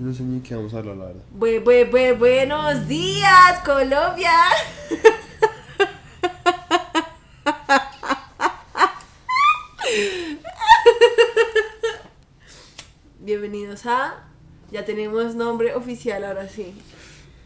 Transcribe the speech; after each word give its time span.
Yo 0.00 0.06
no 0.06 0.14
sé 0.14 0.22
ni 0.22 0.40
qué 0.40 0.54
vamos 0.54 0.72
a 0.72 0.78
hablar, 0.78 0.96
la 0.96 1.04
verdad. 1.08 1.22
Bue- 1.38 1.62
bue- 1.62 1.90
bue- 1.90 2.16
buenos 2.18 2.88
días, 2.88 3.58
Colombia. 3.66 4.32
Bienvenidos 13.18 13.86
a... 13.86 14.24
Ya 14.70 14.84
tenemos 14.84 15.34
nombre 15.34 15.74
oficial 15.74 16.22
ahora 16.24 16.48
sí. 16.48 16.72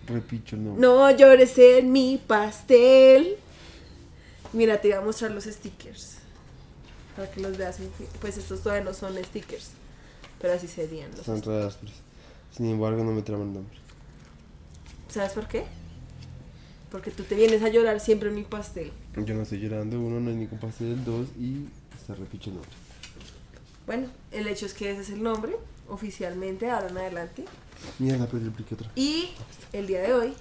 Repicho 0.07 0.57
el 0.57 0.65
nombre. 0.65 0.81
No 0.83 1.11
llores 1.11 1.57
en 1.57 1.91
mi 1.91 2.19
pastel. 2.25 3.37
Mira, 4.53 4.79
te 4.83 4.89
voy 4.89 4.99
a 4.99 5.01
mostrar 5.01 5.31
los 5.31 5.45
stickers. 5.45 6.17
Para 7.17 7.31
que 7.31 7.41
los 7.41 7.57
veas. 7.57 7.79
Pues 8.21 8.37
estos 8.37 8.63
todavía 8.63 8.85
no 8.85 8.93
son 8.93 9.17
stickers. 9.25 9.71
Pero 10.39 10.53
así 10.53 10.69
serían 10.69 11.11
los 11.13 11.21
Están. 11.27 11.41
Sin 12.57 12.67
embargo, 12.67 13.03
no 13.03 13.11
me 13.11 13.23
traman 13.23 13.49
el 13.49 13.55
nombre. 13.55 13.77
¿Sabes 15.09 15.33
por 15.33 15.49
qué? 15.49 15.65
Porque 16.91 17.11
tú 17.11 17.25
te 17.25 17.35
vienes 17.35 17.63
a 17.63 17.69
llorar 17.69 17.99
siempre 17.99 18.29
en 18.29 18.37
mi 18.37 18.45
pastel. 18.45 18.93
Yo 19.17 19.35
no 19.35 19.43
estoy 19.43 19.59
llorando, 19.59 20.01
uno 20.01 20.21
no 20.21 20.31
hay 20.31 20.37
ningún 20.37 20.61
pastel, 20.61 21.05
dos 21.05 21.27
y 21.37 21.67
está 21.97 22.15
repicho 22.15 22.51
el 22.51 22.57
nombre. 22.57 22.73
Bueno, 23.87 24.09
el 24.31 24.47
hecho 24.47 24.67
es 24.67 24.75
que 24.75 24.93
ese 24.93 25.01
es 25.01 25.11
el 25.11 25.23
nombre, 25.23 25.57
oficialmente, 25.89 26.71
ahora 26.71 26.89
en 26.89 26.99
adelante. 26.99 27.45
Mierda, 27.99 28.27
pero 28.27 28.45
el 28.45 28.49
otra. 28.49 28.91
Y 28.95 29.31
el 29.73 29.89
día 29.89 30.03
de 30.03 30.15
hoy 30.15 30.35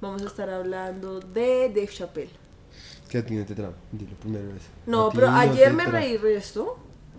vamos 0.00 0.22
a 0.22 0.26
estar 0.26 0.48
hablando 0.48 1.18
de 1.18 1.68
Dave 1.68 1.88
Chappelle. 1.88 2.30
Que 3.08 3.18
a 3.18 3.26
ti 3.26 3.34
no 3.34 3.44
te 3.44 3.56
trama, 3.56 3.74
dilo 3.90 4.14
primero 4.20 4.52
vez. 4.52 4.62
No, 4.86 5.10
pero 5.12 5.30
no 5.30 5.36
ayer 5.36 5.72
me 5.72 5.82
trama. 5.82 5.98
reí 5.98 6.16
resto. 6.16 6.78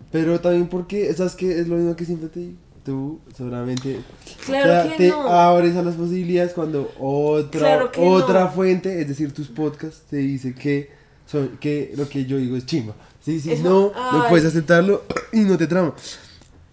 Pero 0.09 0.39
también 0.39 0.69
porque, 0.69 1.13
¿sabes 1.13 1.35
qué? 1.35 1.59
Es 1.59 1.67
lo 1.67 1.75
mismo 1.75 1.95
que 1.95 2.05
siempre 2.05 2.29
te 2.29 2.39
digo. 2.39 2.68
Tú 2.83 3.19
seguramente 3.35 3.99
Claro 4.45 4.83
te, 4.83 4.89
que 4.89 4.97
te 4.97 5.09
no. 5.09 5.27
abres 5.27 5.75
a 5.75 5.81
las 5.81 5.95
posibilidades 5.95 6.53
cuando 6.53 6.91
otra, 6.99 7.59
Claro 7.59 7.91
otra 7.97 8.45
no. 8.45 8.52
fuente, 8.52 9.02
es 9.02 9.08
decir, 9.08 9.33
tus 9.33 9.47
podcasts, 9.49 10.03
te 10.09 10.17
dice 10.17 10.55
que, 10.55 10.89
son, 11.25 11.57
que 11.59 11.94
lo 11.97 12.07
que 12.07 12.25
yo 12.25 12.38
digo 12.38 12.55
es 12.55 12.66
chimba. 12.66 12.94
Sí, 13.22 13.39
sí, 13.41 13.52
Eso- 13.52 13.91
no, 13.94 14.17
no 14.17 14.27
puedes 14.30 14.45
aceptarlo 14.45 15.03
y 15.33 15.41
no 15.41 15.57
te 15.57 15.67
trama. 15.67 15.94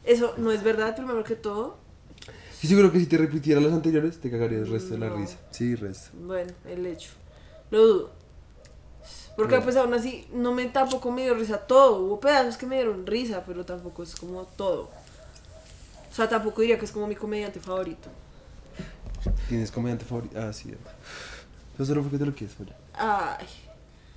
Eso 0.04 0.34
no 0.38 0.52
es 0.52 0.62
verdad, 0.62 0.94
primero 0.94 1.24
que 1.24 1.34
todo. 1.34 1.76
Sí, 2.58 2.68
seguro 2.68 2.90
que 2.92 3.00
si 3.00 3.06
te 3.06 3.18
repitiera 3.18 3.60
los 3.60 3.72
anteriores, 3.72 4.18
te 4.18 4.30
cagaría 4.30 4.58
el 4.58 4.68
resto 4.68 4.94
de 4.94 4.98
la 5.00 5.08
risa. 5.10 5.36
Sí, 5.50 5.74
resto. 5.74 6.10
Bueno, 6.24 6.52
el 6.66 6.86
hecho. 6.86 7.10
Lo 7.70 7.84
dudo. 7.86 8.10
Porque 9.36 9.60
pues 9.60 9.76
aún 9.76 9.92
así 9.92 10.26
no 10.32 10.52
me 10.54 10.64
tampoco 10.66 11.10
me 11.10 11.24
dio 11.24 11.34
risa 11.34 11.58
todo. 11.58 12.00
Hubo 12.00 12.20
pedazos 12.20 12.56
que 12.56 12.64
me 12.64 12.76
dieron 12.76 13.06
risa, 13.06 13.44
pero 13.44 13.66
tampoco 13.66 14.02
es 14.02 14.14
como 14.16 14.44
todo. 14.44 14.88
O 16.16 16.18
sea, 16.18 16.30
tampoco 16.30 16.62
diría 16.62 16.78
que 16.78 16.86
es 16.86 16.92
como 16.92 17.06
mi 17.06 17.14
comediante 17.14 17.60
favorito. 17.60 18.08
¿Tienes 19.50 19.70
comediante 19.70 20.06
favorito? 20.06 20.40
Ah, 20.40 20.50
sí. 20.50 20.72
Eso 21.74 21.84
solo 21.84 22.00
porque 22.00 22.16
te 22.16 22.24
lo 22.24 22.34
quieres, 22.34 22.56
oye. 22.58 22.72
Ay. 22.94 23.46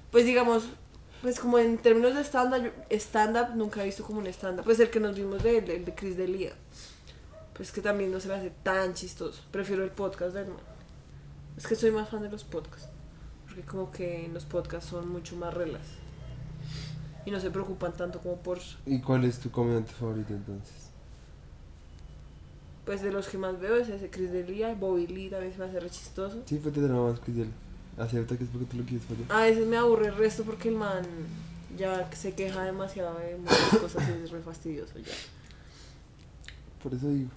Pues 0.09 0.23
digamos, 0.25 0.63
pues 1.21 1.41
como 1.41 1.59
en 1.59 1.77
términos 1.77 2.15
de 2.15 2.21
stand-up, 2.23 2.63
yo- 2.63 2.95
stand-up 2.97 3.53
nunca 3.53 3.81
he 3.81 3.85
visto 3.85 4.05
como 4.05 4.19
un 4.19 4.27
stand-up. 4.27 4.63
Pues 4.63 4.79
el 4.79 4.89
que 4.89 5.01
nos 5.01 5.13
vimos 5.17 5.43
de 5.43 5.57
él, 5.57 5.69
el 5.69 5.83
de 5.83 5.93
Chris 5.93 6.15
Delia. 6.15 6.53
Pues 7.53 7.73
que 7.73 7.81
también 7.81 8.13
no 8.13 8.21
se 8.21 8.29
me 8.29 8.35
hace 8.35 8.51
tan 8.63 8.93
chistoso. 8.93 9.41
Prefiero 9.51 9.83
el 9.83 9.91
podcast 9.91 10.33
de 10.35 10.43
él. 10.43 10.53
Es 11.57 11.67
que 11.67 11.75
soy 11.75 11.91
más 11.91 12.07
fan 12.07 12.21
de 12.21 12.29
los 12.29 12.45
podcasts. 12.45 12.87
Porque 13.45 13.63
como 13.63 13.91
que 13.91 14.23
en 14.23 14.33
los 14.33 14.45
podcasts 14.45 14.89
son 14.89 15.09
mucho 15.09 15.35
más 15.35 15.53
relax. 15.53 15.83
Y 17.25 17.31
no 17.31 17.41
se 17.41 17.51
preocupan 17.51 17.91
tanto 17.91 18.19
como 18.21 18.37
por, 18.37 18.59
¿Y 18.85 19.01
cuál 19.01 19.25
es 19.25 19.37
tu 19.39 19.51
comediante 19.51 19.91
favorito 19.91 20.31
entonces? 20.33 20.88
Pues 22.89 23.03
de 23.03 23.11
los 23.11 23.27
que 23.27 23.37
más 23.37 23.59
veo 23.59 23.75
es 23.75 23.87
ese 23.87 24.09
Chris 24.09 24.31
Delia, 24.31 24.73
Bobby 24.73 25.05
Lee 25.05 25.29
también 25.29 25.53
se 25.53 25.59
me 25.59 25.65
hace 25.65 25.79
re 25.79 25.91
chistoso. 25.91 26.41
Sí, 26.47 26.57
fue 26.57 26.71
te 26.71 26.79
más 26.79 27.19
que 27.19 27.29
él. 27.29 27.51
Acepta 27.99 28.35
que 28.35 28.45
es 28.45 28.49
porque 28.49 28.65
tú 28.65 28.77
lo 28.77 28.83
quieres 28.83 29.05
fallar. 29.05 29.25
A 29.31 29.43
veces 29.43 29.67
me 29.67 29.77
aburre 29.77 30.07
el 30.07 30.15
resto 30.15 30.43
porque 30.43 30.69
el 30.69 30.75
man 30.75 31.03
ya 31.77 32.11
se 32.11 32.33
queja 32.33 32.63
demasiado 32.63 33.19
de 33.19 33.37
muchas 33.37 33.77
cosas 33.79 34.09
y 34.09 34.23
es 34.23 34.31
re 34.31 34.41
fastidioso 34.41 34.97
ya. 34.97 35.13
Por 36.81 36.95
eso 36.95 37.09
digo 37.09 37.29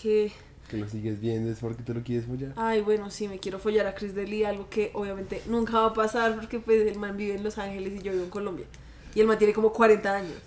Que, 0.00 0.30
que 0.70 0.76
lo 0.76 0.88
sigues 0.88 1.20
viendo, 1.20 1.50
es 1.50 1.58
porque 1.58 1.82
tú 1.82 1.92
lo 1.92 2.04
quieres 2.04 2.26
fallar. 2.26 2.52
ay, 2.54 2.82
bueno, 2.82 3.10
sí, 3.10 3.26
me 3.26 3.40
quiero 3.40 3.58
follar 3.58 3.88
a 3.88 3.96
Chris 3.96 4.14
Delia, 4.14 4.50
algo 4.50 4.70
que 4.70 4.92
obviamente 4.94 5.42
nunca 5.48 5.80
va 5.80 5.86
a 5.86 5.92
pasar 5.92 6.36
porque 6.36 6.60
pues 6.60 6.86
el 6.86 7.00
man 7.00 7.16
vive 7.16 7.34
en 7.34 7.42
Los 7.42 7.58
Ángeles 7.58 8.00
y 8.00 8.02
yo 8.04 8.12
vivo 8.12 8.22
en 8.22 8.30
Colombia. 8.30 8.66
Y 9.12 9.20
el 9.20 9.26
man 9.26 9.38
tiene 9.38 9.52
como 9.52 9.72
40 9.72 10.14
años. 10.14 10.38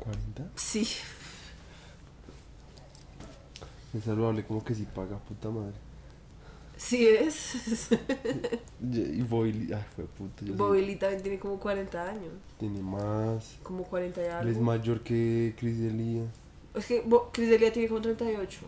¿40? 0.00 0.48
Sí, 0.56 0.88
Es 3.94 4.04
saludable, 4.04 4.44
como 4.44 4.62
que 4.64 4.74
si 4.74 4.84
paga, 4.84 5.18
puta 5.18 5.48
madre. 5.50 5.72
sí 6.76 7.06
es. 7.08 7.88
Y 8.92 9.00
y 9.00 9.22
Boyle, 9.22 9.72
ah, 9.74 9.86
fue 9.96 10.04
puta. 10.04 10.44
Lee 10.44 10.96
también 10.96 11.22
tiene 11.22 11.38
como 11.38 11.58
40 11.58 12.10
años. 12.10 12.32
Tiene 12.58 12.80
más. 12.82 13.56
Como 13.62 13.84
40 13.84 14.20
y 14.20 14.24
Él 14.24 14.30
es 14.30 14.34
algo. 14.56 14.60
mayor 14.60 15.00
que 15.02 15.54
Chris 15.58 15.78
Delia. 15.80 16.24
Es 16.74 16.86
que 16.86 17.00
Bo- 17.00 17.30
Chris 17.32 17.48
Delia 17.48 17.72
tiene 17.72 17.88
como 17.88 18.02
38. 18.02 18.58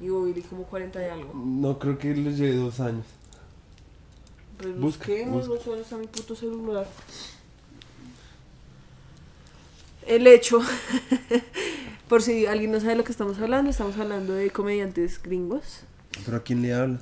Y 0.00 0.06
Lee 0.08 0.42
como 0.48 0.62
40 0.64 1.00
y 1.06 1.10
algo. 1.10 1.34
No 1.34 1.78
creo 1.78 1.98
que 1.98 2.14
le 2.14 2.32
lleve 2.32 2.56
dos 2.56 2.80
años. 2.80 3.04
Pues 4.56 4.78
busquemos, 4.80 5.46
busca. 5.48 5.54
no 5.58 5.70
solo 5.72 5.82
está 5.82 5.96
mi 5.98 6.06
puto 6.06 6.34
celular. 6.34 6.86
El 10.06 10.26
hecho, 10.26 10.60
por 12.10 12.22
si 12.22 12.44
alguien 12.46 12.72
no 12.72 12.78
sabe 12.80 12.90
de 12.90 12.96
lo 12.96 13.04
que 13.04 13.12
estamos 13.12 13.38
hablando, 13.38 13.70
estamos 13.70 13.96
hablando 13.96 14.34
de 14.34 14.50
comediantes 14.50 15.22
gringos. 15.22 15.84
¿Pero 16.24 16.36
a 16.36 16.42
quién 16.42 16.60
le 16.60 16.74
hablas? 16.74 17.00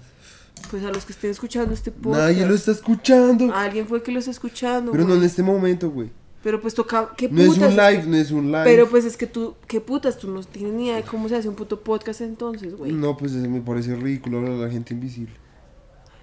Pues 0.70 0.84
a 0.84 0.91
los 0.91 1.06
que 1.06 1.12
estén 1.14 1.30
escuchando 1.30 1.72
este 1.72 1.91
podcast. 1.91 2.20
Nadie 2.24 2.46
lo 2.46 2.54
está 2.54 2.72
escuchando. 2.72 3.52
Alguien 3.54 3.88
fue 3.88 4.02
que 4.02 4.12
lo 4.12 4.18
está 4.18 4.30
escuchando. 4.30 4.92
Pero 4.92 5.04
no 5.04 5.14
en 5.14 5.24
este 5.24 5.42
momento, 5.42 5.91
güey. 5.91 6.10
Pero 6.42 6.60
pues 6.60 6.74
toca. 6.74 7.14
¿Qué 7.16 7.28
No 7.30 7.41
es 7.41 7.56
un 7.56 7.70
live, 7.74 8.02
que- 8.02 8.06
no 8.06 8.16
es 8.18 8.30
un 8.30 8.52
live. 8.52 8.64
Pero 8.64 8.88
pues 8.88 9.06
es 9.06 9.16
que 9.16 9.26
tú, 9.26 9.54
¿qué 9.66 9.80
putas? 9.80 10.18
Tú 10.18 10.30
no 10.30 10.42
tienes 10.44 10.74
ni 10.74 10.86
idea 10.88 10.97
de 10.97 11.04
cómo 11.04 11.28
se 11.30 11.36
hace 11.36 11.48
un 11.48 11.54
puto 11.54 11.80
podcast 11.80 12.20
entonces, 12.20 12.76
güey. 12.76 12.92
No, 12.92 13.16
pues 13.16 13.32
me 13.32 13.62
parece 13.62 13.97
ridículo 13.97 14.38
hablar 14.38 14.52
a 14.52 14.56
la 14.66 14.70
gente 14.70 14.92
invisible. 14.92 15.32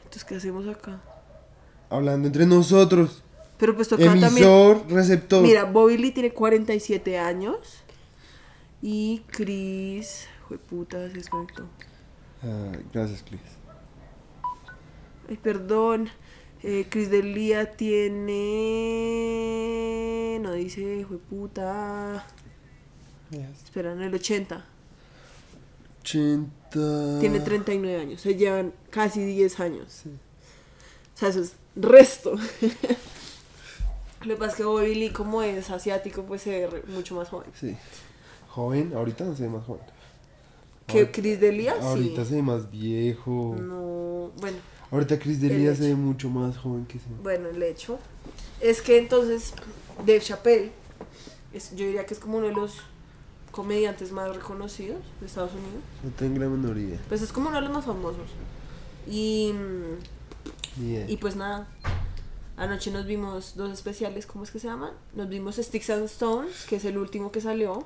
Entonces, 0.03 0.24
¿qué 0.24 0.35
hacemos 0.35 0.68
acá? 0.68 1.01
Hablando 1.90 2.28
entre 2.28 2.45
nosotros. 2.45 3.24
Pero 3.57 3.75
pues 3.75 3.88
toca 3.88 4.06
también. 4.06 4.28
Emisor, 4.28 4.84
receptor. 4.90 5.41
Mira, 5.41 5.63
Bobby 5.63 5.97
Lee 5.97 6.12
tiene 6.12 6.31
47 6.34 7.18
años. 7.18 7.57
Y 8.81 9.24
Chris. 9.28 10.28
Fue 10.47 10.58
puta, 10.58 11.08
se 11.09 11.13
desconectó. 11.16 11.66
Ay, 12.41 12.86
gracias, 12.94 13.24
Chris. 13.24 13.41
Ay, 15.30 15.38
perdón. 15.38 16.09
Eh, 16.63 16.88
Chris 16.90 17.09
Delia 17.09 17.72
tiene. 17.75 18.40
No 20.41 20.53
dice, 20.53 21.06
fue 21.08 21.18
puta. 21.18 22.25
Espera, 23.31 23.91
en 23.94 24.02
el 24.02 24.13
80. 24.13 24.66
80. 26.02 27.19
Tiene 27.19 27.40
39 27.40 28.02
años. 28.02 28.22
Se 28.22 28.36
llevan 28.36 28.74
casi 28.90 29.25
10 29.25 29.59
años. 29.59 29.92
Sí. 30.03 30.09
O 31.16 31.18
sea, 31.18 31.30
eso 31.30 31.42
es 31.42 31.56
resto. 31.75 32.36
Lo 34.22 34.34
que 34.34 34.40
pasa 34.40 34.52
es 34.52 34.57
que 34.57 34.63
Bobby 34.63 34.96
Lee, 34.96 35.12
como 35.12 35.42
es 35.42 35.69
asiático, 35.69 36.24
pues 36.24 36.42
se 36.42 36.68
ve 36.68 36.84
mucho 36.88 37.16
más 37.16 37.30
joven. 37.30 37.50
Sí. 37.53 37.78
Joven, 38.56 38.94
ahorita 38.96 39.26
no 39.26 39.36
se 39.36 39.44
ve 39.44 39.50
más 39.50 39.66
joven. 39.66 39.84
Que 40.88 41.12
Chris 41.12 41.42
Delia, 41.42 41.76
Ahorita 41.82 42.24
sí. 42.24 42.30
se 42.30 42.36
ve 42.36 42.42
más 42.42 42.72
viejo. 42.72 43.54
No, 43.60 44.32
bueno. 44.40 44.58
Ahorita 44.92 45.20
Chris 45.20 45.42
El 45.44 45.50
Delia 45.50 45.76
se 45.76 45.90
ve 45.90 45.96
mucho 45.96 46.30
más 46.30 46.58
joven 46.58 46.86
que 46.86 46.98
ese. 46.98 47.08
Bueno, 47.22 47.50
el 47.50 47.62
hecho 47.62 48.00
es 48.62 48.82
que 48.82 48.98
entonces 48.98 49.54
Dave 50.00 50.22
Chappelle, 50.22 50.72
es, 51.54 51.76
yo 51.76 51.86
diría 51.86 52.06
que 52.06 52.14
es 52.14 52.20
como 52.20 52.38
uno 52.38 52.48
de 52.48 52.54
los 52.54 52.78
comediantes 53.52 54.14
más 54.14 54.34
reconocidos 54.34 55.02
de 55.20 55.26
Estados 55.26 55.52
Unidos. 55.52 55.84
No 56.02 56.12
tengo 56.12 56.40
la 56.40 56.48
menor 56.48 56.78
idea. 56.78 57.00
Pues 57.10 57.22
es 57.22 57.34
como 57.34 57.50
uno 57.50 57.58
de 57.58 57.63
los 57.63 57.74
más 57.74 57.86
famosos. 57.86 58.30
Y, 59.06 59.54
mm, 59.54 61.10
y 61.10 61.18
pues 61.18 61.36
nada, 61.36 61.68
anoche 62.56 62.90
nos 62.92 63.06
vimos 63.06 63.56
dos 63.58 63.72
especiales, 63.74 64.25
¿cómo 64.25 64.46
es 64.46 64.51
que 64.51 64.60
se 64.60 64.68
llaman? 64.68 64.92
Nos 65.13 65.28
vimos 65.28 65.58
Sticks 65.58 65.90
and 65.90 66.06
Stones, 66.06 66.66
que 66.69 66.78
es 66.78 66.86
el 66.86 66.98
último 66.98 67.31
que 67.31 67.42
salió. 67.42 67.86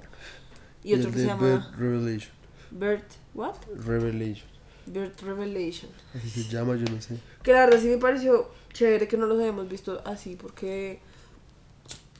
Y 0.84 0.94
otro 0.94 1.08
el 1.08 1.14
que 1.14 1.20
de 1.20 1.26
se 1.26 1.28
llama 1.30 1.48
Bird 1.48 1.78
Revelation. 1.78 2.32
Bird, 2.72 3.04
¿what? 3.34 3.56
Revelation. 3.86 4.48
Bird 4.86 5.12
Revelation. 5.22 5.92
Así 6.16 6.30
se 6.30 6.50
llama, 6.50 6.76
yo 6.76 6.86
no 6.94 7.02
sé. 7.02 7.18
Que 7.44 7.54
la 7.54 7.66
verdad 7.66 7.80
sí 7.82 7.88
me 7.88 7.98
pareció 7.98 8.50
chévere 8.74 9.08
que 9.08 9.18
no 9.18 9.26
los 9.26 9.40
habíamos 9.40 9.70
visto 9.70 10.02
así, 10.06 10.36
porque 10.36 11.00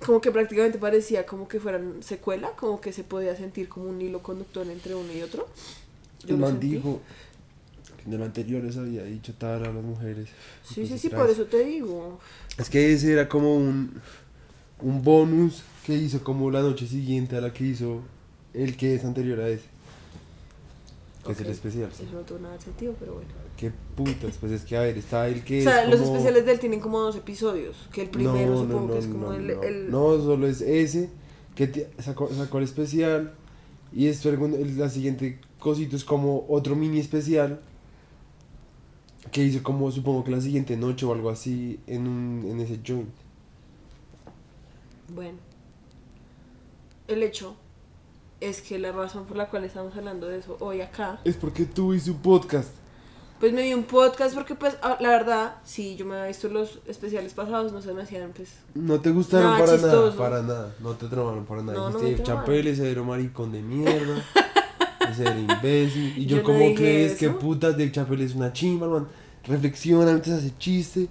como 0.06 0.22
que 0.22 0.32
prácticamente 0.32 0.78
parecía 0.78 1.26
como 1.26 1.48
que 1.48 1.60
fueran 1.60 2.02
secuela, 2.02 2.52
como 2.52 2.80
que 2.80 2.94
se 2.94 3.04
podía 3.04 3.36
sentir 3.36 3.68
como 3.70 3.90
un 3.90 4.02
hilo 4.02 4.22
conductor 4.22 4.66
entre 4.68 4.96
uno 4.96 5.12
y 5.14 5.22
otro. 5.22 5.48
Yo 6.26 6.36
El 6.36 6.42
man 6.42 6.60
dijo 6.60 7.02
que 7.98 8.04
en 8.06 8.14
el 8.14 8.24
anterior 8.24 8.64
les 8.64 8.78
había 8.78 9.04
dicho 9.04 9.34
tal 9.38 9.66
a 9.66 9.72
las 9.72 9.84
mujeres. 9.84 10.30
Sí, 10.64 10.76
sí, 10.76 10.82
cosas 10.84 11.02
sí, 11.02 11.10
raras. 11.10 11.26
por 11.26 11.34
eso 11.34 11.46
te 11.46 11.64
digo. 11.66 12.20
Es 12.58 12.70
que 12.70 12.94
ese 12.94 13.14
era 13.14 13.28
como 13.28 13.56
un, 13.56 14.02
un 14.82 15.04
bonus 15.04 15.64
que 15.86 15.96
hizo 15.96 16.24
como 16.24 16.50
la 16.50 16.62
noche 16.62 16.88
siguiente 16.88 17.36
a 17.36 17.42
la 17.42 17.52
que 17.54 17.66
hizo 17.66 18.02
el 18.54 18.76
que 18.78 18.96
es 18.96 19.06
anterior 19.06 19.40
a 19.42 19.50
ese. 19.50 19.66
que 21.26 21.32
es 21.34 21.42
el 21.42 21.48
especial. 21.48 21.90
Eso 21.92 22.04
no 22.14 22.22
tuvo 22.22 22.40
nada 22.40 22.56
de 22.56 22.62
sentido, 22.62 22.96
pero 23.00 23.14
bueno. 23.16 23.30
Qué 23.58 23.72
putas, 23.96 24.38
pues 24.40 24.52
es 24.54 24.64
que 24.64 24.78
a 24.78 24.82
ver, 24.82 24.98
está 24.98 25.28
el 25.28 25.44
que 25.44 25.60
O 25.60 25.64
sea, 25.64 25.84
es 25.84 25.90
los 25.90 26.00
como- 26.00 26.12
especiales 26.14 26.46
de 26.46 26.52
él 26.54 26.60
tienen 26.60 26.80
como 26.80 27.00
dos 27.02 27.16
episodios. 27.18 27.76
Que 27.92 28.04
el 28.04 28.10
primero 28.10 28.58
supongo 28.58 28.94
que 28.94 29.00
es 29.00 29.06
como 29.08 29.28
no, 29.28 29.34
el, 29.34 29.48
no. 29.48 29.64
el- 29.64 29.92
No, 29.92 30.18
solo 30.18 30.48
es 30.48 30.62
ese 30.62 31.10
que 31.56 31.68
te- 31.68 31.90
sacó, 32.02 32.30
sacó 32.34 32.58
el 32.60 32.64
especial 32.64 33.34
y 33.94 34.08
el- 34.08 34.78
la 34.78 34.90
siguiente 34.90 35.40
cosito 35.60 35.96
es 35.98 36.06
como 36.06 36.46
otro 36.48 36.76
mini 36.76 37.00
especial 37.00 37.60
que 39.32 39.44
hizo 39.44 39.62
como 39.62 39.92
supongo 39.92 40.24
que 40.24 40.32
la 40.32 40.40
siguiente 40.42 40.78
noche 40.78 41.06
o 41.06 41.12
algo 41.14 41.30
así 41.30 41.80
en 41.86 42.08
un 42.08 42.46
en 42.50 42.60
ese 42.62 42.80
joint. 42.88 43.10
Bueno. 45.14 45.38
El 47.08 47.24
hecho 47.24 47.56
es 48.42 48.62
que 48.62 48.80
la 48.80 48.92
razón 48.92 49.26
por 49.26 49.38
la 49.38 49.48
cual 49.50 49.64
estamos 49.66 49.96
hablando 49.96 50.28
de 50.28 50.40
eso 50.40 50.58
hoy 50.60 50.82
acá, 50.82 51.20
Es 51.24 51.36
porque 51.36 51.66
tú 51.66 51.94
hice 51.94 52.12
un 52.12 52.18
podcast. 52.20 52.70
pues 53.40 53.54
me 53.54 53.62
vi 53.64 53.74
un 53.74 53.84
podcast 53.84 54.34
porque 54.36 54.56
pues 54.56 54.78
ah, 54.82 54.98
la 55.00 55.10
verdad, 55.10 55.56
sí, 55.66 55.96
yo 55.96 56.06
me 56.06 56.16
había 56.16 56.28
visto 56.28 56.48
los 56.50 56.80
especiales 56.88 57.34
pasados, 57.34 57.72
no 57.72 57.82
se 57.82 57.94
me 57.94 58.02
hacían 58.04 58.32
pues... 58.36 58.50
No 58.76 59.00
te 59.02 59.12
gustaron 59.12 59.48
Nada 59.52 59.60
para 59.66 59.74
chistoso. 59.74 60.06
nada, 60.08 60.18
para 60.18 60.42
nada. 60.42 60.76
No 60.80 60.92
te 60.94 61.08
tramaron 61.08 61.46
para 61.46 61.62
nada. 61.64 61.78
No, 61.78 61.90
no 61.90 62.00
Dijiste 62.00 62.24
tramaron. 62.24 62.46
Chapel, 62.48 62.68
ese 62.68 62.92
era 62.92 63.04
maricón 63.04 63.52
de 63.52 63.62
mierda. 63.62 64.24
ese 65.12 65.22
era 65.24 65.40
imbécil. 65.40 66.18
Y 66.18 66.26
yo, 66.26 66.38
Yo 66.38 66.38
no 66.38 66.44
como 66.44 66.76
crees 66.76 67.16
que 67.18 67.26
eso. 67.28 67.40
putas 67.40 67.76
del 67.78 67.92
Chapel 67.92 68.22
es 68.22 68.36
una 68.36 68.52
chimba, 68.54 68.88
man. 68.88 69.08
Reflexiona, 69.46 70.12
antes 70.12 70.34
hace 70.34 70.54
chiste. 70.58 71.08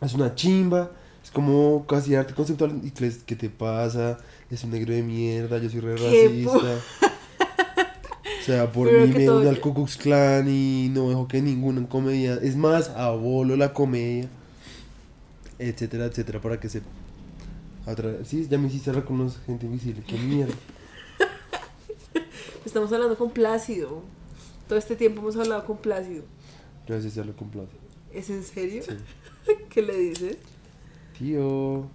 Es 0.00 0.14
una 0.14 0.34
chimba. 0.34 0.90
Es 1.22 1.30
como 1.30 1.84
casi 1.86 2.14
arte 2.14 2.32
conceptual. 2.34 2.80
¿Y 2.82 2.90
crees 2.92 3.18
qué 3.24 3.36
te 3.36 3.50
pasa? 3.50 4.18
Es 4.50 4.64
un 4.64 4.70
negro 4.70 4.92
de 4.92 5.02
mierda, 5.02 5.58
yo 5.58 5.70
soy 5.70 5.80
re 5.80 5.96
racista. 5.96 6.78
O 8.40 8.42
sea, 8.44 8.72
por 8.72 8.88
Pero 8.88 9.06
mí 9.06 9.12
me 9.12 9.26
todo- 9.26 9.40
une 9.40 9.48
al 9.48 9.60
Ku 9.60 9.74
Klux 9.74 9.96
Klan 9.96 10.48
y 10.48 10.88
no 10.90 11.08
dejo 11.08 11.28
que 11.28 11.40
ninguna 11.40 11.86
comedia. 11.88 12.34
Es 12.42 12.56
más, 12.56 12.88
abolo 12.90 13.56
la 13.56 13.72
comedia. 13.72 14.28
Etcétera, 15.58 16.06
etcétera, 16.06 16.40
para 16.40 16.58
que 16.58 16.68
se. 16.68 16.82
atra- 17.86 18.24
Sí, 18.24 18.46
ya 18.50 18.58
me 18.58 18.68
hiciste 18.68 18.90
hablar 18.90 19.04
con 19.04 19.18
los 19.18 19.38
gente 19.46 19.66
invisible. 19.66 20.02
Qué 20.06 20.16
mierda. 20.18 20.54
Estamos 22.64 22.92
hablando 22.92 23.16
con 23.16 23.30
Plácido. 23.30 24.02
Todo 24.68 24.78
este 24.78 24.96
tiempo 24.96 25.20
hemos 25.20 25.36
hablado 25.36 25.64
con 25.66 25.76
Plácido. 25.78 26.24
Yo 26.88 26.94
a 26.94 26.96
veces 26.96 27.14
ya 27.14 27.24
lo 27.24 27.36
complace. 27.36 27.72
¿Es 28.12 28.30
en 28.30 28.42
serio? 28.42 28.82
Sí. 28.82 28.94
¿Qué 29.70 29.82
le 29.82 29.96
dices? 29.96 30.36
Tío. 31.18 31.86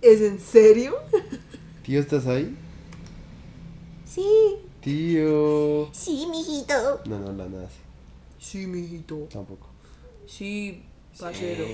¿Es 0.00 0.20
en 0.22 0.40
serio? 0.40 0.94
Tío, 1.88 2.00
¿estás 2.00 2.26
ahí? 2.26 2.54
Sí, 4.04 4.28
Tío. 4.82 5.88
sí, 5.94 6.26
mijito. 6.30 7.00
No, 7.06 7.18
no, 7.18 7.32
la 7.32 7.48
nada. 7.48 7.64
así, 7.66 7.78
Sí, 8.38 8.66
mijito. 8.66 9.20
Tampoco. 9.32 9.68
Sí, 10.26 10.82
parcero. 11.18 11.64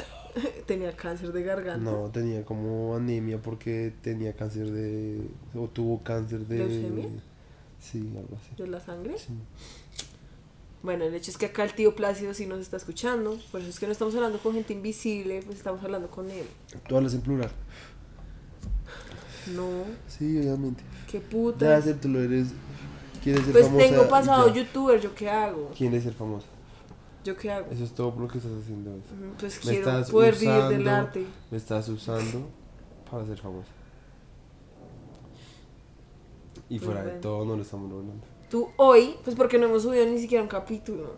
Tenía 0.66 0.96
cáncer 0.96 1.30
de 1.30 1.42
garganta. 1.42 1.90
No, 1.90 2.08
tenía 2.10 2.42
como 2.46 2.96
anemia 2.96 3.36
porque 3.36 3.92
tenía 4.00 4.32
cáncer 4.32 4.70
de. 4.70 5.20
O 5.54 5.68
tuvo 5.68 6.02
cáncer 6.02 6.46
de. 6.46 6.60
¿Leucemia? 6.60 7.08
Sí, 7.78 7.98
algo 8.16 8.38
así. 8.40 8.62
¿De 8.62 8.66
la 8.66 8.80
sangre? 8.80 9.18
Sí. 9.18 9.34
Bueno, 10.82 11.04
el 11.04 11.14
hecho 11.14 11.30
es 11.30 11.36
que 11.36 11.46
acá 11.46 11.64
el 11.64 11.74
tío 11.74 11.94
Plácido 11.94 12.32
sí 12.32 12.46
nos 12.46 12.60
está 12.60 12.78
escuchando. 12.78 13.38
Por 13.52 13.60
eso 13.60 13.68
es 13.68 13.78
que 13.78 13.84
no 13.84 13.92
estamos 13.92 14.14
hablando 14.14 14.38
con 14.38 14.54
gente 14.54 14.72
invisible, 14.72 15.42
pues 15.44 15.58
estamos 15.58 15.84
hablando 15.84 16.10
con 16.10 16.30
él. 16.30 16.46
Tú 16.88 16.96
hablas 16.96 17.12
en 17.12 17.20
plural. 17.20 17.50
No, 19.48 19.68
Sí, 20.06 20.38
obviamente. 20.38 20.82
qué 21.10 21.20
Ya 21.20 21.28
puta. 21.28 21.76
acéptalo, 21.76 22.20
eres. 22.22 22.48
¿Quieres 23.22 23.42
ser 23.44 23.52
Pues 23.52 23.66
famosa? 23.66 23.86
tengo 23.86 24.08
pasado 24.08 24.48
Ya. 24.48 24.54
youtuber, 24.54 25.00
¿yo 25.00 25.14
qué 25.14 25.30
hago? 25.30 25.70
¿Quieres 25.76 26.02
ser 26.02 26.12
famosa? 26.14 26.46
¿Yo 27.24 27.36
qué 27.36 27.50
hago? 27.50 27.70
Eso 27.70 27.84
es 27.84 27.92
todo 27.94 28.12
por 28.12 28.22
lo 28.22 28.28
que 28.28 28.38
estás 28.38 28.52
haciendo 28.62 28.92
hoy. 28.92 29.02
Pues 29.40 29.56
Me 29.64 29.70
quiero 29.72 29.78
estás 29.90 30.10
poder 30.10 30.34
vivir 30.34 30.54
del 30.54 30.80
usando. 30.82 30.90
arte. 30.90 31.26
Me 31.50 31.56
estás 31.56 31.88
usando 31.88 32.48
para 33.10 33.24
ser 33.26 33.38
famosa. 33.38 33.68
Y 36.68 36.78
Pues 36.78 36.84
fuera 36.86 37.00
de 37.00 37.06
bueno. 37.06 37.20
todo 37.20 37.44
no 37.44 37.56
lo 37.56 37.62
estamos 37.62 37.90
logrando. 37.90 38.24
Tú 38.50 38.68
hoy, 38.76 39.16
pues 39.24 39.36
porque 39.36 39.58
no 39.58 39.66
hemos 39.66 39.82
subido 39.82 40.04
ni 40.06 40.18
siquiera 40.18 40.42
un 40.42 40.48
capítulo. 40.48 41.14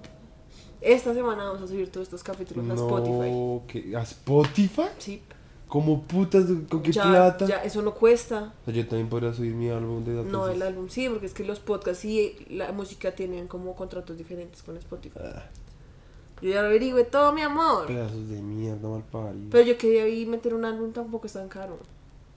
Esta 0.81 1.12
semana 1.14 1.44
vamos 1.44 1.62
a 1.62 1.67
subir 1.67 1.90
todos 1.90 2.06
estos 2.06 2.22
capítulos 2.22 2.69
a 2.70 2.75
Spotify. 2.75 3.94
¿A 3.94 4.02
Spotify? 4.02 4.82
Sí, 4.99 5.22
¿Cómo 5.68 6.02
putas? 6.02 6.44
¿Con 6.68 6.82
qué 6.82 6.92
ya, 6.92 7.02
plata? 7.02 7.46
ya, 7.46 7.56
eso 7.64 7.82
no 7.82 7.92
cuesta. 7.94 8.54
O 8.62 8.64
sea, 8.66 8.74
yo 8.74 8.86
también 8.86 9.08
podría 9.08 9.34
subir 9.34 9.52
mi 9.54 9.68
álbum 9.68 10.04
de 10.04 10.14
datos. 10.14 10.30
No, 10.30 10.48
el 10.48 10.62
álbum 10.62 10.88
sí, 10.88 11.08
porque 11.08 11.26
es 11.26 11.34
que 11.34 11.44
los 11.44 11.58
podcasts 11.58 12.04
y 12.04 12.36
la 12.50 12.70
música 12.72 13.12
tienen 13.16 13.48
como 13.48 13.74
contratos 13.74 14.16
diferentes 14.16 14.62
con 14.62 14.76
Spotify. 14.76 15.18
Ah, 15.24 15.44
Yo 16.40 16.50
ya 16.50 16.62
lo 16.62 16.68
averigüé 16.68 17.02
todo, 17.04 17.32
mi 17.32 17.42
amor. 17.42 17.86
pedazos 17.88 18.28
de 18.28 18.40
mierda, 18.42 18.88
mal 18.88 19.02
parido. 19.02 19.48
Pero 19.50 19.64
yo 19.66 19.76
quería 19.76 20.06
ir 20.06 20.28
meter 20.28 20.54
un 20.54 20.64
álbum 20.64 20.92
tampoco 20.92 21.26
es 21.26 21.32
tan 21.32 21.48
caro. 21.48 21.78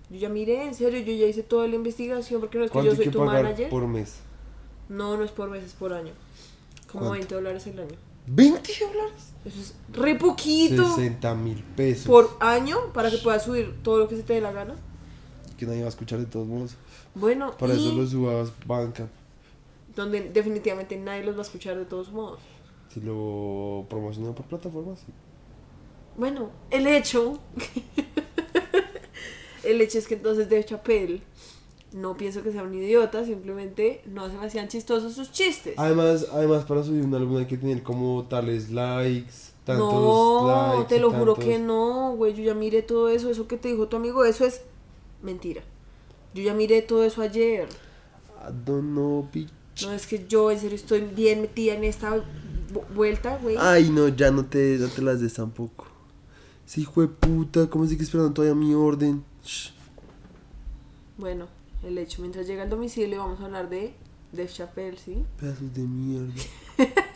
Yo 0.09 0.17
ya 0.17 0.29
miré, 0.29 0.65
en 0.65 0.73
serio, 0.73 0.99
yo 0.99 1.13
ya 1.13 1.27
hice 1.27 1.43
toda 1.43 1.67
la 1.67 1.75
investigación 1.75 2.39
porque 2.41 2.57
no 2.57 2.63
es 2.63 2.71
que 2.71 2.73
¿Cuánto 2.73 2.87
yo 2.87 2.91
hay 2.93 2.97
soy 2.97 3.05
que 3.05 3.11
tu 3.11 3.19
pagar 3.19 3.43
manager. 3.43 3.69
por 3.69 3.85
mes? 3.87 4.15
No, 4.89 5.15
no 5.17 5.23
es 5.23 5.29
por 5.31 5.51
mes, 5.51 5.63
es 5.63 5.73
por 5.73 5.93
año. 5.93 6.13
Como 6.91 7.01
¿Cuánto? 7.05 7.11
20 7.11 7.35
dólares 7.35 7.67
el 7.67 7.79
año. 7.79 7.95
¿20 8.29 8.79
dólares? 8.79 9.33
Eso 9.45 9.59
es 9.59 9.75
re 9.93 10.15
poquito 10.15 10.95
60 10.95 11.35
mil 11.35 11.63
pesos. 11.75 12.05
por 12.05 12.37
año 12.39 12.91
para 12.93 13.09
que 13.09 13.17
puedas 13.17 13.43
subir 13.43 13.75
todo 13.83 13.99
lo 13.99 14.07
que 14.07 14.15
se 14.17 14.23
te 14.23 14.33
dé 14.33 14.41
la 14.41 14.51
gana. 14.51 14.75
Que 15.57 15.65
nadie 15.65 15.81
va 15.81 15.87
a 15.87 15.89
escuchar 15.89 16.19
de 16.19 16.25
todos 16.25 16.47
modos. 16.47 16.75
Bueno, 17.15 17.55
Para 17.57 17.73
y 17.73 17.77
eso 17.77 17.93
lo 17.95 18.05
subas 18.05 18.51
banca. 18.65 19.07
donde 19.95 20.29
definitivamente 20.29 20.97
nadie 20.97 21.23
los 21.23 21.35
va 21.35 21.39
a 21.39 21.43
escuchar 21.43 21.77
de 21.77 21.85
todos 21.85 22.11
modos. 22.11 22.39
Si 22.93 22.99
lo 23.01 23.85
promocionan 23.89 24.33
por 24.33 24.45
plataformas, 24.45 24.99
sí. 24.99 25.11
Bueno, 26.17 26.49
el 26.69 26.87
hecho. 26.87 27.39
el 29.63 29.81
hecho 29.81 29.97
es 29.97 30.07
que 30.07 30.15
entonces 30.15 30.49
Dave 30.49 30.65
Chappelle 30.65 31.21
no 31.93 32.15
pienso 32.17 32.43
que 32.43 32.51
sea 32.51 32.63
un 32.63 32.73
idiota, 32.73 33.25
simplemente 33.25 34.01
no 34.05 34.29
se 34.29 34.37
me 34.37 34.45
hacían 34.45 34.67
chistosos 34.67 35.13
sus 35.13 35.31
chistes. 35.31 35.73
Además, 35.77 36.27
además 36.31 36.65
para 36.65 36.83
subir 36.83 37.03
un 37.03 37.15
álbum 37.15 37.37
hay 37.37 37.45
que 37.47 37.57
tener 37.57 37.81
como 37.83 38.25
tales 38.29 38.69
likes, 38.69 39.33
tantos 39.63 39.91
no, 39.93 40.73
likes. 40.75 40.93
te 40.95 40.99
lo 40.99 41.11
juro 41.11 41.35
que 41.35 41.57
no, 41.59 42.13
güey. 42.15 42.33
Yo 42.35 42.43
ya 42.43 42.53
miré 42.53 42.81
todo 42.81 43.09
eso. 43.09 43.29
Eso 43.29 43.47
que 43.47 43.57
te 43.57 43.69
dijo 43.69 43.87
tu 43.87 43.97
amigo, 43.97 44.23
eso 44.25 44.45
es 44.45 44.61
mentira. 45.23 45.63
Yo 46.33 46.43
ya 46.43 46.53
miré 46.53 46.81
todo 46.81 47.03
eso 47.03 47.21
ayer. 47.21 47.67
I 48.41 48.51
don't 48.65 48.91
know, 48.91 49.27
bitch. 49.33 49.49
No 49.83 49.91
es 49.93 50.05
que 50.07 50.25
yo 50.27 50.51
en 50.51 50.59
serio 50.59 50.75
estoy 50.75 51.01
bien 51.01 51.41
metida 51.41 51.73
en 51.73 51.83
esta 51.83 52.17
vu- 52.71 52.83
vuelta, 52.93 53.37
güey. 53.41 53.55
Ay, 53.57 53.89
no, 53.89 54.09
ya 54.09 54.29
no 54.29 54.45
te, 54.45 54.77
no 54.77 54.87
te 54.89 55.01
las 55.01 55.21
des 55.21 55.33
tampoco. 55.33 55.87
Sí, 56.65 56.81
hijo 56.81 57.01
de 57.01 57.07
puta, 57.07 57.67
¿cómo 57.67 57.87
sigue 57.87 58.03
esperando 58.03 58.31
todavía 58.33 58.53
mi 58.55 58.73
orden? 58.75 59.23
Shh. 59.43 59.71
Bueno, 61.17 61.47
el 61.83 61.97
hecho, 61.97 62.21
mientras 62.21 62.47
llega 62.47 62.63
al 62.63 62.69
domicilio 62.69 63.19
vamos 63.19 63.39
a 63.41 63.45
hablar 63.45 63.69
de 63.69 63.93
Dave 64.31 64.49
Chappelle, 64.49 64.97
¿sí? 64.97 65.25
Pedazos 65.39 65.73
de 65.73 65.81
mierda. 65.81 66.33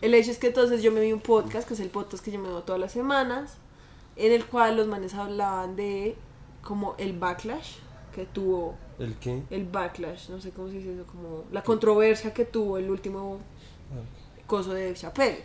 El 0.00 0.14
hecho 0.14 0.30
es 0.30 0.38
que 0.38 0.46
entonces 0.46 0.82
yo 0.82 0.92
me 0.92 1.00
vi 1.00 1.12
un 1.12 1.20
podcast, 1.20 1.68
que 1.68 1.74
es 1.74 1.80
el 1.80 1.90
podcast 1.90 2.24
que 2.24 2.30
yo 2.30 2.38
me 2.40 2.48
veo 2.48 2.62
todas 2.62 2.80
las 2.80 2.92
semanas, 2.92 3.58
en 4.16 4.32
el 4.32 4.46
cual 4.46 4.76
los 4.76 4.86
manes 4.86 5.14
hablaban 5.14 5.76
de 5.76 6.16
como 6.62 6.94
el 6.98 7.18
backlash 7.18 7.76
que 8.14 8.24
tuvo, 8.24 8.76
¿El 8.98 9.14
qué? 9.16 9.42
el 9.50 9.66
backlash, 9.66 10.30
no 10.30 10.40
sé 10.40 10.50
cómo 10.50 10.68
se 10.68 10.78
dice 10.78 10.94
eso, 10.94 11.04
como 11.04 11.44
la 11.52 11.62
controversia 11.62 12.32
que 12.32 12.44
tuvo 12.44 12.78
el 12.78 12.90
último 12.90 13.40
coso 14.46 14.72
de 14.72 14.84
Dave 14.84 14.96
Chappelle. 14.96 15.44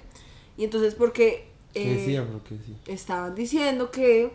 Y 0.58 0.64
entonces 0.64 0.96
porque... 0.96 1.50
¿Qué 1.74 1.92
eh, 1.92 1.96
decía, 1.96 2.22
bro? 2.22 2.42
¿Qué 2.44 2.58
estaban 2.94 3.36
diciendo 3.36 3.92
que 3.92 4.32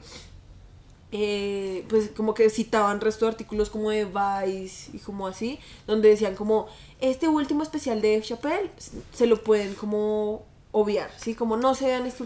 eh, 1.12 1.84
pues 1.88 2.10
como 2.10 2.34
que 2.34 2.48
citaban 2.50 3.00
resto 3.00 3.24
de 3.24 3.32
artículos 3.32 3.68
como 3.68 3.90
de 3.90 4.04
Vice 4.04 4.90
y 4.92 4.98
como 4.98 5.26
así, 5.26 5.58
donde 5.86 6.08
decían 6.08 6.36
como 6.36 6.68
este 7.00 7.28
último 7.28 7.62
especial 7.62 8.00
de 8.00 8.12
Dave 8.12 8.22
Chappelle 8.22 8.70
se 9.12 9.26
lo 9.26 9.42
pueden 9.42 9.74
como 9.74 10.44
obviar, 10.72 11.10
¿sí? 11.16 11.34
Como 11.34 11.56
no 11.56 11.74
se 11.74 11.86
vean 11.86 12.06
este, 12.06 12.24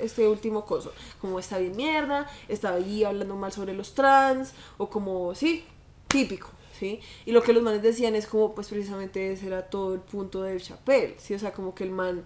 este 0.00 0.28
último 0.28 0.66
coso, 0.66 0.92
como 1.20 1.38
está 1.38 1.58
bien 1.58 1.76
mierda, 1.76 2.26
estaba 2.48 2.76
ahí 2.76 3.04
hablando 3.04 3.34
mal 3.34 3.52
sobre 3.52 3.72
los 3.72 3.94
trans, 3.94 4.52
o 4.76 4.90
como, 4.90 5.34
sí, 5.34 5.64
típico, 6.06 6.50
¿sí? 6.78 7.00
Y 7.24 7.32
lo 7.32 7.42
que 7.42 7.52
los 7.52 7.62
manes 7.62 7.82
decían 7.82 8.14
es 8.14 8.26
como, 8.26 8.54
pues 8.54 8.68
precisamente 8.68 9.32
ese 9.32 9.46
era 9.46 9.70
todo 9.70 9.94
el 9.94 10.00
punto 10.00 10.42
de 10.42 10.50
Dave 10.50 10.62
Chappelle, 10.62 11.14
¿sí? 11.18 11.32
O 11.32 11.38
sea, 11.38 11.52
como 11.52 11.74
que 11.74 11.84
el 11.84 11.90
man, 11.90 12.24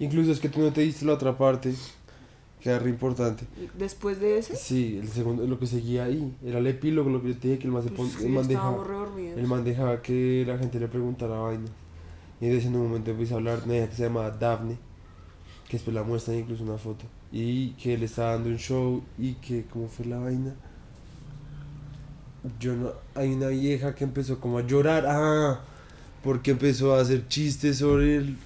Incluso 0.00 0.32
es 0.32 0.40
que 0.40 0.48
tú 0.48 0.60
no 0.60 0.72
te 0.72 0.80
diste 0.80 1.04
la 1.04 1.12
otra 1.12 1.36
parte, 1.36 1.74
que 2.60 2.68
era 2.70 2.78
re 2.78 2.90
importante. 2.90 3.44
después 3.78 4.20
de 4.20 4.38
ese, 4.38 4.56
Sí, 4.56 4.98
el 5.00 5.08
segundo, 5.08 5.46
lo 5.46 5.58
que 5.58 5.66
seguía 5.66 6.04
ahí, 6.04 6.34
era 6.44 6.58
el 6.58 6.66
epílogo, 6.66 7.08
lo 7.10 7.22
que 7.22 7.28
yo 7.28 7.36
te 7.38 7.48
dije, 7.48 7.58
que 7.60 7.66
el 7.66 7.72
man, 7.72 7.82
se 7.82 7.88
pues, 7.90 8.10
pon- 8.10 8.20
sí, 8.20 8.26
el 8.26 8.32
man 8.32 8.48
dejaba, 8.48 8.84
el 9.36 9.46
man 9.46 9.64
dejaba 9.64 10.02
que 10.02 10.44
la 10.46 10.58
gente 10.58 10.78
le 10.78 10.88
preguntara 10.88 11.36
vaina. 11.36 11.66
Y 12.40 12.46
entonces 12.46 12.68
en 12.70 12.76
un 12.76 12.84
momento 12.88 13.10
empieza 13.10 13.34
a 13.34 13.36
hablar 13.38 13.60
de 13.60 13.64
una 13.66 13.76
hija 13.78 13.88
que 13.88 13.96
se 13.96 14.02
llama 14.04 14.30
Daphne, 14.30 14.76
que 15.68 15.76
después 15.76 15.94
la 15.94 16.02
muestran 16.02 16.38
incluso 16.38 16.62
una 16.64 16.78
foto. 16.78 17.04
Y 17.32 17.70
que 17.72 17.94
él 17.94 18.02
estaba 18.02 18.32
dando 18.32 18.48
un 18.48 18.58
show 18.58 19.02
y 19.18 19.34
que, 19.34 19.64
¿cómo 19.72 19.88
fue 19.88 20.06
la 20.06 20.18
vaina? 20.18 20.54
Yo 22.58 22.74
no, 22.74 22.92
hay 23.14 23.32
una 23.34 23.48
vieja 23.48 23.94
que 23.94 24.04
empezó 24.04 24.40
como 24.40 24.58
a 24.58 24.62
llorar, 24.66 25.04
ah, 25.06 25.60
porque 26.24 26.52
empezó 26.52 26.94
a 26.94 27.00
hacer 27.02 27.28
chistes 27.28 27.78
sobre 27.78 28.16
el... 28.16 28.38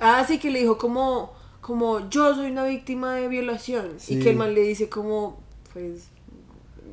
Ah, 0.00 0.24
sí, 0.26 0.38
que 0.38 0.50
le 0.50 0.60
dijo 0.60 0.76
como, 0.78 1.32
como 1.60 2.08
yo 2.10 2.34
soy 2.34 2.50
una 2.50 2.64
víctima 2.64 3.14
de 3.14 3.28
violación. 3.28 3.94
Sí. 3.98 4.14
Y 4.14 4.20
que 4.22 4.30
el 4.30 4.36
man 4.36 4.54
le 4.54 4.62
dice 4.62 4.88
como, 4.88 5.40
pues, 5.72 6.08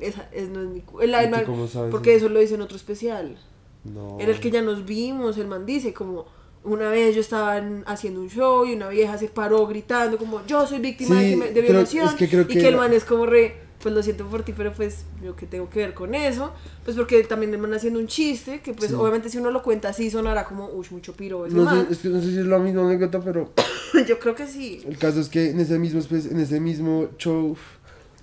esa 0.00 0.28
es, 0.32 0.48
no 0.50 0.60
es 0.62 0.68
mi 0.68 0.82
el, 1.02 1.14
el 1.14 1.20
¿Y 1.22 1.24
tú 1.24 1.30
man- 1.30 1.44
cómo 1.44 1.66
sabes 1.66 1.90
Porque 1.90 2.14
eso? 2.14 2.26
eso 2.26 2.34
lo 2.34 2.40
dice 2.40 2.54
en 2.54 2.60
otro 2.62 2.76
especial. 2.76 3.38
No. 3.84 4.16
En 4.20 4.28
el 4.28 4.38
que 4.40 4.50
ya 4.50 4.62
nos 4.62 4.84
vimos, 4.84 5.38
el 5.38 5.46
man 5.48 5.64
dice 5.66 5.92
como, 5.94 6.26
una 6.64 6.90
vez 6.90 7.14
yo 7.14 7.20
estaba 7.20 7.56
en- 7.58 7.82
haciendo 7.86 8.20
un 8.20 8.28
show 8.28 8.64
y 8.66 8.74
una 8.74 8.88
vieja 8.88 9.16
se 9.18 9.28
paró 9.28 9.66
gritando 9.66 10.18
como, 10.18 10.44
yo 10.46 10.66
soy 10.66 10.78
víctima 10.80 11.18
Sí, 11.20 11.34
de, 11.36 11.60
violación. 11.62 12.06
es 12.08 12.14
que 12.14 12.28
creo 12.28 12.42
y 12.42 12.46
que 12.46 12.68
el 12.68 12.76
man 12.76 12.92
es 12.92 13.04
como 13.04 13.24
re, 13.26 13.56
pues 13.82 13.94
lo 13.94 14.02
siento 14.02 14.26
por 14.26 14.42
ti, 14.42 14.52
pero 14.56 14.72
pues 14.72 15.04
yo 15.22 15.36
que 15.36 15.46
tengo 15.46 15.70
que 15.70 15.78
ver 15.80 15.94
con 15.94 16.14
eso. 16.14 16.52
Pues 16.84 16.96
porque 16.96 17.22
también 17.24 17.52
el 17.54 17.60
man 17.60 17.72
haciendo 17.74 18.00
un 18.00 18.06
chiste, 18.08 18.60
que 18.60 18.72
pues 18.74 18.90
Sí. 18.90 18.96
obviamente 18.96 19.28
si 19.30 19.38
uno 19.38 19.50
lo 19.50 19.62
cuenta 19.62 19.90
así 19.90 20.10
sonará 20.10 20.44
como, 20.44 20.66
uy, 20.70 20.86
mucho 20.90 21.12
piro 21.14 21.46
ese 21.46 21.54
No 21.54 21.64
man. 21.64 21.86
sé, 21.86 21.92
es 21.92 21.98
que 21.98 22.08
no 22.08 22.20
sé 22.20 22.26
si 22.30 22.38
es 22.38 22.46
la 22.46 22.58
misma 22.58 22.82
anécdota, 22.86 23.20
pero 23.20 23.52
yo 24.08 24.18
creo 24.18 24.34
que 24.34 24.46
sí. 24.46 24.82
el 24.88 24.98
caso 24.98 25.20
es 25.20 25.28
que 25.28 25.50
en 25.50 25.60
ese 25.60 25.78
mismo, 25.78 26.00
espe- 26.00 26.30
en 26.30 26.40
ese 26.40 26.58
mismo 26.60 27.08
show, 27.18 27.56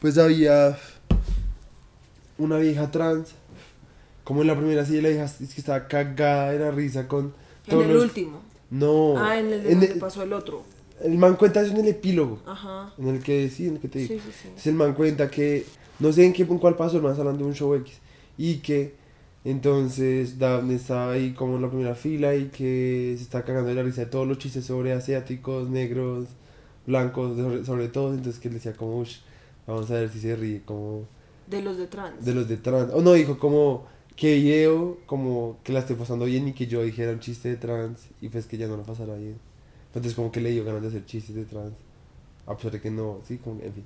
pues 0.01 0.17
había 0.17 0.77
una 2.37 2.57
vieja 2.57 2.91
trans, 2.91 3.29
como 4.23 4.41
en 4.41 4.47
la 4.47 4.57
primera 4.57 4.85
sí 4.85 4.99
la 5.01 5.09
vieja 5.09 5.23
es 5.25 5.35
que 5.37 5.45
estaba 5.61 5.87
cagada 5.87 6.51
de 6.51 6.59
la 6.59 6.71
risa 6.71 7.07
con 7.07 7.33
En 7.67 7.79
el 7.81 7.93
los- 7.93 8.03
último. 8.03 8.41
No. 8.71 9.13
Ah, 9.17 9.39
en 9.39 9.53
el 9.53 9.63
de 9.63 9.71
en 9.71 9.83
el- 9.83 9.99
pasó 9.99 10.23
el 10.23 10.33
otro. 10.33 10.63
El 11.03 11.17
man 11.17 11.35
cuenta 11.35 11.61
eso 11.61 11.71
en 11.73 11.79
el 11.81 11.87
epílogo. 11.89 12.39
Ajá. 12.45 12.93
En 12.97 13.07
el 13.09 13.21
que 13.21 13.49
sí, 13.49 13.67
en 13.67 13.75
el 13.75 13.79
que 13.81 13.87
te 13.89 13.99
Sí, 14.07 14.13
digo. 14.13 14.23
sí, 14.25 14.31
sí. 14.31 14.39
Entonces 14.47 14.67
el 14.67 14.75
man 14.75 14.93
cuenta 14.93 15.29
que, 15.29 15.65
no 15.99 16.11
sé 16.13 16.25
en 16.25 16.33
qué 16.33 16.43
en 16.43 16.57
cuál 16.57 16.75
pasó, 16.75 16.97
el 16.97 17.03
man 17.03 17.11
está 17.11 17.21
hablando 17.21 17.43
de 17.43 17.49
un 17.49 17.55
show 17.55 17.73
X. 17.75 17.99
Y 18.37 18.57
que 18.57 18.93
entonces 19.43 20.39
Daphne 20.39 20.75
estaba 20.75 21.11
ahí 21.13 21.33
como 21.33 21.55
en 21.57 21.61
la 21.61 21.69
primera 21.69 21.95
fila 21.95 22.35
y 22.35 22.45
que 22.45 23.13
se 23.17 23.23
está 23.23 23.43
cagando 23.43 23.69
de 23.69 23.75
la 23.75 23.83
risa 23.83 24.01
de 24.01 24.07
todos 24.07 24.27
los 24.27 24.37
chistes 24.39 24.65
sobre 24.65 24.91
asiáticos, 24.93 25.69
negros, 25.69 26.27
blancos, 26.87 27.37
sobre, 27.37 27.65
sobre 27.65 27.87
todo. 27.89 28.13
Entonces 28.13 28.39
que 28.41 28.47
él 28.47 28.55
decía 28.55 28.73
como, 28.73 29.03
vamos 29.67 29.91
a 29.91 29.95
ver 29.95 30.09
si 30.09 30.19
se 30.19 30.35
ríe 30.35 30.61
como 30.65 31.03
De 31.47 31.61
los 31.61 31.77
de 31.77 31.87
trans. 31.87 32.23
de 32.25 32.33
los 32.33 32.47
de 32.47 32.57
trans. 32.57 32.91
O 32.93 33.01
no, 33.01 33.13
dijo 33.13 33.37
como 33.37 33.85
que 34.15 34.35
video, 34.35 34.97
como 35.05 35.57
que 35.63 35.73
la 35.73 35.79
esté 35.79 35.93
pasando 35.95 36.25
bien 36.25 36.47
y 36.47 36.53
que 36.53 36.67
yo 36.67 36.81
dijera 36.81 37.11
un 37.11 37.19
chiste 37.19 37.49
de 37.49 37.57
trans 37.57 38.07
y 38.21 38.29
pues 38.29 38.47
que 38.47 38.57
ya 38.57 38.67
no 38.67 38.77
lo 38.77 38.83
pasara 38.83 39.15
bien. 39.15 39.35
Entonces 39.95 40.13
como 40.13 40.31
que 40.31 40.41
le 40.41 40.51
dio 40.51 40.63
ganas 40.63 40.81
de 40.83 40.89
hacer 40.89 41.05
chistes 41.05 41.35
de 41.35 41.45
trans. 41.45 41.73
A 42.45 42.55
pesar 42.55 42.71
de 42.73 42.81
que 42.81 42.91
no, 42.91 43.21
sí, 43.27 43.37
como, 43.37 43.59
en 43.61 43.73
fin. 43.73 43.83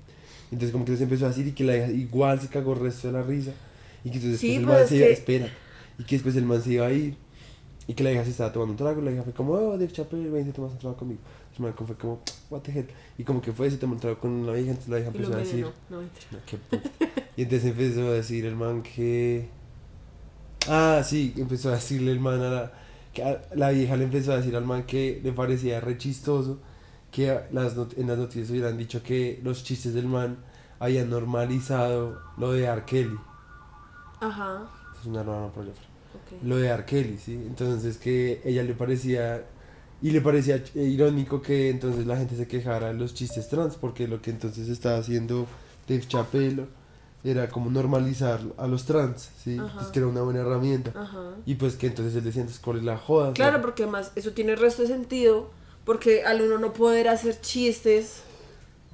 Entonces 0.52 0.72
como 0.72 0.84
que 0.84 0.92
les 0.92 1.02
empezó 1.02 1.26
a 1.26 1.30
decir 1.30 1.48
y 1.48 1.52
que 1.54 1.64
la 1.64 1.78
hija 1.78 1.88
igual 1.92 2.42
se 2.42 2.48
cagó 2.50 2.74
el 2.74 2.80
resto 2.80 3.08
de 3.08 3.14
la 3.14 3.24
risa. 3.24 3.52
Y 4.04 4.10
que 4.10 4.18
entonces 4.18 4.40
Sí, 4.40 4.58
después 4.58 4.60
el 4.60 4.66
pues 4.66 4.80
man 4.80 4.88
se 4.90 4.96
iba, 4.98 5.06
que- 5.08 5.14
espera. 5.14 5.50
Y 6.00 6.04
que 6.04 6.16
después 6.16 6.36
el 6.36 6.46
man 6.46 6.62
se 6.62 6.74
iba 6.74 6.88
a 6.88 6.92
ir. 6.92 7.16
Y 7.88 7.94
que 7.94 8.04
la 8.04 8.12
hija 8.12 8.24
se 8.24 8.32
estaba 8.32 8.52
tomando 8.52 8.72
un 8.74 8.78
trago. 8.78 9.02
La 9.02 9.12
hija 9.12 9.24
fue 9.24 9.34
como, 9.34 9.54
oh, 9.54 9.72
Dave 9.72 9.92
Chappelle, 9.92 10.30
ven, 10.30 10.46
te 10.46 10.52
tomas 10.52 10.72
un 10.74 10.78
trago 10.80 10.96
conmigo. 10.98 11.22
El 11.58 11.64
man 11.64 11.74
fue 11.76 11.96
como, 11.96 12.22
what 12.50 12.62
the 12.62 12.72
hell. 12.72 12.88
Y 13.18 13.24
como 13.24 13.42
que 13.42 13.52
fue, 13.52 13.70
se 13.70 13.78
tomó 13.78 13.94
un 13.94 14.00
trago 14.00 14.20
con 14.20 14.46
la 14.46 14.60
hija. 14.60 14.72
Entonces 14.72 14.90
la 14.90 15.00
hija 15.00 15.10
y 15.14 15.16
empezó 15.16 15.34
a 15.34 15.38
decir. 15.38 15.66
No, 15.90 15.98
mentira. 16.02 16.26
no, 16.32 16.38
qué 16.46 16.58
puta. 16.58 16.90
Y 17.38 17.44
entonces 17.44 17.70
empezó 17.72 18.08
a 18.08 18.14
decir 18.14 18.46
el 18.46 18.56
man 18.56 18.84
que. 18.84 19.48
Ah, 20.68 21.02
sí, 21.06 21.34
empezó 21.38 21.70
a 21.70 21.74
decirle 21.76 22.12
el 22.12 22.20
man 22.20 22.42
a 22.42 22.50
la. 22.50 22.72
Que 23.14 23.40
la 23.56 23.70
vieja 23.70 23.96
le 23.96 24.04
empezó 24.06 24.34
a 24.34 24.38
decir 24.38 24.56
al 24.56 24.66
man 24.66 24.84
que 24.84 25.20
le 25.24 25.32
parecía 25.32 25.80
re 25.80 25.98
chistoso 25.98 26.60
que 27.12 27.40
las 27.52 27.76
en 27.98 28.08
las 28.08 28.18
noticias 28.18 28.50
hubieran 28.52 28.78
dicho 28.78 29.02
que 29.02 29.40
los 29.44 29.64
chistes 29.64 29.94
del 29.94 30.06
man 30.06 30.38
habían 30.80 31.10
normalizado 31.10 32.20
lo 32.38 32.54
de 32.54 32.66
R. 32.66 32.84
Kelly. 32.86 33.18
Ajá. 34.20 34.70
Es 35.00 35.06
una 35.06 35.24
nueva 35.24 35.52
por 35.52 35.64
allá 35.64 35.72
afuera. 35.72 35.90
Ok. 36.16 36.44
Lo 36.44 36.58
de 36.58 36.68
R. 36.68 36.86
Kelly, 36.86 37.18
¿sí? 37.18 37.34
Entonces 37.34 37.98
que 37.98 38.42
ella 38.46 38.64
le 38.64 38.74
parecía. 38.74 39.44
Y 40.02 40.12
le 40.12 40.22
parecía 40.22 40.64
irónico 40.76 41.42
que 41.42 41.70
entonces 41.70 42.08
la 42.08 42.16
gente 42.16 42.38
se 42.38 42.48
quejara 42.48 42.88
de 42.88 42.94
los 42.94 43.14
chistes 43.14 43.50
trans, 43.50 43.76
porque 43.76 44.08
lo 44.08 44.22
que 44.22 44.32
entonces 44.32 44.70
estaba 44.70 44.98
haciendo 44.98 45.46
Dave 45.90 46.08
Chappelle 46.08 46.68
era 47.24 47.50
como 47.50 47.70
normalizar 47.70 48.40
a 48.58 48.68
los 48.68 48.86
trans, 48.86 49.30
¿sí? 49.44 49.58
Pues 49.76 49.88
que 49.88 50.00
era 50.00 50.08
una 50.08 50.22
buena 50.22 50.40
herramienta. 50.40 50.92
Ajá. 50.96 51.36
Y 51.46 51.56
pues 51.56 51.76
que 51.76 51.88
entonces 51.88 52.16
él 52.16 52.24
decía, 52.24 52.42
entonces, 52.42 52.64
¿cuál 52.64 52.78
es 52.78 52.84
la 52.84 52.98
joda? 52.98 53.34
Claro, 53.34 53.62
porque 53.62 53.84
además 53.84 54.12
eso 54.16 54.32
tiene 54.32 54.54
el 54.54 54.58
resto 54.58 54.84
de 54.84 54.88
sentido, 54.88 55.50
porque 55.84 56.24
al 56.24 56.42
uno 56.42 56.58
no 56.60 56.74
poder 56.74 57.10
hacer 57.10 57.40
chistes 57.42 58.22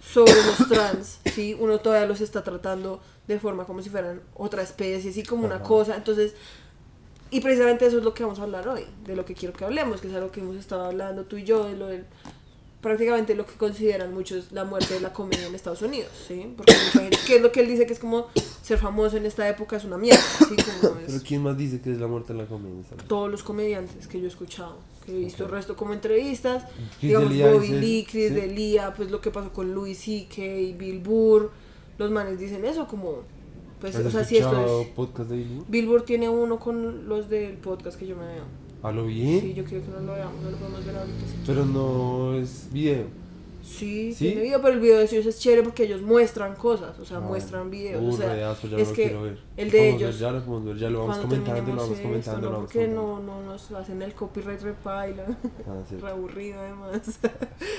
sobre 0.02 0.34
los 0.34 0.68
trans, 0.70 1.20
¿sí? 1.34 1.56
Uno 1.60 1.80
todavía 1.80 2.08
los 2.08 2.22
está 2.22 2.44
tratando 2.44 3.02
de 3.28 3.40
forma 3.40 3.66
como 3.66 3.82
si 3.82 3.90
fueran 3.90 4.22
otra 4.34 4.62
especie, 4.64 5.12
así 5.12 5.24
como 5.24 5.46
una 5.46 5.62
cosa. 5.62 5.96
Entonces, 5.96 6.34
y 7.32 7.42
precisamente 7.42 7.86
eso 7.86 7.98
es 7.98 8.04
lo 8.04 8.14
que 8.14 8.24
vamos 8.24 8.40
a 8.40 8.44
hablar 8.44 8.68
hoy, 8.68 8.86
de 9.04 9.16
lo 9.16 9.26
que 9.26 9.34
quiero 9.34 9.54
que 9.54 9.66
hablemos, 9.66 10.02
que 10.02 10.08
es 10.08 10.16
algo 10.16 10.32
que 10.32 10.42
hemos 10.42 10.56
estado 10.56 10.86
hablando 10.86 11.26
tú 11.26 11.38
y 11.38 11.44
yo, 11.44 11.66
de 11.66 11.76
lo 11.76 11.88
del 11.88 12.06
prácticamente 12.86 13.34
lo 13.34 13.48
que 13.48 13.54
consideran 13.56 14.14
muchos 14.14 14.52
la 14.52 14.64
muerte 14.64 14.94
de 14.94 15.00
la 15.00 15.12
comedia 15.12 15.48
en 15.48 15.56
Estados 15.56 15.82
Unidos, 15.82 16.12
¿sí? 16.28 16.54
Porque 16.56 16.74
que 17.26 17.38
es 17.38 17.42
lo 17.42 17.52
que 17.52 17.62
él 17.62 17.68
dice 17.68 17.88
que 17.88 17.94
es 17.94 18.00
como 18.00 18.28
ser 18.62 18.78
famoso 18.78 19.18
en 19.18 19.26
esta 19.26 19.50
época 19.50 19.76
es 19.76 19.86
una 19.86 19.98
mierda, 19.98 20.22
¿sí? 20.38 20.56
Como 20.82 21.00
es- 21.00 21.06
Pero 21.08 21.20
¿quién 21.28 21.42
más 21.42 21.58
dice 21.58 21.82
que 21.82 21.92
es 21.92 21.98
la 21.98 22.06
muerte 22.06 22.34
de 22.34 22.40
la 22.44 22.46
comedia? 22.46 22.84
todos 23.08 23.32
los 23.32 23.42
comediantes 23.42 24.08
que 24.08 24.20
yo 24.20 24.26
he 24.26 24.28
escuchado, 24.30 24.78
que 25.04 25.14
he 25.14 25.20
visto 25.26 25.46
el 25.46 25.50
resto 25.50 25.76
como 25.76 25.94
entrevistas, 25.94 26.64
Chris 27.00 27.10
digamos 27.10 27.30
D'Elia 27.30 27.52
Bobby 27.54 27.68
dice- 27.68 27.80
Lee, 27.82 28.08
Chris 28.10 28.28
sí. 28.30 28.34
D'Elia, 28.36 28.94
pues 28.94 29.10
lo 29.10 29.20
que 29.20 29.32
pasó 29.32 29.52
con 29.52 29.74
Louis 29.74 29.98
C.K., 29.98 30.78
Bill 30.78 31.00
Burr, 31.00 31.50
los 31.98 32.12
manes 32.12 32.38
dicen 32.38 32.64
eso 32.66 32.88
como, 32.88 33.24
pues, 33.82 33.96
¿Has 33.96 34.06
o 34.06 34.12
sea, 34.12 34.24
si 34.24 34.38
esto 34.38 34.82
es... 34.82 34.88
podcast 34.90 35.30
de? 35.32 35.44
Bill 35.68 35.88
Burr 35.88 36.04
tiene 36.06 36.30
uno 36.30 36.60
con 36.60 37.10
los 37.10 37.30
del 37.30 37.58
podcast 37.58 37.98
que 37.98 38.06
yo 38.06 38.16
me 38.16 38.26
veo. 38.28 38.44
¿A 38.88 38.92
lo 38.92 39.06
bien? 39.06 39.42
Sí, 39.42 39.54
yo 39.54 39.64
quiero 39.64 39.84
que 39.86 39.92
no 39.92 40.00
lo 40.02 40.14
veamos, 40.14 40.42
no 40.44 40.52
lo 40.52 40.58
podemos 40.58 40.86
ver 40.86 40.96
ahorita. 40.96 41.18
sí. 41.28 41.36
Pero 41.48 41.66
no 41.66 42.34
es 42.36 42.68
video. 42.72 43.04
Sí, 43.64 44.14
¿Sí? 44.14 44.26
tiene 44.28 44.42
video, 44.44 44.62
pero 44.62 44.76
el 44.76 44.80
video 44.80 45.00
de 45.00 45.06
ellos 45.06 45.26
es 45.26 45.40
chévere 45.40 45.64
porque 45.64 45.86
ellos 45.86 46.00
muestran 46.04 46.54
cosas, 46.56 47.00
o 47.00 47.04
sea, 47.04 47.18
Ah, 47.18 47.22
muestran 47.22 47.72
videos. 47.72 48.00
uh, 48.04 48.10
o 48.10 48.18
sea, 48.18 48.32
reazo, 48.32 48.68
ya 48.68 48.78
es 48.78 48.90
lo 48.90 48.94
que 48.94 49.04
quiero 49.06 49.24
ver. 49.24 49.40
el 49.58 49.72
de 49.72 49.78
podemos 49.80 50.00
ver, 50.02 50.08
ellos- 50.10 50.20
ya 50.20 50.32
lo 50.32 50.40
podemos 50.46 50.66
ver, 50.66 50.78
ya 50.78 50.90
lo 50.92 51.00
vamos 51.00 51.18
comentando, 51.18 51.62
lo 51.72 51.78
vamos 51.82 51.90
esto, 51.98 52.04
comentando, 52.08 52.42
no, 52.42 52.46
lo 52.46 52.52
vamos 52.52 52.72
porque 52.72 52.86
comentando. 52.86 53.20
no, 53.24 53.42
no 53.42 53.52
nos 53.54 53.72
hacen 53.72 54.02
el 54.04 54.14
copyright 54.14 54.62
repaila, 54.62 55.26
Ah, 55.68 55.82
sí. 55.90 55.96
re 56.00 56.10
aburrido 56.12 56.60
además. 56.60 57.20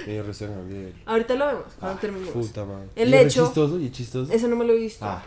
Eh. 0.08 0.92
Ahorita 1.06 1.34
lo 1.36 1.46
vemos, 1.46 1.64
cuando 1.78 2.00
terminemos. 2.00 2.32
Puta 2.34 2.64
madre. 2.64 2.88
El 2.96 3.10
¿Y 3.10 3.14
es 3.14 3.26
hecho- 3.26 3.44
chistoso 3.44 3.78
y 3.78 3.90
chistoso? 3.90 4.32
Ese 4.32 4.48
no 4.48 4.56
me 4.56 4.64
lo 4.64 4.72
he 4.72 4.76
visto. 4.78 5.04
Ah, 5.04 5.22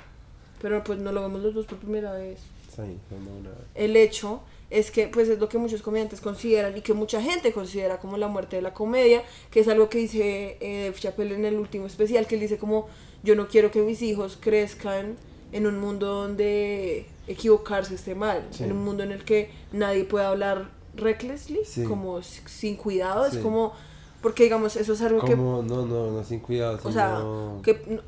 Pero 0.61 0.83
pues 0.83 0.99
no 0.99 1.13
lo 1.13 1.21
vemos 1.21 1.41
los 1.41 1.53
dos 1.53 1.65
por 1.67 1.77
primera 1.77 2.11
vez. 2.13 2.39
ahí, 2.77 2.97
no, 3.11 3.17
no, 3.33 3.41
nada. 3.43 3.57
El 3.75 3.95
hecho 3.95 4.41
es 4.69 4.91
que 4.91 5.07
pues 5.07 5.27
es 5.29 5.39
lo 5.39 5.49
que 5.49 5.57
muchos 5.57 5.81
comediantes 5.81 6.21
consideran 6.21 6.77
y 6.77 6.81
que 6.81 6.93
mucha 6.93 7.21
gente 7.21 7.51
considera 7.51 7.99
como 7.99 8.17
la 8.17 8.27
muerte 8.27 8.55
de 8.57 8.61
la 8.61 8.73
comedia, 8.73 9.23
que 9.49 9.61
es 9.61 9.67
algo 9.67 9.89
que 9.89 9.97
dice 9.97 10.57
eh, 10.59 10.83
Dave 10.85 10.99
Chappelle 10.99 11.35
en 11.35 11.45
el 11.45 11.55
último 11.57 11.87
especial, 11.87 12.27
que 12.27 12.35
él 12.35 12.41
dice 12.41 12.57
como 12.57 12.87
yo 13.23 13.35
no 13.35 13.47
quiero 13.47 13.71
que 13.71 13.81
mis 13.81 14.01
hijos 14.01 14.37
crezcan 14.39 15.15
en 15.51 15.65
un 15.65 15.79
mundo 15.79 16.07
donde 16.07 17.07
equivocarse 17.27 17.95
esté 17.95 18.13
mal, 18.13 18.47
Sí. 18.51 18.63
en 18.63 18.71
un 18.71 18.83
mundo 18.85 19.03
en 19.03 19.11
el 19.11 19.23
que 19.23 19.49
nadie 19.71 20.03
puede 20.03 20.25
hablar 20.25 20.69
recklessly, 20.95 21.61
Sí. 21.65 21.83
como 21.83 22.21
sin 22.21 22.75
cuidado, 22.75 23.25
es 23.25 23.37
como 23.37 23.73
porque 24.21 24.43
digamos 24.43 24.75
eso 24.75 24.93
es 24.93 25.01
algo 25.01 25.23
que 25.23 25.35
no, 25.35 25.63
no, 25.63 25.85
no, 25.85 26.23
sin 26.23 26.41
cuidado, 26.41 26.75
o 26.75 26.79
sino... 26.79 26.91
sea, 26.93 27.63
que 27.63 27.99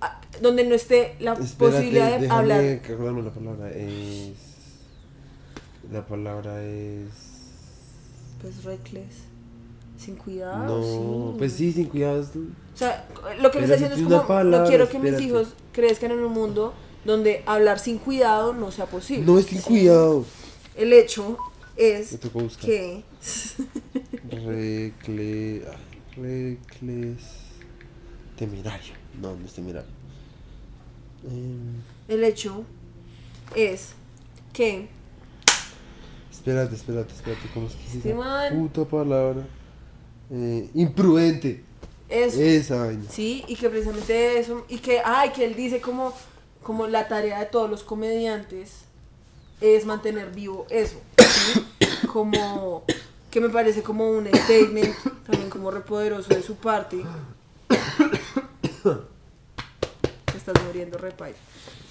donde 0.41 0.65
no 0.65 0.75
esté 0.75 1.15
la 1.19 1.33
Espérate, 1.33 1.55
posibilidad 1.57 2.19
de 2.19 2.29
hablar 2.29 2.63
la 3.23 3.31
palabra, 3.31 3.71
es... 3.71 4.50
La 5.91 6.05
palabra 6.05 6.63
es... 6.63 7.09
pues 8.41 8.63
reckless 8.63 9.31
sin 9.97 10.15
cuidado 10.15 10.79
No, 10.79 11.31
sí. 11.31 11.35
pues 11.37 11.53
sí, 11.53 11.71
sin 11.71 11.85
cuidado. 11.85 12.21
O 12.21 12.77
sea, 12.77 13.07
lo 13.39 13.51
que 13.51 13.59
me 13.59 13.65
está 13.65 13.75
diciendo 13.75 13.95
es 13.95 14.03
como, 14.03 14.27
palabra, 14.27 14.63
no 14.63 14.67
quiero 14.67 14.89
que 14.89 14.99
mis 14.99 15.19
hijos 15.21 15.53
crezcan 15.73 16.11
en 16.11 16.19
un 16.19 16.33
mundo 16.33 16.73
donde 17.05 17.43
hablar 17.45 17.79
sin 17.79 17.97
cuidado 17.97 18.53
no 18.53 18.71
sea 18.71 18.85
posible. 18.85 19.25
No 19.25 19.37
es 19.37 19.45
sin 19.45 19.61
cuidado. 19.61 20.25
El 20.75 20.93
hecho 20.93 21.37
es 21.75 22.17
que... 22.61 23.03
Recle... 24.29 25.63
ay, 25.67 26.57
Recles... 26.57 27.21
Temerario. 28.37 28.93
No, 29.21 29.35
no 29.35 29.45
es 29.45 29.53
temerario. 29.53 29.89
Em, 31.23 31.81
El 32.07 32.23
hecho 32.23 32.63
es 33.55 33.89
que... 34.53 34.89
espérate, 36.41 36.75
espérate, 36.75 37.13
espérate. 37.13 37.47
¿Cómo 37.53 37.67
es 37.67 37.75
que 37.75 38.01
se. 38.01 38.15
Puta 38.55 38.85
palabra. 38.85 39.45
Eh, 40.31 40.69
imprudente. 40.73 41.63
Es, 42.09 42.35
Esa 42.35 42.77
vaina. 42.77 43.03
Sí, 43.09 43.43
y 43.47 43.55
que 43.55 43.69
precisamente 43.69 44.39
eso, 44.39 44.65
y 44.67 44.79
que, 44.79 45.01
ay, 45.05 45.29
que 45.29 45.45
él 45.45 45.55
dice 45.55 45.79
como, 45.79 46.13
como 46.63 46.87
la 46.87 47.07
tarea 47.07 47.39
de 47.39 47.45
todos 47.45 47.69
los 47.69 47.83
comediantes 47.83 48.81
es 49.61 49.85
mantener 49.85 50.31
vivo 50.31 50.65
eso, 50.69 50.99
¿sí? 51.17 51.61
Como, 52.07 52.83
que 53.29 53.39
me 53.39 53.49
parece 53.49 53.83
como 53.83 54.09
un 54.09 54.27
statement 54.27 54.93
también 55.25 55.49
como 55.49 55.71
repoderoso 55.71 56.33
de 56.33 56.43
su 56.43 56.55
parte. 56.55 56.97
Te 60.25 60.37
estás 60.37 60.61
muriendo, 60.65 60.97
repay. 60.97 61.33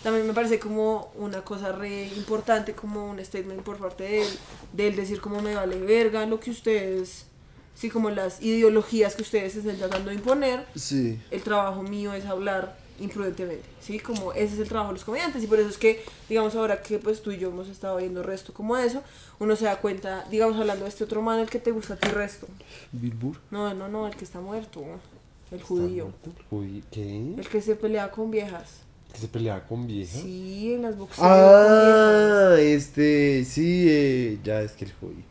También 0.03 0.27
me 0.27 0.33
parece 0.33 0.59
como 0.59 1.13
una 1.17 1.43
cosa 1.43 1.73
re 1.73 2.09
importante, 2.17 2.73
como 2.75 3.11
un 3.11 3.23
statement 3.25 3.63
por 3.63 3.77
parte 3.79 4.05
de 4.05 4.23
él, 4.23 4.29
de 4.73 4.89
él 4.89 4.97
decir 4.97 5.21
como 5.21 5.41
me 5.43 5.55
vale 5.55 5.79
verga 5.79 6.25
lo 6.27 6.41
que 6.41 6.51
ustedes, 6.51 7.27
sí, 7.75 7.91
como 7.91 8.11
las 8.11 8.41
ideologías 8.43 9.15
que 9.15 9.23
ustedes 9.23 9.57
estén 9.57 9.77
tratando 9.79 10.11
de 10.11 10.17
imponer, 10.17 10.67
Sí. 10.75 11.21
el 11.31 11.43
trabajo 11.43 11.83
mío 11.83 12.15
es 12.15 12.25
hablar 12.27 12.79
imprudentemente, 12.99 13.65
¿sí? 13.81 13.99
Como 13.99 14.33
ese 14.35 14.55
es 14.55 14.61
el 14.61 14.69
trabajo 14.69 14.89
de 14.93 14.95
los 14.99 15.05
comediantes 15.05 15.43
y 15.43 15.47
por 15.47 15.59
eso 15.59 15.71
es 15.71 15.79
que, 15.79 16.05
digamos, 16.29 16.55
ahora 16.55 16.83
que 16.83 16.99
pues 16.99 17.23
tú 17.23 17.31
y 17.31 17.39
yo 17.39 17.49
hemos 17.49 17.69
estado 17.69 17.97
viendo 17.97 18.23
resto 18.23 18.53
como 18.53 18.77
eso, 18.77 19.03
uno 19.39 19.57
se 19.57 19.65
da 19.65 19.81
cuenta, 19.81 20.27
digamos, 20.31 20.59
hablando 20.59 20.85
de 20.85 20.91
este 20.91 21.05
otro 21.05 21.23
man, 21.23 21.41
el 21.41 21.49
que 21.49 21.59
te 21.59 21.71
gusta 21.71 21.95
a 21.95 21.97
ti 21.97 22.09
resto. 22.09 22.47
Bilbur. 22.93 23.37
No, 23.51 23.73
no, 23.73 23.89
no, 23.89 24.07
el 24.07 24.15
que 24.17 24.25
está 24.25 24.41
muerto, 24.41 24.83
el 25.51 25.63
judío, 25.63 26.13
Judío. 26.51 26.83
¿Qué? 26.91 27.35
el 27.39 27.49
que 27.49 27.63
se 27.63 27.75
pelea 27.75 28.11
con 28.11 28.31
viejas. 28.31 28.81
Que 29.13 29.19
se 29.19 29.29
peleaba 29.29 29.65
con 29.67 29.87
vieja. 29.87 30.19
Sí, 30.19 30.75
en 30.75 30.83
las 30.83 30.97
viejas. 30.97 31.19
Ah, 31.21 32.57
este, 32.59 33.45
sí, 33.45 33.87
eh, 33.89 34.39
ya 34.45 34.63
es 34.63 34.73
que 34.73 34.85
el 34.87 34.93
judío. 34.93 35.25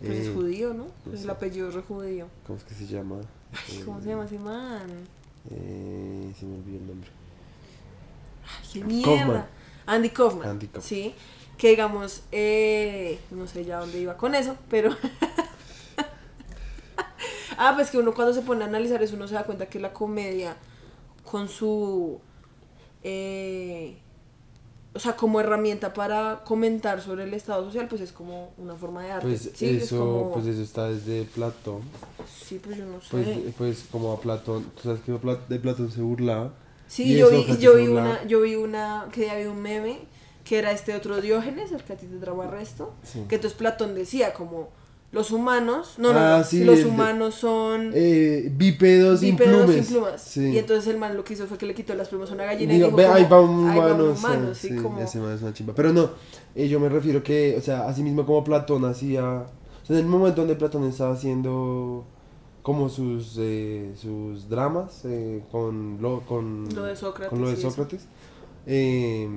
Pues 0.00 0.18
es 0.18 0.26
Eh, 0.28 0.32
judío, 0.34 0.68
¿no? 0.74 0.84
no 0.84 0.90
Pues 1.04 1.22
el 1.22 1.30
apellido 1.30 1.68
es 1.68 1.74
re 1.74 1.82
judío. 1.82 2.28
¿Cómo 2.46 2.58
es 2.58 2.64
que 2.64 2.74
se 2.74 2.86
llama? 2.86 3.20
Ay, 3.52 3.82
¿Cómo 3.84 3.98
Eh, 3.98 4.02
se 4.02 4.08
llama 4.08 4.24
ese 4.24 4.38
man? 4.38 4.90
Eh, 5.50 6.32
se 6.38 6.46
me 6.46 6.56
olvidó 6.56 6.78
el 6.78 6.86
nombre. 6.86 7.10
Ay, 8.44 8.68
qué 8.72 8.84
mierda. 8.84 9.16
Kaufman. 9.16 9.46
Andy 9.86 10.10
Kaufman. 10.10 10.48
Andy 10.48 10.66
Kaufman. 10.66 10.88
Sí. 10.88 11.14
Que 11.56 11.70
digamos, 11.70 12.22
no 13.30 13.46
sé 13.46 13.64
ya 13.64 13.78
dónde 13.78 14.00
iba 14.00 14.16
con 14.16 14.34
eso, 14.34 14.56
pero. 14.68 14.96
ah, 17.58 17.72
pues 17.74 17.90
que 17.90 17.98
uno 17.98 18.14
cuando 18.14 18.32
se 18.34 18.42
pone 18.42 18.64
a 18.64 18.66
analizar 18.66 19.02
eso, 19.02 19.16
uno 19.16 19.28
se 19.28 19.34
da 19.34 19.44
cuenta 19.44 19.66
que 19.66 19.78
la 19.78 19.92
comedia, 19.92 20.56
con 21.24 21.48
su. 21.48 22.20
Eh, 23.02 23.96
o 24.94 24.98
sea, 24.98 25.16
como 25.16 25.40
herramienta 25.40 25.94
para 25.94 26.42
comentar 26.44 27.00
sobre 27.00 27.24
el 27.24 27.32
estado 27.32 27.64
social, 27.64 27.88
pues 27.88 28.02
es 28.02 28.12
como 28.12 28.50
una 28.58 28.74
forma 28.74 29.02
de 29.02 29.10
arte. 29.12 29.26
Pues 29.28 29.50
sí, 29.54 29.70
es 29.76 29.84
eso, 29.84 29.98
como- 29.98 30.32
pues 30.32 30.46
eso 30.46 30.60
está 30.62 30.88
desde 30.88 31.24
Platón. 31.24 31.80
Sí, 32.30 32.60
pues 32.62 32.76
yo 32.76 32.84
no 32.84 33.00
sé. 33.00 33.08
Pues, 33.10 33.54
pues 33.56 33.84
como 33.90 34.12
a 34.12 34.20
Platón, 34.20 34.64
tú 34.76 34.82
sabes 34.82 35.00
que 35.00 35.12
de 35.12 35.58
Platón 35.58 35.90
se 35.90 36.02
burlaba. 36.02 36.52
Sí, 36.88 37.16
yo 37.16 37.30
vi, 37.30 37.56
yo 37.58 37.76
vi 37.76 37.86
una, 37.88 38.22
yo 38.26 38.42
vi 38.42 38.54
una, 38.54 39.08
que 39.12 39.34
vi 39.34 39.46
un 39.46 39.62
meme, 39.62 40.00
que 40.44 40.58
era 40.58 40.72
este 40.72 40.94
otro 40.94 41.22
Diógenes, 41.22 41.72
el 41.72 41.82
que 41.84 41.94
a 41.94 41.96
ti 41.96 42.06
te 42.06 42.18
traba 42.18 42.46
resto, 42.48 42.92
Sí. 43.02 43.24
que 43.30 43.36
entonces 43.36 43.56
Platón 43.56 43.94
decía 43.94 44.34
como 44.34 44.68
los 45.12 45.30
humanos, 45.30 45.94
no, 45.98 46.12
no, 46.12 46.18
Ah, 46.18 46.38
no, 46.38 46.44
sí, 46.44 46.58
si 46.58 46.64
los 46.64 46.78
de- 46.78 46.86
humanos 46.86 47.34
son 47.34 47.90
Eh, 47.94 48.50
bípedos, 48.56 49.20
sin 49.20 49.36
bípedos 49.36 49.70
sin 49.70 49.84
plumas. 49.84 50.22
Sí. 50.22 50.46
Y 50.52 50.58
entonces 50.58 50.86
el 50.92 50.98
man 50.98 51.16
lo 51.16 51.22
que 51.22 51.34
hizo 51.34 51.46
fue 51.46 51.58
que 51.58 51.66
le 51.66 51.74
quitó 51.74 51.94
las 51.94 52.08
plumas 52.08 52.30
a 52.30 52.34
una 52.34 52.44
gallina 52.44 52.72
Digo, 52.72 52.86
y 52.86 52.90
dijo 52.90 52.96
ve, 52.96 53.04
como, 53.04 53.14
ahí 53.16 53.26
va 53.30 53.40
un 53.42 53.68
"Ahí 53.68 53.78
va 53.78 53.86
humano. 53.88 54.04
un 54.04 54.10
humano", 54.16 54.54
sí, 54.54 54.68
sí, 54.68 54.74
sí, 54.76 54.82
como- 54.82 55.00
ese 55.00 55.18
man 55.20 55.32
es 55.34 55.42
una 55.42 55.52
chimba. 55.52 55.74
Pero 55.74 55.92
no, 55.92 56.10
eh, 56.54 56.66
yo 56.66 56.80
me 56.80 56.88
refiero 56.88 57.22
que, 57.22 57.54
o 57.58 57.60
sea, 57.60 57.86
así 57.88 58.02
mismo 58.02 58.24
como 58.26 58.42
Platón 58.42 58.84
hacía. 58.86 59.22
O 59.24 59.86
sea, 59.86 59.96
en 59.98 60.04
el 60.04 60.08
momento 60.08 60.40
donde 60.40 60.54
Platón 60.56 60.84
estaba 60.84 61.12
haciendo 61.12 62.04
como 62.62 62.88
sus 62.88 63.36
eh, 63.38 63.92
sus 64.00 64.48
dramas 64.48 65.00
eh, 65.04 65.42
con 65.50 65.98
lo 66.00 66.20
con 66.20 66.68
Lo 66.74 66.84
de 66.84 66.94
Sócrates 66.96 67.28
con 67.28 67.42
lo 67.42 67.50
de. 67.50 67.56
Sócrates 67.56 68.06
eh, 68.66 69.28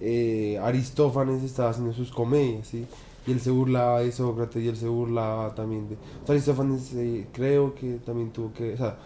eh, 0.00 0.58
Aristófanes 0.62 1.42
estaba 1.42 1.70
haciendo 1.70 1.92
sus 1.92 2.10
comedias 2.12 2.68
sí 2.68 2.86
y 3.26 3.32
él 3.32 3.40
se 3.40 3.50
burlaba 3.50 4.00
de 4.00 4.12
Sócrates 4.12 4.62
y 4.62 4.68
él 4.68 4.76
se 4.76 4.88
burlaba 4.88 5.54
también 5.54 5.88
de 5.88 5.94
o 5.94 6.26
sea, 6.26 6.34
Aristófanes 6.34 6.92
eh, 6.94 7.26
creo 7.32 7.74
que 7.74 7.94
también 8.04 8.30
tuvo 8.32 8.52
que 8.52 8.74
o 8.74 8.76
sea 8.76 8.98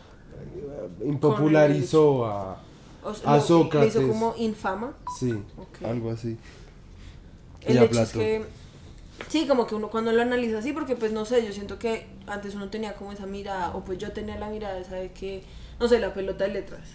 impopularizó 1.05 2.27
a 2.27 2.63
o 3.05 3.15
sea, 3.15 3.35
a 3.35 3.41
Sócrates. 3.41 3.95
Le 3.95 4.03
hizo 4.03 4.13
como 4.13 4.35
infama. 4.37 4.93
sí 5.19 5.35
algo 5.85 6.11
así 6.11 6.37
El 7.63 7.77
Y 7.77 7.79
a 7.79 7.85
es 7.85 8.13
que, 8.13 8.45
sí, 9.29 9.47
como 9.47 9.67
que 9.67 9.75
uno 9.75 9.91
cuando 9.91 10.13
lo 10.13 10.23
analiza 10.23 10.59
así, 10.59 10.73
porque 10.73 10.97
pues 10.97 11.13
no 11.13 11.25
sé, 11.25 11.45
yo 11.45 11.53
siento 11.53 11.79
que 11.79 12.07
antes 12.27 12.55
uno 12.55 12.69
tenía 12.69 12.95
como 12.95 13.13
esa 13.13 13.27
mirada, 13.27 13.75
o 13.75 13.85
pues 13.85 13.99
yo 13.99 14.13
tenía 14.13 14.39
la 14.39 14.49
mirada 14.49 14.79
esa 14.79 14.97
de 14.97 15.13
que, 15.13 15.43
no 15.81 15.89
sé, 15.89 15.99
la 15.99 16.15
pelota 16.15 16.45
de 16.45 16.51
letras. 16.55 16.89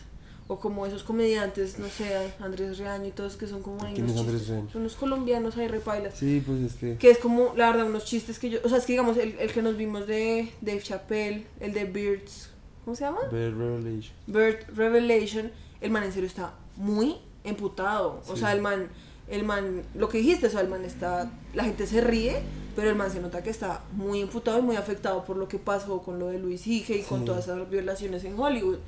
O 0.48 0.60
como 0.60 0.86
esos 0.86 1.04
comediantes, 1.04 1.80
no 1.80 1.88
sé, 1.88 2.34
Andrés 2.40 2.78
Reaño 2.78 3.08
y 3.08 3.12
todos 3.12 3.38
que 3.38 3.48
son 3.48 3.62
como 3.62 3.84
ahí 3.84 3.94
¿Quién 3.94 4.10
unos 4.10 4.20
Andrés 4.20 4.42
chistes, 4.42 4.76
unos 4.76 4.96
colombianos 4.96 5.56
ahí 5.58 5.68
repailas. 5.68 6.16
sí 6.16 6.44
pues 6.46 6.60
es 6.62 6.74
que 6.74 6.98
Que 6.98 7.12
es 7.12 7.18
como, 7.18 7.54
la 7.56 7.72
verdad, 7.72 7.86
unos 7.86 8.06
chistes 8.06 8.40
que 8.40 8.50
yo, 8.50 8.60
o 8.64 8.70
sea, 8.70 8.78
es 8.78 8.86
que 8.86 8.94
digamos, 8.94 9.18
el, 9.18 9.38
el 9.40 9.52
que 9.52 9.62
nos 9.62 9.78
vimos 9.78 10.06
de 10.06 10.52
Dave 10.62 10.82
Chappelle, 10.82 11.48
el 11.60 11.74
de 11.74 11.86
Birds, 11.86 12.50
¿cómo 12.84 12.96
se 12.96 13.06
llama? 13.06 13.22
Bad 13.32 13.32
Revelation 13.32 14.14
Bird 14.28 14.76
Revelation, 14.76 15.52
el 15.80 15.92
man 15.92 16.04
en 16.04 16.12
serio 16.12 16.28
está 16.28 16.54
muy 16.76 17.18
emputado. 17.44 18.22
O 18.28 18.36
sea, 18.36 18.52
el 18.54 18.62
man, 18.62 18.90
el 19.28 19.44
man, 19.44 19.84
lo 19.96 20.10
que 20.10 20.18
dijiste, 20.20 20.48
o 20.48 20.50
sea, 20.50 20.62
el 20.62 20.70
man 20.70 20.84
está, 20.86 21.32
la 21.54 21.64
gente 21.64 21.88
se 21.88 22.02
ríe, 22.02 22.42
pero 22.76 22.90
el 22.90 22.96
man 22.96 23.12
se 23.12 23.20
nota 23.20 23.44
que 23.44 23.50
está 23.50 23.84
muy 23.94 24.22
emputado 24.22 24.60
y 24.60 24.62
muy 24.62 24.76
afectado 24.76 25.24
por 25.26 25.38
lo 25.38 25.48
que 25.48 25.60
pasó 25.60 26.02
con 26.02 26.20
lo 26.20 26.28
de 26.28 26.40
Luis 26.40 26.66
Hige 26.66 26.98
y 26.98 27.04
con 27.04 27.26
todas 27.26 27.46
esas 27.46 27.70
violaciones 27.70 28.24
en 28.24 28.40
Hollywood. 28.40 28.80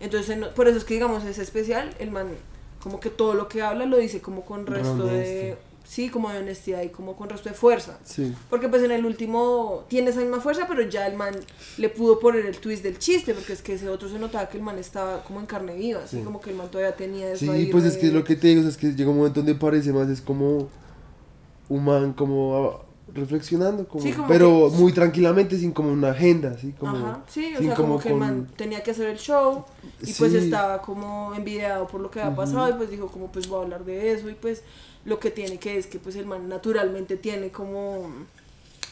Entonces, 0.00 0.36
no- 0.38 0.50
por 0.50 0.66
eso 0.68 0.78
es 0.78 0.84
que 0.84 0.94
digamos 0.94 1.24
es 1.24 1.38
especial, 1.38 1.94
el 1.98 2.10
man 2.10 2.28
como 2.82 2.98
que 3.00 3.10
todo 3.10 3.34
lo 3.34 3.48
que 3.48 3.62
habla 3.62 3.84
lo 3.86 3.98
dice 3.98 4.20
como 4.22 4.42
con 4.46 4.66
resto 4.66 5.04
de, 5.04 5.56
sí, 5.84 6.08
como 6.08 6.30
de 6.30 6.38
honestidad 6.38 6.80
y 6.82 6.88
como 6.88 7.14
con 7.14 7.28
resto 7.28 7.50
de 7.50 7.54
fuerza. 7.54 7.98
sí 8.04 8.34
Porque 8.48 8.70
pues 8.70 8.82
en 8.82 8.90
el 8.92 9.04
último 9.04 9.84
tiene 9.88 10.08
esa 10.10 10.20
misma 10.20 10.40
fuerza, 10.40 10.64
pero 10.66 10.80
ya 10.88 11.06
el 11.06 11.14
man 11.16 11.34
le 11.76 11.88
pudo 11.90 12.18
poner 12.18 12.46
el 12.46 12.56
twist 12.58 12.82
del 12.82 12.98
chiste, 12.98 13.34
porque 13.34 13.52
es 13.52 13.60
que 13.60 13.74
ese 13.74 13.90
otro 13.90 14.08
se 14.08 14.18
notaba 14.18 14.48
que 14.48 14.56
el 14.56 14.62
man 14.62 14.78
estaba 14.78 15.22
como 15.24 15.40
en 15.40 15.46
carne 15.46 15.74
viva, 15.74 16.02
así 16.04 16.16
Sí. 16.18 16.22
como 16.22 16.40
que 16.40 16.50
el 16.50 16.56
man 16.56 16.70
todavía 16.70 16.96
tenía 16.96 17.30
eso 17.32 17.44
Sí, 17.44 17.50
ahí 17.50 17.66
pues 17.66 17.84
es 17.84 17.98
que 17.98 18.06
lo 18.06 18.24
que 18.24 18.36
te 18.36 18.46
digo 18.48 18.60
o 18.60 18.62
sea, 18.62 18.70
es 18.70 18.78
que 18.78 18.92
llega 18.94 19.10
un 19.10 19.18
momento 19.18 19.40
donde 19.40 19.54
parece 19.54 19.92
más, 19.92 20.08
es 20.08 20.22
como 20.22 20.68
un 21.68 21.84
man 21.84 22.14
como 22.14 22.82
reflexionando, 23.14 23.86
como, 23.88 24.02
Sí, 24.04 24.12
como 24.12 24.28
pero 24.28 24.68
que- 24.70 24.76
muy 24.78 24.92
tranquilamente, 24.92 25.58
sin 25.58 25.72
como 25.72 25.92
una 25.92 26.10
agenda, 26.10 26.50
así 26.56 26.72
como... 26.72 26.96
Ajá, 26.96 27.22
sí, 27.28 27.54
o 27.54 27.58
sin 27.58 27.66
sea, 27.68 27.76
como, 27.76 27.98
que 27.98 28.10
el 28.10 28.16
man 28.16 28.46
tenía 28.56 28.82
que 28.82 28.90
hacer 28.92 29.08
el 29.08 29.18
show 29.18 29.64
y 30.02 30.12
pues 30.12 30.34
estaba 30.34 30.80
como 30.82 31.34
envidiado 31.34 31.86
por 31.86 32.00
lo 32.00 32.10
que 32.10 32.20
había 32.20 32.36
pasado 32.36 32.68
y 32.68 32.72
pues 32.74 32.90
dijo 32.90 33.06
como 33.08 33.30
pues 33.32 33.48
voy 33.48 33.60
a 33.60 33.62
hablar 33.64 33.84
de 33.84 34.12
eso 34.12 34.28
y 34.30 34.34
pues 34.34 34.62
lo 35.04 35.18
que 35.18 35.30
tiene 35.30 35.58
que 35.58 35.78
es 35.78 35.86
que 35.86 35.98
pues 35.98 36.14
el 36.16 36.26
man 36.26 36.48
naturalmente 36.48 37.16
tiene 37.16 37.50
como 37.50 38.08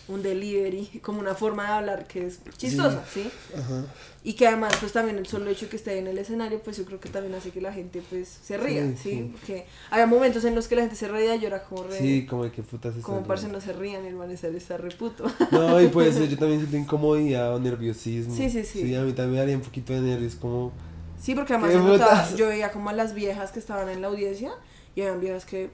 un 0.08 0.22
delivery, 0.22 0.86
como 1.02 1.20
una 1.20 1.34
forma 1.34 1.64
de 1.64 1.72
hablar 1.72 2.06
que 2.06 2.26
es 2.26 2.40
chistosa, 2.56 3.04
¿sí? 3.12 3.30
Ajá. 3.56 3.84
Y 4.24 4.32
que 4.34 4.46
además, 4.46 4.74
pues 4.80 4.92
también 4.92 5.16
el 5.16 5.26
solo 5.26 5.48
hecho 5.48 5.68
que 5.68 5.76
esté 5.76 5.98
en 5.98 6.06
el 6.06 6.18
escenario, 6.18 6.60
pues 6.60 6.76
yo 6.76 6.84
creo 6.84 6.98
que 6.98 7.08
también 7.08 7.34
hace 7.34 7.50
que 7.50 7.60
la 7.60 7.72
gente, 7.72 8.02
pues, 8.10 8.28
se 8.28 8.56
ría, 8.58 8.82
Sí, 8.82 8.96
¿sí? 8.96 9.10
sí. 9.10 9.30
Porque 9.32 9.66
había 9.90 10.06
momentos 10.06 10.44
en 10.44 10.54
los 10.54 10.66
que 10.66 10.74
la 10.76 10.82
gente 10.82 10.96
se 10.96 11.08
reía 11.08 11.36
y 11.36 11.40
yo 11.40 11.46
era 11.46 11.62
como 11.62 11.84
re... 11.84 11.96
Sí, 11.96 12.26
como 12.26 12.44
de 12.44 12.50
que 12.50 12.62
putas 12.62 12.94
como 13.02 13.22
parce 13.22 13.48
no 13.48 13.60
se 13.60 13.72
rían, 13.72 14.04
el 14.04 14.16
man 14.16 14.30
está, 14.30 14.48
está 14.48 14.76
re 14.76 14.90
puto. 14.90 15.24
No, 15.52 15.80
y 15.80 15.88
puede 15.88 16.12
ser, 16.12 16.28
yo 16.28 16.36
también 16.36 16.60
siento 16.60 16.76
incomodidad 16.76 17.54
o 17.54 17.60
nerviosismo. 17.60 18.34
Sí, 18.34 18.50
sí, 18.50 18.64
sí. 18.64 18.82
Sí, 18.82 18.94
a 18.94 19.02
mí 19.02 19.12
también 19.12 19.32
me 19.32 19.38
daría 19.38 19.56
un 19.56 19.62
poquito 19.62 19.92
de 19.92 20.00
nervios, 20.00 20.34
como... 20.34 20.72
Sí, 21.20 21.34
porque 21.34 21.54
además 21.54 22.36
yo 22.36 22.48
veía 22.48 22.70
como 22.70 22.90
a 22.90 22.92
las 22.92 23.14
viejas 23.14 23.50
que 23.50 23.58
estaban 23.58 23.88
en 23.88 24.02
la 24.02 24.08
audiencia 24.08 24.52
y 24.94 25.00
eran 25.00 25.20
viejas 25.20 25.44
que 25.44 25.70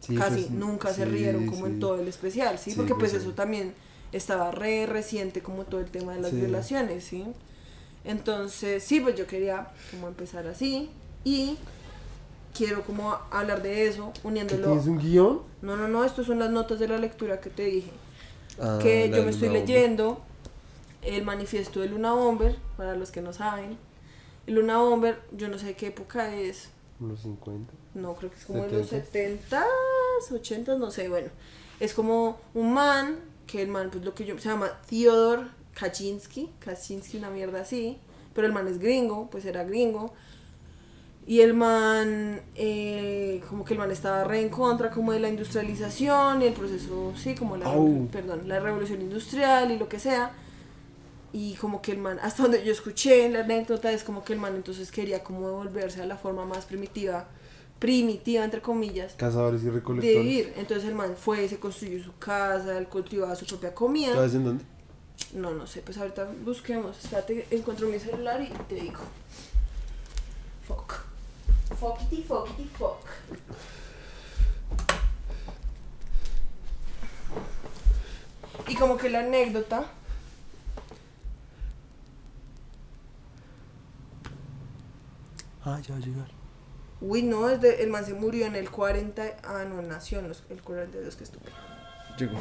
sí, 0.00 0.14
casi 0.16 0.42
pues, 0.42 0.50
nunca 0.50 0.92
se 0.92 1.04
rieron 1.04 1.46
como 1.46 1.66
en 1.66 1.80
todo 1.80 2.00
el 2.00 2.08
especial, 2.08 2.58
¿sí? 2.58 2.72
Porque 2.74 2.94
pues 2.94 3.12
pues, 3.12 3.22
eso 3.22 3.32
también 3.32 3.74
estaba 4.12 4.50
re 4.50 4.86
reciente 4.86 5.40
como 5.42 5.64
todo 5.64 5.80
el 5.80 5.90
tema 5.90 6.14
de 6.14 6.20
las 6.20 6.32
violaciones, 6.32 7.04
¿sí? 7.04 7.24
Entonces, 8.04 8.82
sí, 8.82 9.00
pues 9.00 9.14
yo 9.16 9.26
quería 9.26 9.68
como 9.90 10.08
empezar 10.08 10.46
así 10.46 10.90
y 11.24 11.58
quiero 12.56 12.82
como 12.82 13.16
hablar 13.30 13.62
de 13.62 13.86
eso, 13.86 14.12
¿Que 14.14 14.28
uniéndolo... 14.28 14.66
¿Tienes 14.66 14.86
un 14.86 14.98
guion? 14.98 15.42
No, 15.62 15.76
no, 15.76 15.88
no, 15.88 16.04
estas 16.04 16.26
son 16.26 16.38
las 16.38 16.50
notas 16.50 16.78
de 16.78 16.88
la 16.88 16.98
lectura 16.98 17.40
que 17.40 17.50
te 17.50 17.64
dije. 17.64 17.90
Ah, 18.58 18.78
que 18.82 19.10
yo 19.10 19.22
me 19.22 19.30
estoy 19.30 19.48
Luna 19.48 19.60
Bomber. 19.60 19.68
leyendo 19.68 20.22
el 21.02 21.24
manifiesto 21.24 21.80
de 21.80 21.88
Luna 21.88 22.12
Bomber, 22.12 22.56
para 22.76 22.96
los 22.96 23.10
que 23.10 23.20
no 23.20 23.32
saben. 23.32 23.76
El 24.46 24.54
Luna 24.54 24.78
Bomber, 24.78 25.20
yo 25.32 25.48
no 25.48 25.58
sé 25.58 25.74
qué 25.74 25.88
época 25.88 26.34
es, 26.34 26.70
Los 26.98 27.20
50. 27.20 27.72
no 27.94 28.14
creo 28.14 28.30
que 28.30 28.36
es 28.36 28.44
como 28.44 28.64
de 28.64 28.72
los 28.78 28.88
70. 28.88 29.64
70s, 30.20 30.66
80s, 30.66 30.78
no 30.78 30.90
sé, 30.90 31.08
bueno. 31.08 31.28
Es 31.78 31.94
como 31.94 32.38
un 32.54 32.74
man, 32.74 33.18
que 33.46 33.62
el 33.62 33.68
man, 33.68 33.90
pues 33.90 34.04
lo 34.04 34.14
que 34.14 34.24
yo, 34.24 34.38
se 34.38 34.48
llama 34.48 34.80
Theodor 34.88 35.48
Kaczynski, 35.74 36.50
Kaczynski, 36.60 37.16
una 37.16 37.30
mierda 37.30 37.60
así, 37.62 37.98
pero 38.34 38.46
el 38.46 38.52
man 38.52 38.68
es 38.68 38.78
gringo, 38.78 39.28
pues 39.30 39.44
era 39.44 39.64
gringo. 39.64 40.12
Y 41.26 41.40
el 41.42 41.54
man, 41.54 42.40
eh, 42.56 43.42
como 43.48 43.64
que 43.64 43.74
el 43.74 43.78
man 43.78 43.90
estaba 43.90 44.24
re 44.24 44.40
en 44.40 44.48
contra 44.48 44.90
como 44.90 45.12
de 45.12 45.20
la 45.20 45.28
industrialización 45.28 46.42
y 46.42 46.46
el 46.46 46.54
proceso, 46.54 47.12
sí, 47.16 47.34
como 47.34 47.56
la, 47.56 47.72
perdón, 48.10 48.48
la 48.48 48.58
revolución 48.58 49.00
industrial 49.00 49.70
y 49.70 49.78
lo 49.78 49.88
que 49.88 49.98
sea. 49.98 50.32
Y 51.32 51.54
como 51.54 51.80
que 51.82 51.92
el 51.92 51.98
man, 51.98 52.18
hasta 52.22 52.42
donde 52.42 52.64
yo 52.64 52.72
escuché 52.72 53.28
la 53.28 53.40
anécdota, 53.40 53.92
es 53.92 54.02
como 54.02 54.24
que 54.24 54.32
el 54.32 54.40
man 54.40 54.56
entonces 54.56 54.90
quería 54.90 55.22
como 55.22 55.46
devolverse 55.46 56.02
a 56.02 56.06
la 56.06 56.16
forma 56.16 56.44
más 56.44 56.64
primitiva, 56.64 57.28
primitiva 57.80 58.44
entre 58.44 58.60
comillas, 58.60 59.14
Cazadores 59.14 59.62
y 59.62 59.64
de 59.64 59.70
recolectores. 59.72 60.22
vivir. 60.22 60.52
Entonces 60.56 60.88
el 60.88 60.94
man 60.94 61.16
fue, 61.16 61.48
se 61.48 61.58
construyó 61.58 62.04
su 62.04 62.16
casa, 62.18 62.78
él 62.78 62.86
cultivaba 62.86 63.34
su 63.34 63.46
propia 63.46 63.74
comida. 63.74 64.14
¿Sabes 64.14 64.34
en 64.34 64.44
dónde? 64.44 64.64
No, 65.34 65.52
no 65.52 65.66
sé, 65.66 65.80
pues 65.82 65.96
ahorita 65.98 66.30
busquemos. 66.44 66.96
Espérate, 67.02 67.46
encuentro 67.50 67.88
mi 67.88 67.98
celular 67.98 68.40
y 68.42 68.48
te 68.68 68.74
digo. 68.76 69.00
Fuck. 70.68 70.94
Fockity, 71.78 72.22
fockity, 72.22 72.68
fock. 72.78 72.98
Y 78.68 78.74
como 78.76 78.96
que 78.96 79.08
la 79.08 79.20
anécdota. 79.20 79.84
Ah, 85.64 85.80
ya 85.86 85.94
va 85.94 86.00
a 86.00 86.00
llegar. 86.04 86.39
Uy, 87.00 87.22
no, 87.22 87.48
es 87.48 87.60
de- 87.60 87.82
el 87.82 87.90
man 87.90 88.04
se 88.04 88.14
murió 88.14 88.46
en 88.46 88.56
el 88.56 88.70
40. 88.70 89.22
Ah, 89.44 89.64
no, 89.68 89.80
nació 89.82 90.18
en 90.18 90.28
los, 90.28 90.42
el 90.50 90.60
42, 90.62 91.16
que 91.16 91.24
estúpido. 91.24 91.52
Llegó. 92.18 92.38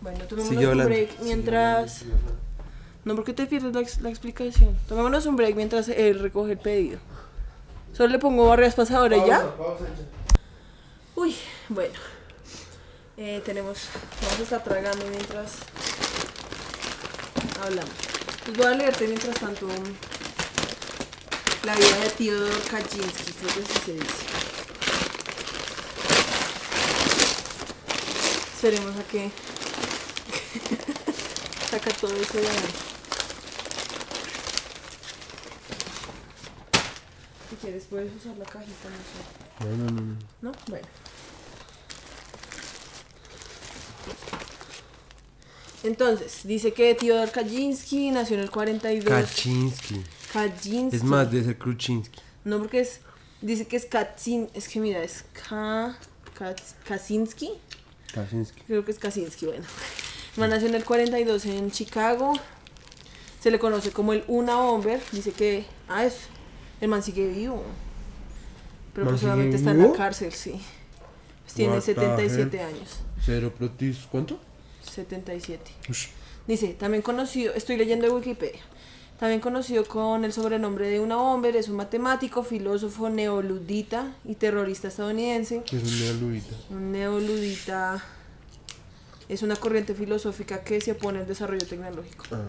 Bueno, 0.00 0.24
tomémonos 0.26 0.48
Sigue 0.48 0.64
un 0.66 0.70
hablando. 0.72 0.88
break 0.94 1.20
mientras. 1.22 2.04
No, 3.04 3.14
porque 3.16 3.32
te 3.32 3.46
pierdes 3.46 3.74
la, 3.74 4.02
la 4.02 4.10
explicación. 4.10 4.76
Tomémonos 4.86 5.26
un 5.26 5.34
break 5.36 5.56
mientras 5.56 5.88
él 5.88 6.20
recoge 6.20 6.52
el 6.52 6.58
pedido. 6.58 6.98
Solo 7.94 8.10
le 8.10 8.18
pongo 8.20 8.46
barrias 8.48 8.74
pasadoras 8.76 9.26
ya. 9.26 9.44
Uy, 11.16 11.34
bueno. 11.68 11.94
Eh, 13.16 13.42
tenemos. 13.44 13.88
Vamos 14.22 14.38
a 14.38 14.42
estar 14.44 14.62
tragando 14.62 15.04
mientras 15.06 15.54
hablamos. 17.64 17.90
Pues 18.44 18.56
voy 18.56 18.66
a 18.66 18.70
leerte 18.76 19.06
mientras 19.08 19.34
tanto 19.40 19.66
la 21.64 21.74
vida 21.74 21.96
de 21.98 22.10
Theodor 22.10 22.62
Kaczynski, 22.70 23.32
creo 23.32 23.54
que 23.54 23.60
así 23.62 23.72
se 23.84 23.92
dice. 23.92 24.06
Esperemos 28.54 28.96
a 28.96 29.02
que 29.04 29.30
saca 31.70 31.90
todo 31.92 32.14
eso 32.16 32.38
de 32.38 32.48
ahí. 32.48 32.56
Si 37.50 37.56
quieres 37.56 37.84
puedes 37.88 38.14
usar 38.16 38.36
la 38.36 38.44
cajita, 38.44 38.90
no 38.90 38.96
sé. 38.96 39.64
No, 39.64 39.76
no, 39.76 39.84
no. 39.90 40.00
no. 40.00 40.16
¿No? 40.42 40.52
Bueno. 40.68 40.86
Entonces, 45.84 46.40
dice 46.44 46.72
que 46.72 46.94
Theodor 46.94 47.30
Kaczynski 47.30 48.10
nació 48.10 48.36
en 48.36 48.42
el 48.42 48.50
42. 48.50 49.08
Kaczynski. 49.08 50.02
Kaczynski. 50.32 50.96
Es 50.96 51.02
más, 51.04 51.30
debe 51.30 51.44
ser 51.44 51.58
Kruczynski. 51.58 52.20
No, 52.44 52.58
porque 52.58 52.80
es. 52.80 53.00
Dice 53.42 53.66
que 53.66 53.76
es 53.76 53.86
Kaczyn. 53.86 54.48
Es 54.54 54.68
que 54.68 54.80
mira, 54.80 55.02
es 55.02 55.24
Ka. 55.32 55.96
Katz- 56.38 56.74
Kaczynski. 56.86 57.50
Kaczynski. 58.12 58.62
Creo 58.66 58.84
que 58.84 58.92
es 58.92 58.98
Kaczynski, 58.98 59.46
bueno. 59.46 59.64
Man 60.36 60.50
nació 60.50 60.68
en 60.68 60.74
el 60.74 60.84
42 60.84 61.46
en 61.46 61.70
Chicago. 61.70 62.32
Se 63.40 63.50
le 63.50 63.58
conoce 63.58 63.90
como 63.92 64.12
el 64.12 64.24
Una 64.28 64.56
Bomber. 64.56 65.00
Dice 65.12 65.32
que. 65.32 65.64
Ah, 65.88 66.04
es. 66.04 66.14
El 66.80 66.88
man 66.88 67.02
sigue 67.02 67.26
vivo. 67.28 67.62
Pero 68.94 69.04
¿Man 69.06 69.14
pues 69.14 69.20
solamente 69.22 69.56
está 69.56 69.70
en 69.72 69.82
la 69.82 69.92
cárcel, 69.92 70.32
sí. 70.32 70.60
Pues 71.42 71.54
tiene 71.54 71.72
What 71.74 71.80
the 71.84 71.94
77 71.94 72.56
hell? 72.56 72.66
años. 72.66 73.00
Cero 73.24 73.52
protis. 73.56 73.98
¿Cuánto? 74.10 74.38
77. 74.90 75.70
Ush. 75.88 76.06
Dice, 76.46 76.68
también 76.74 77.02
conocido, 77.02 77.52
estoy 77.54 77.76
leyendo 77.76 78.06
de 78.06 78.12
Wikipedia, 78.12 78.60
también 79.18 79.40
conocido 79.40 79.84
con 79.84 80.24
el 80.24 80.32
sobrenombre 80.32 80.88
de 80.88 81.00
una 81.00 81.16
bomber, 81.16 81.56
es 81.56 81.68
un 81.68 81.76
matemático, 81.76 82.44
filósofo, 82.44 83.10
neoludita 83.10 84.14
y 84.24 84.36
terrorista 84.36 84.88
estadounidense. 84.88 85.64
Es 85.66 85.72
un 85.72 86.00
neoludita. 86.00 86.56
Un 86.70 86.92
neoludita 86.92 88.04
es 89.28 89.42
una 89.42 89.56
corriente 89.56 89.94
filosófica 89.94 90.62
que 90.62 90.80
se 90.80 90.92
opone 90.92 91.18
al 91.18 91.26
desarrollo 91.26 91.66
tecnológico. 91.66 92.24
Ah. 92.30 92.44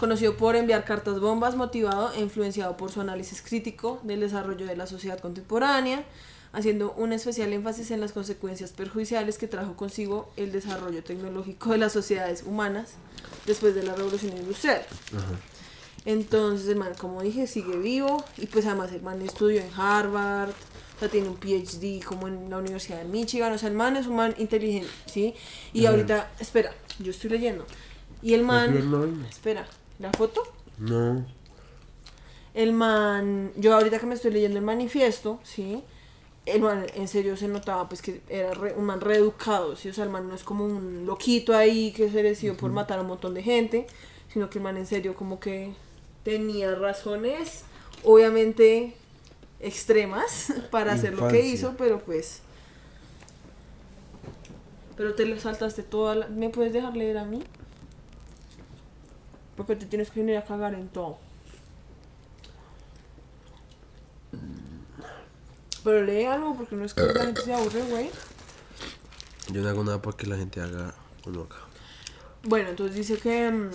Conocido 0.00 0.36
por 0.36 0.56
enviar 0.56 0.84
cartas 0.84 1.20
bombas, 1.20 1.54
motivado 1.54 2.12
e 2.14 2.20
influenciado 2.20 2.76
por 2.76 2.90
su 2.90 3.00
análisis 3.00 3.40
crítico 3.40 4.00
del 4.02 4.18
desarrollo 4.18 4.66
de 4.66 4.76
la 4.76 4.88
sociedad 4.88 5.20
contemporánea, 5.20 6.04
haciendo 6.54 6.92
un 6.92 7.12
especial 7.12 7.52
énfasis 7.52 7.90
en 7.90 8.00
las 8.00 8.12
consecuencias 8.12 8.72
perjudiciales 8.72 9.38
que 9.38 9.48
trajo 9.48 9.76
consigo 9.76 10.30
el 10.36 10.52
desarrollo 10.52 11.02
tecnológico 11.02 11.72
de 11.72 11.78
las 11.78 11.92
sociedades 11.92 12.44
humanas 12.44 12.92
después 13.44 13.74
de 13.74 13.82
la 13.82 13.94
revolución 13.94 14.36
industrial. 14.36 14.82
Ajá. 15.16 15.40
Entonces, 16.06 16.68
el 16.68 16.76
man, 16.76 16.92
como 16.98 17.22
dije, 17.22 17.46
sigue 17.46 17.76
vivo 17.78 18.22
y 18.36 18.46
pues 18.46 18.66
además 18.66 18.92
el 18.92 19.02
man 19.02 19.20
estudió 19.22 19.60
en 19.60 19.70
Harvard, 19.74 20.50
o 20.50 20.98
sea, 21.00 21.08
tiene 21.08 21.28
un 21.28 21.36
PhD 21.36 22.04
como 22.04 22.28
en 22.28 22.50
la 22.50 22.58
Universidad 22.58 22.98
de 22.98 23.04
Michigan, 23.04 23.52
o 23.52 23.58
sea, 23.58 23.70
el 23.70 23.74
man 23.74 23.96
es 23.96 24.06
un 24.06 24.16
man 24.16 24.34
inteligente, 24.38 24.90
¿sí? 25.06 25.34
Y 25.72 25.86
Ajá. 25.86 25.94
ahorita, 25.94 26.30
espera, 26.38 26.72
yo 26.98 27.10
estoy 27.10 27.30
leyendo. 27.30 27.66
Y 28.22 28.34
el 28.34 28.42
¿No 28.42 28.46
man, 28.46 29.26
espera, 29.28 29.66
¿la 29.98 30.12
foto? 30.12 30.42
No. 30.78 31.24
El 32.52 32.72
man, 32.72 33.52
yo 33.56 33.74
ahorita 33.74 33.98
que 33.98 34.06
me 34.06 34.14
estoy 34.14 34.30
leyendo 34.30 34.58
el 34.58 34.64
manifiesto, 34.64 35.40
¿sí? 35.42 35.82
El 36.46 36.60
man 36.60 36.86
en 36.94 37.08
serio 37.08 37.36
se 37.38 37.48
notaba 37.48 37.88
pues 37.88 38.02
que 38.02 38.20
era 38.28 38.52
re- 38.52 38.74
un 38.74 38.84
man 38.84 39.00
reeducado, 39.00 39.76
¿sí? 39.76 39.88
O 39.88 39.94
sea, 39.94 40.04
el 40.04 40.10
man 40.10 40.28
no 40.28 40.34
es 40.34 40.44
como 40.44 40.64
un 40.64 41.06
loquito 41.06 41.56
ahí 41.56 41.92
que 41.92 42.10
se 42.10 42.22
decidió 42.22 42.54
por 42.56 42.70
matar 42.70 42.98
a 42.98 43.02
un 43.02 43.08
montón 43.08 43.32
de 43.34 43.42
gente, 43.42 43.86
sino 44.32 44.50
que 44.50 44.58
el 44.58 44.64
man 44.64 44.76
en 44.76 44.86
serio 44.86 45.14
como 45.14 45.40
que 45.40 45.72
tenía 46.22 46.74
razones, 46.74 47.62
obviamente 48.02 48.94
extremas, 49.60 50.52
para 50.70 50.92
hacer 50.92 51.14
lo 51.14 51.28
que 51.28 51.40
hizo, 51.46 51.74
pero 51.78 52.00
pues... 52.00 52.40
Pero 54.96 55.14
te 55.14 55.24
le 55.24 55.40
saltaste 55.40 55.82
toda 55.82 56.14
la... 56.14 56.28
¿Me 56.28 56.50
puedes 56.50 56.72
dejar 56.72 56.96
leer 56.96 57.18
a 57.18 57.24
mí? 57.24 57.42
Porque 59.56 59.76
te 59.76 59.86
tienes 59.86 60.10
que 60.10 60.20
venir 60.20 60.36
a 60.36 60.44
cagar 60.44 60.74
en 60.74 60.88
todo. 60.88 61.16
Pero 65.84 66.02
lee 66.02 66.24
algo 66.24 66.56
porque 66.56 66.74
no 66.74 66.84
es 66.84 66.94
que 66.94 67.02
la 67.02 67.24
gente 67.24 67.42
se 67.42 67.54
aburre, 67.54 67.82
güey. 67.82 68.10
Yo 69.52 69.60
no 69.60 69.68
hago 69.68 69.84
nada 69.84 70.00
para 70.00 70.16
que 70.16 70.26
la 70.26 70.36
gente 70.36 70.62
haga 70.62 70.94
uno 71.26 71.42
acá. 71.42 71.56
Bueno, 72.42 72.70
entonces 72.70 72.96
dice 72.96 73.18
que 73.18 73.50
mm, 73.50 73.70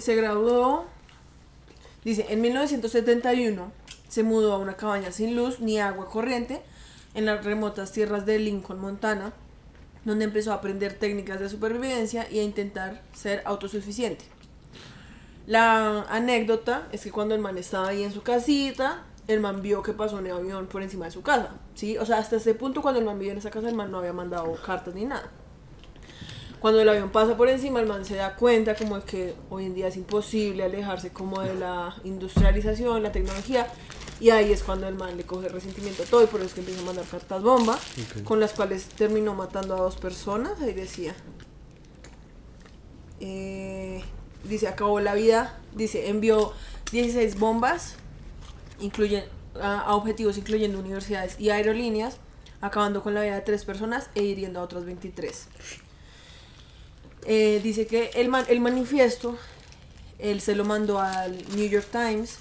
se 0.00 0.14
graduó. 0.14 0.86
Dice, 2.04 2.26
en 2.30 2.40
1971 2.40 3.72
se 4.08 4.22
mudó 4.22 4.52
a 4.52 4.58
una 4.58 4.76
cabaña 4.76 5.10
sin 5.10 5.34
luz 5.36 5.60
ni 5.60 5.78
agua 5.78 6.08
corriente 6.08 6.62
en 7.14 7.26
las 7.26 7.44
remotas 7.44 7.92
tierras 7.92 8.24
de 8.24 8.38
Lincoln, 8.38 8.78
Montana, 8.78 9.32
donde 10.04 10.24
empezó 10.24 10.52
a 10.52 10.56
aprender 10.56 10.94
técnicas 10.94 11.40
de 11.40 11.48
supervivencia 11.48 12.30
y 12.30 12.38
a 12.38 12.42
intentar 12.42 13.02
ser 13.12 13.42
autosuficiente. 13.44 14.24
La 15.46 16.02
anécdota 16.02 16.88
es 16.92 17.02
que 17.02 17.10
cuando 17.10 17.34
el 17.34 17.40
man 17.40 17.58
estaba 17.58 17.88
ahí 17.88 18.02
en 18.02 18.12
su 18.12 18.22
casita, 18.22 19.04
el 19.28 19.40
man 19.40 19.62
vio 19.62 19.82
que 19.82 19.92
pasó 19.92 20.16
un 20.16 20.26
avión 20.30 20.66
por 20.66 20.82
encima 20.82 21.04
de 21.06 21.10
su 21.10 21.22
casa, 21.22 21.50
¿sí? 21.74 21.96
O 21.98 22.06
sea, 22.06 22.18
hasta 22.18 22.36
ese 22.36 22.54
punto 22.54 22.82
cuando 22.82 23.00
el 23.00 23.06
man 23.06 23.18
vivía 23.18 23.32
en 23.32 23.38
esa 23.38 23.50
casa, 23.50 23.68
el 23.68 23.74
man 23.74 23.90
no 23.90 23.98
había 23.98 24.12
mandado 24.12 24.52
cartas 24.54 24.94
ni 24.94 25.04
nada. 25.04 25.30
Cuando 26.60 26.80
el 26.80 26.88
avión 26.88 27.10
pasa 27.10 27.36
por 27.36 27.48
encima, 27.48 27.80
el 27.80 27.86
man 27.86 28.04
se 28.04 28.14
da 28.14 28.36
cuenta 28.36 28.76
como 28.76 28.96
de 28.96 29.04
que 29.04 29.34
hoy 29.50 29.66
en 29.66 29.74
día 29.74 29.88
es 29.88 29.96
imposible 29.96 30.62
alejarse 30.62 31.10
como 31.10 31.40
de 31.40 31.54
la 31.56 31.96
industrialización, 32.04 33.02
la 33.02 33.10
tecnología, 33.10 33.66
y 34.20 34.30
ahí 34.30 34.52
es 34.52 34.62
cuando 34.62 34.86
el 34.86 34.94
man 34.94 35.16
le 35.16 35.24
coge 35.24 35.48
resentimiento 35.48 36.04
a 36.04 36.06
todo 36.06 36.22
y 36.22 36.26
por 36.26 36.38
eso 36.38 36.46
es 36.48 36.54
que 36.54 36.60
empieza 36.60 36.80
a 36.80 36.84
mandar 36.84 37.04
cartas 37.04 37.42
bomba, 37.42 37.76
con 38.22 38.38
las 38.38 38.52
cuales 38.52 38.84
terminó 38.84 39.34
matando 39.34 39.74
a 39.74 39.78
dos 39.78 39.96
personas, 39.96 40.60
ahí 40.60 40.72
decía. 40.72 41.16
Eh, 43.18 44.00
dice, 44.44 44.68
acabó 44.68 45.00
la 45.00 45.14
vida, 45.14 45.58
dice, 45.74 46.08
envió 46.08 46.52
16 46.92 47.40
bombas, 47.40 47.96
incluyen, 48.82 49.24
a, 49.60 49.80
a 49.80 49.94
objetivos 49.94 50.36
incluyendo 50.38 50.78
universidades 50.78 51.40
y 51.40 51.48
aerolíneas, 51.50 52.18
acabando 52.60 53.02
con 53.02 53.14
la 53.14 53.22
vida 53.22 53.34
de 53.36 53.40
tres 53.40 53.64
personas 53.64 54.10
e 54.14 54.22
hiriendo 54.22 54.60
a 54.60 54.62
otras 54.64 54.84
23. 54.84 55.48
Eh, 57.24 57.60
dice 57.62 57.86
que 57.86 58.10
el, 58.14 58.28
man- 58.28 58.46
el 58.48 58.60
manifiesto, 58.60 59.36
él 60.18 60.40
se 60.40 60.54
lo 60.54 60.64
mandó 60.64 61.00
al 61.00 61.36
New 61.56 61.68
York 61.68 61.86
Times 61.90 62.38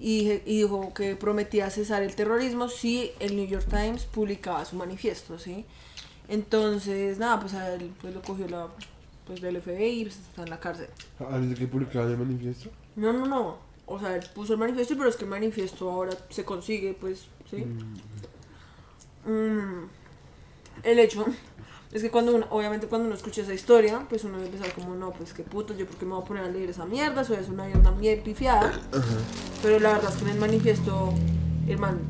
y, 0.00 0.30
y 0.46 0.58
dijo 0.62 0.94
que 0.94 1.16
prometía 1.16 1.68
cesar 1.70 2.02
el 2.02 2.14
terrorismo 2.14 2.68
si 2.68 3.10
el 3.18 3.34
New 3.36 3.46
York 3.46 3.66
Times 3.68 4.04
publicaba 4.04 4.64
su 4.64 4.76
manifiesto, 4.76 5.38
¿sí? 5.38 5.64
Entonces, 6.28 7.18
nada, 7.18 7.40
pues 7.40 7.54
a 7.54 7.74
él 7.74 7.90
pues, 8.00 8.14
lo 8.14 8.22
cogió 8.22 8.46
la, 8.48 8.68
pues, 9.26 9.40
del 9.40 9.60
FBI 9.60 10.00
y 10.00 10.04
pues, 10.04 10.16
está 10.16 10.42
en 10.42 10.50
la 10.50 10.60
cárcel. 10.60 10.88
¿Antes 11.18 11.50
de 11.50 11.54
que 11.56 11.64
el 11.64 12.18
manifiesto? 12.18 12.70
No, 12.96 13.12
no, 13.12 13.26
no. 13.26 13.67
O 13.88 13.98
sea, 13.98 14.16
él 14.16 14.24
puso 14.34 14.52
el 14.52 14.58
manifiesto, 14.58 14.96
pero 14.96 15.08
es 15.08 15.16
que 15.16 15.24
el 15.24 15.30
manifiesto 15.30 15.90
ahora 15.90 16.12
se 16.30 16.44
consigue, 16.44 16.94
pues, 16.94 17.26
¿sí? 17.50 17.64
Mm, 19.26 19.88
el 20.82 20.98
hecho 20.98 21.26
es 21.92 22.02
que 22.02 22.10
cuando 22.10 22.34
uno, 22.34 22.46
obviamente 22.50 22.86
cuando 22.86 23.06
uno 23.06 23.16
escucha 23.16 23.40
esa 23.40 23.54
historia, 23.54 24.04
pues 24.08 24.24
uno 24.24 24.38
debe 24.38 24.50
pensar 24.50 24.72
como, 24.74 24.94
no, 24.94 25.10
pues 25.12 25.32
qué 25.32 25.42
puto, 25.42 25.74
yo 25.74 25.86
por 25.86 25.96
qué 25.96 26.04
me 26.04 26.14
voy 26.14 26.22
a 26.22 26.26
poner 26.26 26.44
a 26.44 26.48
leer 26.48 26.68
esa 26.68 26.84
mierda, 26.84 27.22
eso 27.22 27.34
es 27.34 27.48
una 27.48 27.64
mierda 27.64 27.90
bien 27.92 28.22
pifiada. 28.22 28.78
Pero 29.62 29.80
la 29.80 29.94
verdad 29.94 30.10
es 30.12 30.16
que 30.16 30.24
en 30.24 30.30
el 30.30 30.38
manifiesto 30.38 31.14
el 31.66 31.78
man 31.78 32.00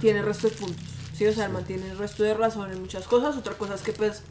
tiene 0.00 0.20
el 0.20 0.24
resto 0.24 0.48
de 0.48 0.54
puntos, 0.54 0.84
¿sí? 1.14 1.26
O 1.26 1.32
sea, 1.32 1.46
el 1.46 1.52
man 1.52 1.64
tiene 1.64 1.90
el 1.90 1.98
resto 1.98 2.22
de 2.22 2.34
razón 2.34 2.70
en 2.70 2.80
muchas 2.80 3.08
cosas, 3.08 3.36
otra 3.36 3.54
cosa 3.54 3.74
es 3.74 3.82
que 3.82 3.92
pues 3.92 4.22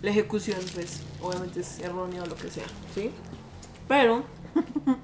la 0.00 0.10
ejecución, 0.10 0.58
pues, 0.74 1.00
obviamente 1.20 1.60
es 1.60 1.80
errónea 1.80 2.22
o 2.22 2.26
lo 2.26 2.36
que 2.36 2.50
sea, 2.50 2.66
¿sí? 2.94 3.10
Pero 3.88 4.22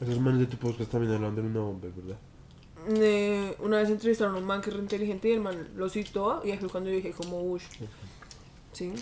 Esos 0.00 0.20
manes 0.20 0.40
de 0.40 0.46
tu 0.46 0.56
podcast 0.56 0.90
también 0.90 1.12
hablan 1.14 1.34
de 1.34 1.40
una 1.42 1.60
bomba, 1.60 1.88
¿verdad? 1.94 2.18
Eh, 2.90 3.56
una 3.58 3.78
vez 3.78 3.90
entrevistaron 3.90 4.36
a 4.36 4.38
un 4.38 4.44
man 4.44 4.60
que 4.62 4.70
es 4.70 4.76
re 4.76 4.82
inteligente 4.82 5.28
y 5.28 5.32
el 5.32 5.40
man 5.40 5.68
lo 5.76 5.88
citó 5.88 6.40
y 6.44 6.52
ahí 6.52 6.58
fue 6.58 6.68
cuando 6.68 6.88
yo 6.90 6.96
dije 6.96 7.10
como 7.12 7.42
ush. 7.42 7.64
¿Sí? 8.72 8.92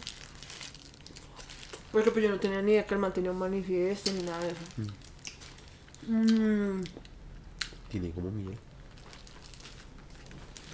Porque 1.92 2.10
pues 2.10 2.24
yo 2.24 2.30
no 2.30 2.40
tenía 2.40 2.62
ni 2.62 2.72
idea 2.72 2.86
que 2.86 2.94
el 2.94 3.00
man 3.00 3.12
tenía 3.12 3.30
un 3.30 3.38
manifiesto 3.38 4.10
ni 4.12 4.22
nada 4.22 4.40
de 4.40 4.48
eso. 4.48 4.92
Mm, 6.08 6.82
Tiene 7.90 8.10
como 8.10 8.30
miedo. 8.30 8.52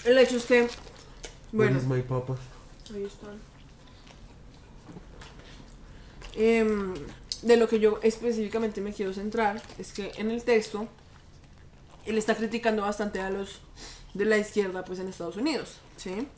el 0.04 0.18
hecho 0.18 0.36
es 0.36 0.44
que, 0.46 0.68
bueno, 1.52 1.80
my 1.88 2.02
papa? 2.02 2.36
ahí 2.94 3.04
están. 3.04 3.38
Em, 6.34 6.94
de 7.42 7.56
lo 7.56 7.68
que 7.68 7.80
yo 7.80 7.98
específicamente 8.02 8.80
me 8.80 8.92
quiero 8.92 9.12
centrar 9.12 9.60
es 9.78 9.92
que 9.92 10.12
en 10.16 10.30
el 10.30 10.42
texto 10.44 10.88
él 12.06 12.18
está 12.18 12.34
criticando 12.36 12.82
bastante 12.82 13.20
a 13.20 13.30
los 13.30 13.60
de 14.14 14.24
la 14.24 14.38
izquierda 14.38 14.84
pues 14.84 14.98
en 14.98 15.08
Estados 15.08 15.36
Unidos, 15.36 15.76
¿sí? 15.96 16.28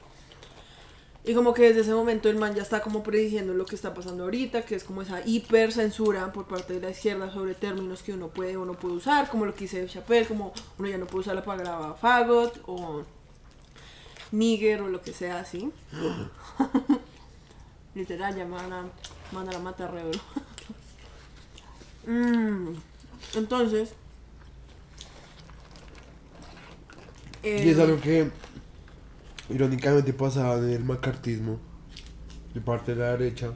Y 1.26 1.34
como 1.34 1.54
que 1.54 1.62
desde 1.62 1.80
ese 1.80 1.94
momento 1.94 2.28
el 2.28 2.36
man 2.36 2.54
ya 2.54 2.62
está 2.62 2.82
como 2.82 3.02
prediciendo 3.02 3.54
lo 3.54 3.64
que 3.64 3.74
está 3.74 3.94
pasando 3.94 4.24
ahorita, 4.24 4.66
que 4.66 4.74
es 4.74 4.84
como 4.84 5.00
esa 5.00 5.26
hipercensura 5.26 6.30
por 6.32 6.46
parte 6.46 6.74
de 6.74 6.80
la 6.80 6.90
izquierda 6.90 7.32
sobre 7.32 7.54
términos 7.54 8.02
que 8.02 8.12
uno 8.12 8.28
puede 8.28 8.58
o 8.58 8.66
no 8.66 8.74
puede 8.74 8.96
usar, 8.96 9.30
como 9.30 9.46
lo 9.46 9.54
que 9.54 9.60
dice 9.60 9.86
Chappelle, 9.86 10.26
como 10.26 10.52
uno 10.78 10.88
ya 10.88 10.98
no 10.98 11.06
puede 11.06 11.20
usar 11.20 11.34
la 11.34 11.44
palabra 11.44 11.94
fagot 11.94 12.60
o 12.66 13.04
nigger 14.32 14.82
o 14.82 14.88
lo 14.88 15.00
que 15.00 15.14
sea 15.14 15.38
así. 15.40 15.72
Literal, 17.94 18.36
ya 18.36 18.44
me 18.44 18.56
van 18.56 18.72
a 18.72 18.84
mandar 19.32 19.54
a 19.54 19.58
matar 19.60 19.94
re. 19.94 20.02
Mm, 22.06 22.74
Entonces... 23.36 23.94
Y 27.42 27.48
eh, 27.48 27.70
es 27.70 27.78
algo 27.78 28.00
que 28.00 28.30
irónicamente 29.50 30.12
pasaba 30.14 30.56
en 30.56 30.70
el 30.70 30.84
macartismo 30.84 31.58
de 32.54 32.60
parte 32.60 32.94
de 32.94 33.00
la 33.00 33.10
derecha 33.16 33.52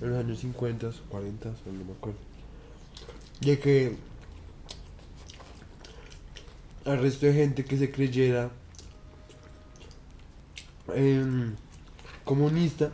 en 0.00 0.10
los 0.10 0.18
años 0.18 0.38
50, 0.38 0.90
40, 1.08 1.48
no 1.48 1.84
me 1.84 1.92
acuerdo. 1.92 2.18
Y 3.40 3.56
que 3.56 3.96
al 6.84 7.00
resto 7.00 7.26
de 7.26 7.34
gente 7.34 7.64
que 7.64 7.76
se 7.76 7.90
creyera 7.90 8.50
em, 10.94 11.54
comunista, 12.24 12.90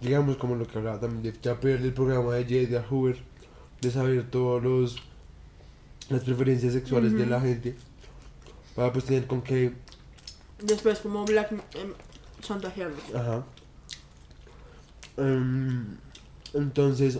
digamos 0.00 0.36
como 0.36 0.54
lo 0.54 0.66
que 0.66 0.78
hablaba 0.78 1.00
también 1.00 1.22
de 1.22 1.40
Chappelle, 1.40 1.78
del 1.78 1.92
programa 1.92 2.34
de 2.34 2.44
J. 2.44 2.54
Edgar 2.56 2.86
Hoover, 2.90 3.18
de 3.80 3.90
saber 3.90 4.30
todos 4.30 4.62
los 4.62 4.96
las 6.10 6.22
preferencias 6.22 6.72
sexuales 6.72 7.12
de 7.12 7.26
la 7.26 7.40
gente 7.40 7.76
para 8.74 8.92
pues 8.92 9.04
tener 9.04 9.26
con 9.26 9.42
qué 9.42 9.72
Después 10.62 10.98
como 11.00 11.24
Black 11.24 11.52
em, 11.52 11.92
chantajearlo. 12.40 12.96
Ajá. 13.14 13.44
Em, 15.16 15.96
entonces, 16.54 17.18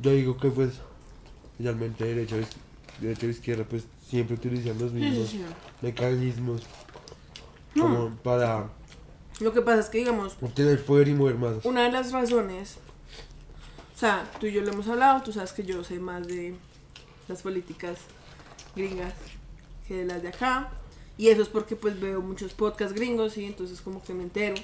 yo 0.00 0.10
digo 0.12 0.36
que 0.36 0.48
pues, 0.50 0.72
finalmente 1.58 2.04
derecha, 2.04 2.36
o 2.36 2.40
iz- 2.40 2.56
derecha 3.00 3.26
o 3.26 3.30
izquierda, 3.30 3.64
pues 3.64 3.84
siempre 4.08 4.34
utilizan 4.36 4.78
los 4.78 4.92
Sí, 4.92 4.98
sí, 4.98 5.04
mismos 5.04 5.28
sí. 5.28 5.44
mecanismos 5.82 6.62
como 7.78 8.10
para 8.22 8.68
Lo 9.40 9.52
que 9.52 9.60
pasa 9.62 9.80
es 9.80 9.88
que, 9.88 9.98
digamos, 9.98 10.36
obtener 10.40 10.84
poder 10.84 11.08
y 11.08 11.14
mover 11.14 11.36
más. 11.36 11.64
una 11.64 11.84
de 11.84 11.92
las 11.92 12.12
razones, 12.12 12.76
sea, 14.00 14.30
tú 14.40 14.46
y 14.46 14.52
yo 14.52 14.62
lo 14.62 14.72
hemos 14.72 14.88
hablado, 14.88 15.22
tú 15.22 15.32
sabes 15.32 15.52
que 15.52 15.62
yo 15.62 15.84
sé 15.84 16.00
más 16.00 16.26
de 16.26 16.54
las 17.28 17.42
políticas 17.42 17.98
gringas 18.74 19.12
que 19.86 19.96
de 19.98 20.04
las 20.04 20.22
de 20.22 20.28
acá, 20.28 20.70
y 21.18 21.28
eso 21.28 21.42
es 21.42 21.48
porque 21.48 21.76
pues 21.76 22.00
veo 22.00 22.20
muchos 22.20 22.54
podcasts 22.54 22.94
gringos 22.94 23.36
y 23.36 23.44
entonces 23.44 23.80
como 23.80 24.02
que 24.02 24.14
me 24.14 24.22
entero, 24.22 24.54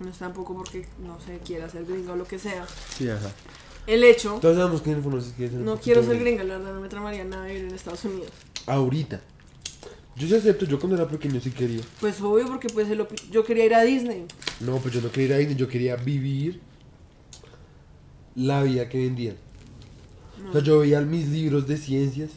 no 0.00 0.08
es 0.08 0.18
tampoco 0.18 0.54
porque 0.54 0.86
no 1.04 1.20
sé, 1.20 1.38
quiera 1.44 1.68
ser 1.68 1.84
gringa 1.84 2.14
o 2.14 2.16
lo 2.16 2.24
que 2.24 2.38
sea. 2.38 2.66
Sí, 2.96 3.08
ajá. 3.08 3.30
El 3.86 4.04
hecho, 4.04 4.38
Todos 4.40 4.56
sabemos 4.56 4.80
que 4.80 4.92
no 4.94 5.76
quiero 5.78 6.02
ser 6.02 6.18
gringa, 6.18 6.44
la 6.44 6.58
verdad 6.58 6.74
no 6.74 6.80
me 6.80 6.88
tramaría 6.88 7.24
nada 7.24 7.46
vivir 7.46 7.64
en 7.64 7.74
Estados 7.74 8.04
Unidos. 8.04 8.30
Ahorita. 8.66 9.20
Yo 10.14 10.28
sí 10.28 10.34
acepto, 10.34 10.66
yo 10.66 10.78
cuando 10.78 10.96
era 10.96 11.08
pequeño 11.08 11.40
sí 11.40 11.50
quería. 11.50 11.82
Pues 12.00 12.20
obvio 12.20 12.46
porque 12.46 12.68
pues 12.68 12.88
el 12.88 13.06
yo 13.30 13.44
quería 13.44 13.64
ir 13.64 13.74
a 13.74 13.82
Disney. 13.82 14.26
No, 14.60 14.76
pues 14.76 14.94
yo 14.94 15.00
no 15.00 15.10
quería 15.10 15.26
ir 15.26 15.32
a 15.32 15.36
Disney, 15.38 15.56
yo 15.56 15.68
quería 15.68 15.96
vivir 15.96 16.60
la 18.34 18.62
vida 18.62 18.88
que 18.88 18.98
vendían. 18.98 19.36
O 20.48 20.52
sea, 20.52 20.62
yo 20.62 20.80
veía 20.80 21.00
mis 21.00 21.28
libros 21.28 21.66
de 21.66 21.76
ciencias. 21.76 22.30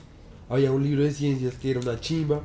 Había 0.49 0.71
un 0.71 0.83
libro 0.83 1.03
de 1.03 1.11
ciencias 1.11 1.55
que 1.55 1.71
era 1.71 1.79
una 1.79 1.99
chimba. 1.99 2.41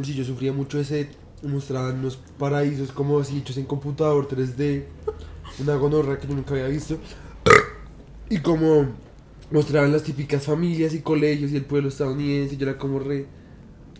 Y 0.00 0.04
si 0.04 0.14
yo 0.14 0.24
sufría 0.24 0.52
mucho 0.52 0.78
de 0.78 0.84
sed, 0.84 1.08
mostraban 1.42 2.00
unos 2.00 2.18
paraísos 2.38 2.90
como 2.90 3.18
así 3.20 3.38
hechos 3.38 3.56
en 3.58 3.66
computador 3.66 4.28
3D. 4.28 4.84
Una 5.60 5.76
gonorra 5.76 6.18
que 6.18 6.26
yo 6.26 6.34
nunca 6.34 6.54
había 6.54 6.66
visto. 6.68 6.98
Y 8.28 8.38
como 8.38 8.88
mostraban 9.50 9.92
las 9.92 10.02
típicas 10.02 10.42
familias 10.42 10.94
y 10.94 11.00
colegios 11.00 11.52
y 11.52 11.56
el 11.56 11.64
pueblo 11.64 11.88
estadounidense. 11.88 12.56
Yo 12.56 12.68
era 12.68 12.78
como 12.78 12.98
re. 12.98 13.26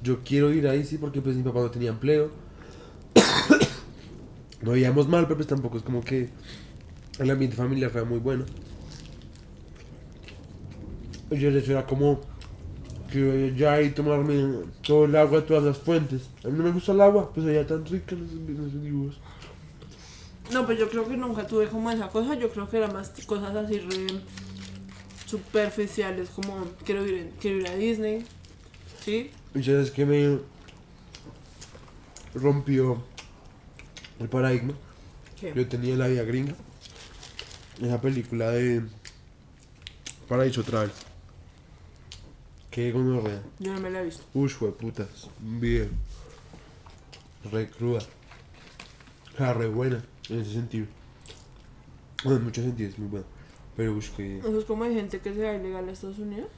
Yo 0.03 0.19
quiero 0.25 0.53
ir 0.53 0.69
ahí, 0.69 0.85
sí, 0.85 0.99
porque 0.99 1.21
pues 1.23 1.37
mi 1.37 1.43
papá 1.43 1.61
no 1.61 1.71
tenía 1.71 1.91
empleo. 1.91 2.31
no 4.63 4.73
veíamos 4.73 5.09
mal, 5.09 5.25
pero 5.25 5.37
pues 5.37 5.47
tampoco 5.47 5.77
es 5.79 5.83
como 5.83 6.03
que 6.03 6.29
el 7.19 7.31
ambiente 7.31 7.57
familiar 7.57 7.91
fue 7.91 8.05
muy 8.05 8.19
bueno. 8.19 8.45
Y 11.31 11.39
yo 11.39 11.51
hecho 11.51 11.73
era 11.73 11.87
como 11.87 12.21
que 13.11 13.55
ya 13.57 13.75
ahí 13.75 13.91
tomarme 13.91 14.65
todo 14.83 15.05
el 15.05 15.17
agua 15.17 15.45
todas 15.47 15.63
las 15.65 15.79
fuentes. 15.79 16.23
A 16.45 16.49
mí 16.49 16.59
no 16.59 16.65
me 16.65 16.73
gusta 16.73 16.93
el 16.93 17.01
agua, 17.01 17.33
pues 17.33 17.47
allá 17.47 17.67
tan 17.67 17.85
rica 17.87 18.15
en 18.15 18.69
esos 18.69 18.83
dibujos. 18.83 19.21
No, 20.53 20.67
pues 20.67 20.79
yo 20.79 20.89
creo 20.91 21.09
que 21.09 21.17
nunca 21.17 21.47
tuve 21.47 21.69
como 21.69 21.91
esa 21.91 22.09
cosa, 22.09 22.35
yo 22.35 22.51
creo 22.51 22.69
que 22.69 22.77
era 22.77 22.89
más 22.89 23.11
cosas 23.27 23.55
así 23.57 23.79
re 23.79 24.07
superficiales, 25.27 26.29
como 26.31 26.67
quiero 26.85 27.07
ir, 27.07 27.33
quiero 27.41 27.59
ir 27.59 27.69
a 27.69 27.75
Disney, 27.75 28.25
¿sí? 29.05 29.31
Y 29.55 29.63
sabes 29.63 29.91
que 29.91 30.05
me 30.05 30.39
rompió 32.35 33.03
el 34.21 34.29
paradigma. 34.29 34.75
¿Qué? 35.41 35.53
Yo 35.55 35.67
tenía 35.67 35.97
la 35.97 36.09
vida 36.09 36.23
gringa. 36.25 36.55
Esa 37.81 38.01
película 38.01 38.51
de 38.51 38.83
Paraíso 40.29 40.63
Travel. 40.63 40.91
Qué 42.71 42.93
gonorrea. 42.93 43.43
Yo 43.59 43.73
no 43.75 43.81
me 43.81 43.91
la 43.91 44.01
he 44.01 44.05
visto. 44.05 44.25
Ush, 44.35 44.53
fue 44.53 44.73
putas. 44.77 45.29
Bien. 45.41 45.91
Re 47.51 47.69
cruda. 47.69 48.01
O 49.35 49.37
sea, 49.37 49.53
re 49.53 49.67
buena 49.69 50.03
en 50.29 50.41
ese 50.41 50.53
sentido. 50.53 50.87
Bueno, 52.23 52.39
en 52.39 52.45
muchos 52.45 52.65
sentidos, 52.65 52.99
muy 52.99 53.09
buena. 53.09 53.27
Pero 53.77 53.93
ush, 53.95 54.11
que. 54.11 54.39
Eso 54.39 54.59
es 54.59 54.65
como 54.65 54.85
hay 54.85 54.95
gente 54.95 55.21
que 55.21 55.35
se 55.35 55.43
va 55.45 55.53
ilegal 55.55 55.89
a 55.89 55.93
Estados 55.93 56.19
Unidos. 56.19 56.49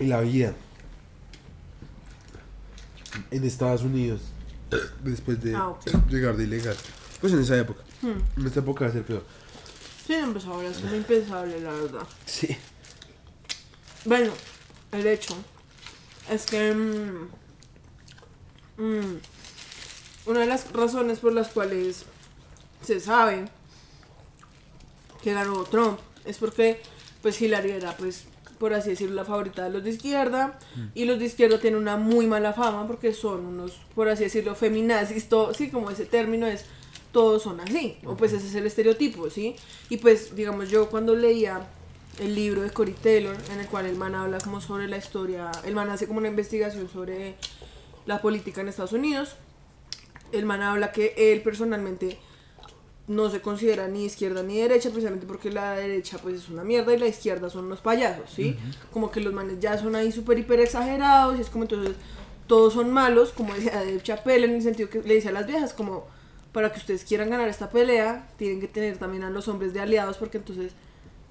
Y 0.00 0.06
la 0.06 0.20
vida. 0.22 0.54
En 3.30 3.44
Estados 3.44 3.82
Unidos. 3.82 4.22
Después 5.04 5.42
de 5.42 5.54
Ah, 5.54 5.68
ok. 5.68 5.84
llegar 6.08 6.36
de 6.36 6.44
ilegal. 6.44 6.76
Pues 7.20 7.32
en 7.34 7.40
esa 7.40 7.58
época. 7.58 7.82
Hmm. 8.02 8.40
En 8.40 8.46
esta 8.46 8.60
época 8.60 8.86
a 8.86 8.92
ser 8.92 9.04
peor. 9.04 9.24
Sí, 10.06 10.14
pues 10.32 10.44
ahora 10.44 10.68
es 10.68 10.78
como 10.78 10.94
impensable, 10.94 11.60
la 11.60 11.72
verdad. 11.72 12.06
Sí. 12.26 12.56
Bueno, 14.04 14.32
el 14.90 15.06
hecho 15.06 15.36
es 16.30 16.44
que 16.44 16.72
mm, 16.74 17.28
mm, 18.82 19.20
una 20.26 20.40
de 20.40 20.46
las 20.46 20.72
razones 20.72 21.20
por 21.20 21.32
las 21.32 21.48
cuales 21.48 22.04
se 22.82 22.98
sabe 23.00 23.44
que 25.22 25.32
ganó 25.32 25.62
Trump 25.64 25.98
es 26.24 26.38
porque 26.38 26.82
pues 27.22 27.40
Hillary 27.40 27.70
era 27.70 27.96
pues 27.96 28.24
por 28.58 28.74
así 28.74 28.90
decirlo 28.90 29.14
la 29.16 29.24
favorita 29.24 29.64
de 29.64 29.70
los 29.70 29.84
de 29.84 29.90
izquierda 29.90 30.58
y 30.94 31.04
los 31.04 31.18
de 31.18 31.26
izquierda 31.26 31.60
tienen 31.60 31.80
una 31.80 31.96
muy 31.96 32.26
mala 32.26 32.52
fama 32.52 32.86
porque 32.86 33.14
son 33.14 33.46
unos 33.46 33.80
por 33.94 34.08
así 34.08 34.24
decirlo 34.24 34.54
feminazis 34.54 35.28
todo 35.28 35.54
sí 35.54 35.70
como 35.70 35.90
ese 35.90 36.06
término 36.06 36.46
es 36.46 36.64
todos 37.12 37.42
son 37.42 37.60
así 37.60 37.98
o 38.04 38.16
pues 38.16 38.32
ese 38.32 38.46
es 38.46 38.54
el 38.54 38.66
estereotipo 38.66 39.30
sí 39.30 39.54
y 39.88 39.98
pues 39.98 40.34
digamos 40.34 40.70
yo 40.70 40.88
cuando 40.88 41.14
leía 41.14 41.68
el 42.18 42.34
libro 42.34 42.62
de 42.62 42.70
Cory 42.70 42.92
Taylor 42.92 43.36
en 43.52 43.60
el 43.60 43.66
cual 43.66 43.86
el 43.86 43.96
man 43.96 44.14
habla 44.14 44.38
como 44.38 44.60
sobre 44.60 44.88
la 44.88 44.96
historia 44.96 45.50
el 45.64 45.74
man 45.74 45.90
hace 45.90 46.06
como 46.06 46.18
una 46.18 46.28
investigación 46.28 46.88
sobre 46.88 47.36
la 48.06 48.20
política 48.20 48.60
en 48.60 48.68
Estados 48.68 48.92
Unidos 48.92 49.36
el 50.32 50.46
man 50.46 50.62
habla 50.62 50.92
que 50.92 51.14
él 51.16 51.42
personalmente 51.42 52.18
no 53.08 53.30
se 53.30 53.40
considera 53.40 53.88
ni 53.88 54.04
izquierda 54.04 54.42
ni 54.42 54.58
derecha, 54.58 54.90
precisamente 54.90 55.26
porque 55.26 55.50
la 55.50 55.72
derecha 55.72 56.18
pues 56.18 56.36
es 56.36 56.48
una 56.48 56.64
mierda 56.64 56.94
y 56.94 56.98
la 56.98 57.06
izquierda 57.06 57.50
son 57.50 57.66
unos 57.66 57.80
payasos, 57.80 58.30
¿sí? 58.30 58.56
Como 58.92 59.10
que 59.10 59.20
los 59.20 59.32
manes 59.32 59.60
ya 59.60 59.76
son 59.76 59.96
ahí 59.96 60.12
súper 60.12 60.38
hiper 60.38 60.60
exagerados 60.60 61.36
y 61.36 61.42
es 61.42 61.50
como 61.50 61.64
entonces 61.64 61.96
todos 62.46 62.72
son 62.72 62.92
malos, 62.92 63.32
como 63.32 63.54
decía 63.54 63.72
Dave 63.72 64.02
Chappelle 64.02 64.44
en 64.44 64.54
el 64.54 64.62
sentido 64.62 64.88
que 64.88 65.02
le 65.02 65.14
dice 65.14 65.28
a 65.28 65.32
las 65.32 65.46
viejas 65.46 65.74
como 65.74 66.06
para 66.52 66.72
que 66.72 66.78
ustedes 66.78 67.04
quieran 67.04 67.30
ganar 67.30 67.48
esta 67.48 67.70
pelea 67.70 68.28
tienen 68.36 68.60
que 68.60 68.68
tener 68.68 68.98
también 68.98 69.24
a 69.24 69.30
los 69.30 69.48
hombres 69.48 69.72
de 69.72 69.80
aliados 69.80 70.16
porque 70.18 70.38
entonces 70.38 70.72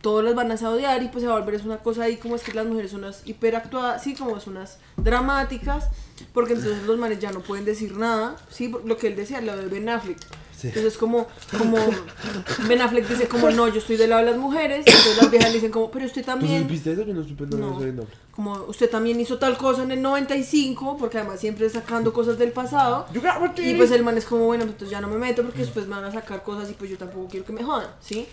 todos 0.01 0.23
las 0.23 0.33
van 0.35 0.51
a 0.51 0.69
odiar 0.69 1.01
y 1.03 1.07
pues 1.09 1.21
se 1.21 1.27
va 1.27 1.35
a 1.35 1.39
volver 1.39 1.55
es 1.55 1.63
una 1.63 1.77
cosa 1.77 2.03
ahí 2.03 2.17
como 2.17 2.35
es 2.35 2.43
que 2.43 2.53
las 2.53 2.65
mujeres 2.65 2.91
son 2.91 3.03
unas 3.03 3.21
hiperactuadas, 3.25 4.03
sí, 4.03 4.15
como 4.15 4.39
son 4.39 4.57
unas 4.57 4.79
dramáticas, 4.97 5.89
porque 6.33 6.53
entonces 6.53 6.83
los 6.83 6.97
manes 6.97 7.19
ya 7.19 7.31
no 7.31 7.41
pueden 7.41 7.65
decir 7.65 7.95
nada, 7.95 8.35
sí, 8.49 8.73
lo 8.83 8.97
que 8.97 9.07
él 9.07 9.15
decía, 9.15 9.41
lo 9.41 9.55
de 9.55 9.67
Ben 9.67 9.89
Affleck. 9.89 10.17
Sí. 10.61 10.67
Entonces 10.67 10.95
como, 10.97 11.25
como 11.57 11.77
Ben 12.67 12.81
Affleck 12.81 13.07
dice 13.07 13.27
como 13.27 13.49
no, 13.49 13.67
yo 13.67 13.79
estoy 13.79 13.97
del 13.97 14.11
lado 14.11 14.23
de 14.23 14.31
las 14.31 14.39
mujeres, 14.39 14.83
entonces 14.85 15.17
las 15.17 15.31
viejas 15.31 15.49
le 15.49 15.55
dicen 15.55 15.71
como, 15.71 15.89
pero 15.89 16.05
usted 16.05 16.21
¿Tú 16.21 16.27
también, 16.27 16.63
supiste 16.63 16.91
eso? 16.93 17.01
Yo 17.03 17.13
no 17.15 17.23
supe 17.23 17.45
nada 17.45 17.57
de 17.57 17.61
No. 17.61 17.71
eso 17.71 17.85
de 17.85 17.93
no. 17.93 18.03
como 18.35 18.53
usted 18.67 18.87
también 18.87 19.19
hizo 19.19 19.39
tal 19.39 19.57
cosa 19.57 19.81
en 19.81 19.91
el 19.91 20.03
95, 20.03 20.97
porque 20.97 21.17
además 21.17 21.39
siempre 21.39 21.67
sacando 21.69 22.13
cosas 22.13 22.37
del 22.37 22.51
pasado. 22.51 23.07
Y 23.57 23.73
pues 23.73 23.89
el 23.91 24.03
man 24.03 24.17
es 24.19 24.25
como, 24.25 24.45
bueno, 24.45 24.63
entonces 24.65 24.91
ya 24.91 25.01
no 25.01 25.07
me 25.07 25.17
meto 25.17 25.41
porque 25.41 25.59
después 25.59 25.87
me 25.87 25.95
van 25.95 26.05
a 26.05 26.11
sacar 26.11 26.43
cosas 26.43 26.69
y 26.69 26.73
pues 26.73 26.91
yo 26.91 26.97
tampoco 26.97 27.27
quiero 27.27 27.43
que 27.45 27.53
me 27.53 27.63
jodan, 27.63 27.87
¿sí? 27.99 28.27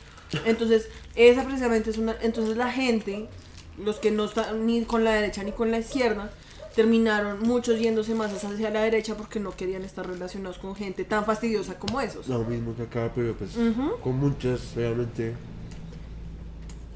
Entonces, 0.45 0.89
esa 1.15 1.43
precisamente 1.45 1.89
es 1.89 1.97
una... 1.97 2.15
Entonces 2.21 2.59
la 2.59 2.71
gente, 2.71 3.27
los 3.83 3.97
que 3.97 4.11
no 4.11 4.27
están 4.27 4.67
ni 4.67 4.83
con 4.85 5.03
la 5.03 5.13
derecha 5.13 5.43
ni 5.43 5.53
con 5.53 5.71
la 5.71 5.79
izquierda, 5.79 6.31
terminaron 6.79 7.41
muchos 7.41 7.81
yéndose 7.81 8.15
más 8.15 8.33
hacia 8.33 8.71
la 8.71 8.83
derecha 8.83 9.17
porque 9.17 9.41
no 9.41 9.51
querían 9.51 9.83
estar 9.83 10.07
relacionados 10.07 10.59
con 10.59 10.77
gente 10.77 11.03
tan 11.03 11.25
fastidiosa 11.25 11.77
como 11.77 12.01
esos. 12.01 12.29
Lo 12.29 12.45
mismo 12.45 12.73
que 12.77 12.83
acá, 12.83 13.11
pero 13.13 13.35
pues 13.35 13.57
Ujú. 13.57 13.99
con 14.01 14.17
muchas 14.17 14.77
realmente. 14.77 15.35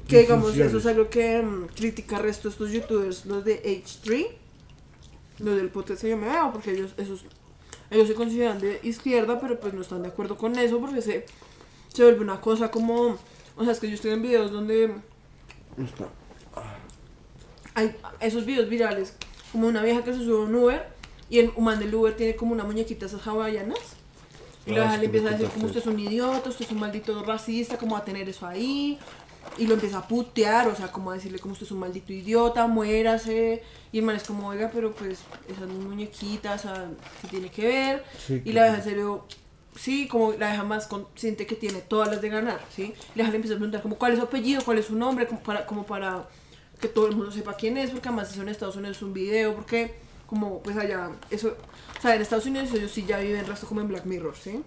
Que 0.07 0.19
digamos, 0.19 0.55
eso 0.55 0.77
es 0.77 0.85
algo 0.85 1.09
que 1.09 1.41
mm, 1.41 1.65
critica 1.75 2.15
el 2.15 2.23
resto 2.23 2.47
de 2.47 2.53
estos 2.53 2.71
youtubers, 2.71 3.25
los 3.25 3.43
de 3.43 3.61
H3, 3.61 4.27
los 5.39 5.57
del 5.57 5.67
podcast 5.67 6.05
yo 6.05 6.15
me 6.15 6.27
veo, 6.29 6.53
porque 6.53 6.71
ellos, 6.71 6.93
esos, 6.95 7.25
ellos 7.91 8.07
se 8.07 8.13
consideran 8.13 8.61
de 8.61 8.79
izquierda, 8.83 9.37
pero 9.37 9.59
pues 9.59 9.73
no 9.73 9.81
están 9.81 10.01
de 10.03 10.07
acuerdo 10.07 10.37
con 10.37 10.57
eso, 10.57 10.79
porque 10.79 11.01
se, 11.01 11.25
se 11.93 12.03
vuelve 12.03 12.21
una 12.21 12.39
cosa 12.39 12.71
como, 12.71 13.17
o 13.57 13.63
sea, 13.65 13.73
es 13.73 13.81
que 13.81 13.89
yo 13.89 13.95
estoy 13.95 14.11
en 14.11 14.21
videos 14.21 14.49
donde 14.49 14.95
hay 17.73 17.97
esos 18.21 18.45
videos 18.45 18.69
virales, 18.69 19.17
como 19.53 19.67
una 19.67 19.81
vieja 19.81 20.03
que 20.03 20.11
se 20.11 20.19
sube 20.19 20.35
a 20.35 20.45
un 20.45 20.55
Uber, 20.55 20.85
y 21.29 21.39
el 21.39 21.53
man 21.57 21.79
del 21.79 21.95
Uber 21.95 22.13
tiene 22.13 22.35
como 22.35 22.51
una 22.51 22.65
muñequita 22.65 23.05
esas 23.05 23.25
hawaianas, 23.25 23.79
y 24.65 24.71
la 24.71 24.81
Ah, 24.81 24.83
vieja 24.83 24.97
le 24.97 25.05
empieza 25.05 25.27
a 25.29 25.31
decir 25.31 25.47
como 25.47 25.67
usted 25.67 25.79
es 25.79 25.87
un 25.87 25.99
idiota, 25.99 26.49
usted 26.49 26.65
es 26.65 26.71
un 26.71 26.79
maldito 26.79 27.23
racista, 27.23 27.77
como 27.77 27.93
va 27.93 27.99
a 27.99 28.05
tener 28.05 28.27
eso 28.27 28.45
ahí. 28.45 28.99
Y 29.57 29.67
lo 29.67 29.73
empieza 29.73 29.97
a 29.97 30.07
putear, 30.07 30.69
o 30.69 30.75
sea, 30.75 30.89
como 30.89 31.11
a 31.11 31.15
decirle 31.15 31.37
como 31.37 31.51
usted 31.51 31.65
es 31.65 31.71
un 31.73 31.79
maldito 31.79 32.13
idiota, 32.13 32.65
muérase. 32.65 33.61
Y 33.91 33.99
el 33.99 34.05
man 34.05 34.15
es 34.15 34.23
como, 34.23 34.47
oiga, 34.47 34.71
pero 34.73 34.93
pues 34.93 35.19
esas 35.49 35.67
muñequitas, 35.67 36.63
o 36.63 36.69
sea, 36.69 36.87
¿qué 37.21 37.27
tiene 37.27 37.49
que 37.49 37.67
ver? 37.67 38.03
Sí, 38.25 38.41
y 38.45 38.53
la 38.53 38.63
vieja 38.63 38.77
en 38.77 38.83
serio, 38.85 39.25
sí, 39.75 40.07
como 40.07 40.31
la 40.31 40.47
vieja 40.47 40.63
más 40.63 40.87
consciente 40.87 41.45
que 41.45 41.55
tiene 41.55 41.81
todas 41.81 42.07
las 42.07 42.21
de 42.21 42.29
ganar, 42.29 42.61
¿sí? 42.73 42.83
Y 42.83 42.95
la 43.09 43.15
vieja 43.15 43.31
le 43.31 43.35
empieza 43.35 43.55
a 43.55 43.57
preguntar 43.57 43.81
como 43.81 43.97
cuál 43.97 44.13
es 44.13 44.19
su 44.19 44.23
apellido, 44.23 44.63
cuál 44.63 44.77
es 44.77 44.85
su 44.85 44.95
nombre, 44.95 45.27
como 45.27 45.43
para, 45.43 45.65
como 45.65 45.85
para 45.85 46.25
que 46.83 46.89
todo 46.89 47.07
el 47.07 47.15
mundo 47.15 47.31
sepa 47.31 47.53
quién 47.53 47.77
es, 47.77 47.91
porque 47.91 48.09
además 48.09 48.29
eso 48.29 48.41
en 48.41 48.49
Estados 48.49 48.75
Unidos 48.75 48.97
es 48.97 49.03
un 49.03 49.13
video, 49.13 49.55
porque 49.55 49.95
como 50.27 50.61
pues 50.61 50.75
allá, 50.75 51.11
eso, 51.29 51.55
o 51.97 52.01
sea, 52.01 52.13
en 52.13 52.21
Estados 52.21 52.45
Unidos 52.45 52.73
ellos 52.73 52.91
sí 52.91 53.05
ya 53.07 53.19
viven 53.19 53.47
resto 53.47 53.67
como 53.67 53.79
en 53.79 53.87
Black 53.87 54.03
Mirror, 54.03 54.35
¿sí? 54.35 54.61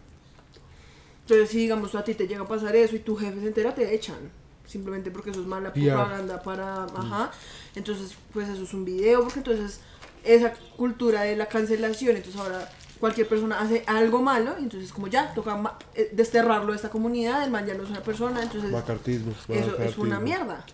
Entonces 1.21 1.51
si 1.51 1.59
digamos 1.59 1.95
a 1.95 2.03
ti 2.03 2.15
te 2.15 2.27
llega 2.27 2.41
a 2.41 2.49
pasar 2.49 2.75
eso 2.75 2.97
y 2.97 3.01
tu 3.01 3.17
jefe 3.17 3.39
se 3.39 3.49
entera, 3.49 3.75
te 3.75 3.95
echan. 3.95 4.31
Simplemente 4.65 5.11
porque 5.11 5.29
eso 5.29 5.43
es 5.43 5.47
mala 5.47 5.75
PR. 5.75 5.93
propaganda 5.93 6.43
para... 6.43 6.85
Ajá. 6.85 7.31
Entonces, 7.75 8.17
pues 8.33 8.49
eso 8.49 8.63
es 8.63 8.73
un 8.73 8.87
video, 8.87 9.23
porque 9.23 9.41
entonces 9.41 9.81
esa 10.25 10.55
cultura 10.77 11.21
de 11.23 11.37
la 11.37 11.47
cancelación, 11.47 12.17
entonces 12.17 12.41
ahora 12.41 12.73
cualquier 12.99 13.29
persona 13.29 13.61
hace 13.61 13.85
algo 13.87 14.23
malo, 14.23 14.57
entonces 14.59 14.91
como 14.91 15.09
ya, 15.09 15.35
toca 15.35 15.77
eh, 15.95 16.09
desterrarlo 16.13 16.73
de 16.73 16.77
esta 16.77 16.89
comunidad, 16.89 17.45
el 17.45 17.51
man 17.51 17.67
ya 17.67 17.75
no 17.75 17.83
es 17.83 17.91
una 17.91 18.03
persona, 18.03 18.43
entonces 18.43 18.71
Macartismo. 18.71 19.35
eso 19.51 19.77
es 19.77 19.99
una 19.99 20.19
mierda. 20.19 20.65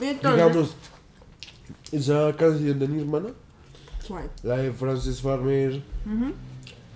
Entonces, 0.00 0.36
Digamos, 0.36 0.76
esa 1.92 2.36
canción 2.36 2.78
de 2.78 2.88
mi 2.88 3.00
hermana, 3.00 3.28
¿cuál? 4.06 4.30
la 4.42 4.56
de 4.56 4.72
Frances 4.72 5.20
Farmer, 5.20 5.82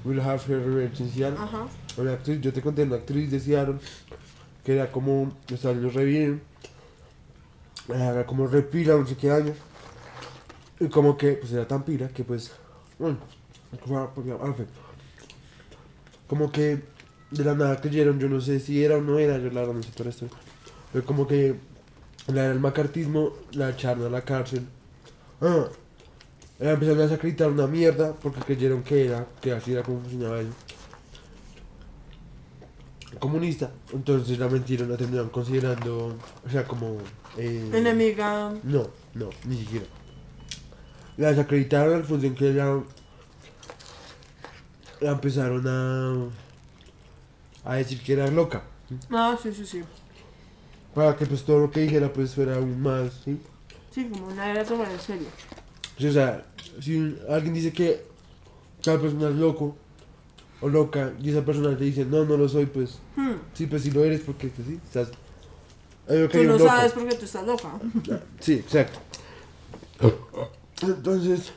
Will 0.05 0.21
Have 0.21 0.41
Her 0.49 0.91
Seattle. 0.97 1.39
Ajá. 1.39 1.67
Una 1.97 2.13
actriz, 2.15 2.41
yo 2.41 2.53
te 2.53 2.61
conté 2.61 2.83
una 2.83 2.97
actriz 2.97 3.31
de 3.31 3.41
Seattle 3.41 3.79
que 4.65 4.75
era 4.75 4.91
como, 4.91 5.33
le 5.49 5.57
salió 5.59 5.91
re 5.91 6.05
bien, 6.07 6.43
era 7.89 8.25
como 8.25 8.47
re 8.47 8.63
pila, 8.63 8.97
no 8.97 9.07
sé 9.07 9.15
qué 9.15 9.31
años, 9.31 9.57
y 10.81 10.89
como 10.89 11.17
que, 11.19 11.33
pues 11.33 11.53
era 11.53 11.69
tan 11.69 11.83
pila 11.83 12.09
que 12.09 12.25
pues, 12.25 12.51
bueno, 12.99 13.19
como, 13.83 14.11
fin, 14.55 14.67
como 16.27 16.51
que 16.51 16.83
de 17.31 17.45
la 17.45 17.55
nada 17.55 17.81
creyeron, 17.81 18.19
yo 18.19 18.29
no 18.29 18.41
sé 18.41 18.59
si 18.59 18.83
era 18.83 18.97
o 18.97 19.03
no 19.03 19.19
era, 19.19 19.37
yo 19.39 19.51
la 19.51 19.61
verdad 19.61 19.75
no 19.75 19.83
sé 19.83 19.91
todo 19.91 20.09
esto, 20.09 20.27
pero 20.93 21.05
como 21.05 21.27
que 21.27 21.57
la 22.29 22.49
del 22.49 22.61
macartismo 22.61 23.33
la 23.53 23.71
echaron 23.71 24.07
a 24.07 24.11
la 24.11 24.23
cárcel, 24.23 24.67
ah, 25.41 25.67
empezaron 26.59 27.01
a 27.01 27.03
desacreditar 27.03 27.51
una 27.51 27.67
mierda 27.67 28.15
porque 28.15 28.41
creyeron 28.41 28.83
que 28.83 29.07
era, 29.07 29.27
que 29.41 29.53
así 29.53 29.73
era 29.73 29.83
como 29.83 30.01
funcionaba 30.01 30.41
eso 30.41 30.53
comunista. 33.19 33.71
Entonces 33.93 34.39
la 34.39 34.49
mentira 34.49 34.87
la 34.87 34.97
terminaron 34.97 35.31
considerando, 35.31 36.17
o 36.45 36.51
sea, 36.51 36.65
como... 36.65 36.99
eh, 37.37 37.71
Enemiga. 37.73 38.53
No, 38.63 38.89
no, 39.15 39.31
ni 39.45 39.59
siquiera. 39.59 39.87
La 41.17 41.29
desacreditaron 41.29 42.05
en 42.25 42.35
que 42.35 42.53
la, 42.53 42.83
la 45.01 45.13
empezaron 45.13 45.65
a, 45.67 47.71
a 47.71 47.75
decir 47.77 48.03
que 48.03 48.15
era 48.15 48.27
loca. 48.29 48.65
Ah, 49.11 49.37
sí, 49.41 49.53
sí, 49.53 49.65
sí. 49.65 49.83
Para 50.95 51.17
que 51.17 51.27
pues 51.27 51.43
todo 51.45 51.59
lo 51.61 51.71
que 51.71 51.81
dijera 51.81 52.13
pues 52.13 52.35
fuera 52.35 52.57
aún 52.57 52.81
más, 52.81 53.13
¿sí? 53.25 53.39
Sí, 53.91 54.07
como 54.09 54.29
una 54.29 54.51
era 54.51 54.65
tomar 54.65 54.91
en 54.91 55.01
serio. 55.01 55.27
Sí, 55.99 56.07
O 56.09 56.13
sea, 56.13 56.45
si 56.81 57.17
alguien 57.29 57.55
dice 57.55 57.73
que 57.73 58.05
tal 58.83 59.01
persona 59.01 59.29
es 59.29 59.35
loco 59.37 59.77
o 60.61 60.69
loca 60.69 61.13
y 61.23 61.31
esa 61.31 61.45
persona 61.45 61.77
te 61.77 61.85
dice 61.85 62.05
no, 62.05 62.25
no 62.25 62.37
lo 62.37 62.49
soy, 62.49 62.67
pues 62.67 62.99
Hmm. 63.17 63.35
sí, 63.55 63.67
pues 63.67 63.83
sí 63.83 63.91
lo 63.91 64.05
eres 64.05 64.21
porque 64.21 64.49
pues 64.49 64.67
sí, 64.67 64.81
estás... 64.85 65.09
Tú 66.07 66.43
no 66.45 66.53
loco. 66.53 66.67
sabes 66.67 66.93
porque 66.93 67.15
tú 67.15 67.25
estás 67.25 67.47
loca. 67.47 67.71
Sí, 68.41 68.55
exacto. 68.55 68.99
Entonces, 70.83 71.53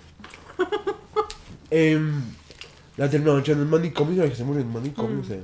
em, 1.69 2.21
la 2.95 3.09
terminaron 3.09 3.41
echando 3.41 3.63
en 3.63 3.69
manicomio 3.69 4.25
y 4.25 4.29
que 4.29 4.35
se 4.35 4.43
murió 4.45 4.61
en 4.61 4.71
manicomio. 4.71 5.17
Mm. 5.17 5.21
O 5.21 5.23
sea, 5.25 5.37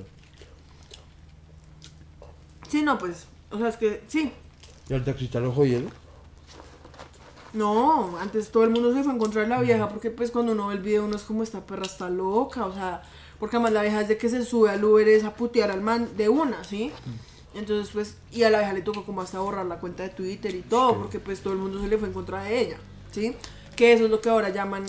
Sí, 2.69 2.81
no, 2.81 2.97
pues. 2.97 3.25
O 3.53 3.57
sea, 3.57 3.69
es 3.69 3.77
que 3.77 4.03
sí. 4.07 4.31
y 4.89 4.93
al 4.93 5.05
taxista 5.05 5.39
lo 5.39 5.51
jodieron. 5.51 5.89
No, 7.53 8.17
antes 8.17 8.49
todo 8.51 8.63
el 8.63 8.71
mundo 8.71 8.91
se 8.93 9.03
fue 9.03 9.11
a 9.11 9.15
encontrar 9.15 9.45
a 9.45 9.47
la 9.47 9.61
vieja 9.61 9.87
porque 9.87 10.09
pues 10.09 10.31
cuando 10.31 10.53
uno 10.53 10.67
ve 10.67 10.75
el 10.75 10.81
video 10.81 11.05
uno 11.05 11.15
es 11.15 11.21
como 11.21 11.43
esta 11.43 11.61
perra 11.61 11.83
está 11.83 12.09
loca, 12.09 12.65
o 12.65 12.73
sea, 12.73 13.03
porque 13.39 13.57
además 13.57 13.73
la 13.73 13.83
vieja 13.83 13.99
desde 13.99 14.17
que 14.17 14.27
se 14.27 14.43
sube 14.43 14.71
al 14.71 14.83
Uber 14.83 15.07
es 15.07 15.23
a 15.23 15.35
putear 15.35 15.69
al 15.69 15.81
man 15.81 16.09
de 16.17 16.29
una, 16.29 16.63
¿sí? 16.63 16.91
Entonces 17.53 17.93
pues, 17.93 18.17
y 18.31 18.41
a 18.41 18.49
la 18.49 18.57
vieja 18.57 18.73
le 18.73 18.81
tocó 18.81 19.05
como 19.05 19.21
hasta 19.21 19.39
borrar 19.39 19.67
la 19.67 19.79
cuenta 19.79 20.01
de 20.01 20.09
Twitter 20.09 20.55
y 20.55 20.61
todo, 20.61 20.97
porque 20.97 21.19
pues 21.19 21.41
todo 21.41 21.53
el 21.53 21.59
mundo 21.59 21.79
se 21.79 21.87
le 21.87 21.99
fue 21.99 22.07
en 22.07 22.13
contra 22.15 22.43
de 22.43 22.59
ella, 22.59 22.77
¿sí? 23.11 23.35
Que 23.75 23.93
eso 23.93 24.05
es 24.05 24.09
lo 24.09 24.19
que 24.19 24.29
ahora 24.29 24.49
llaman 24.49 24.85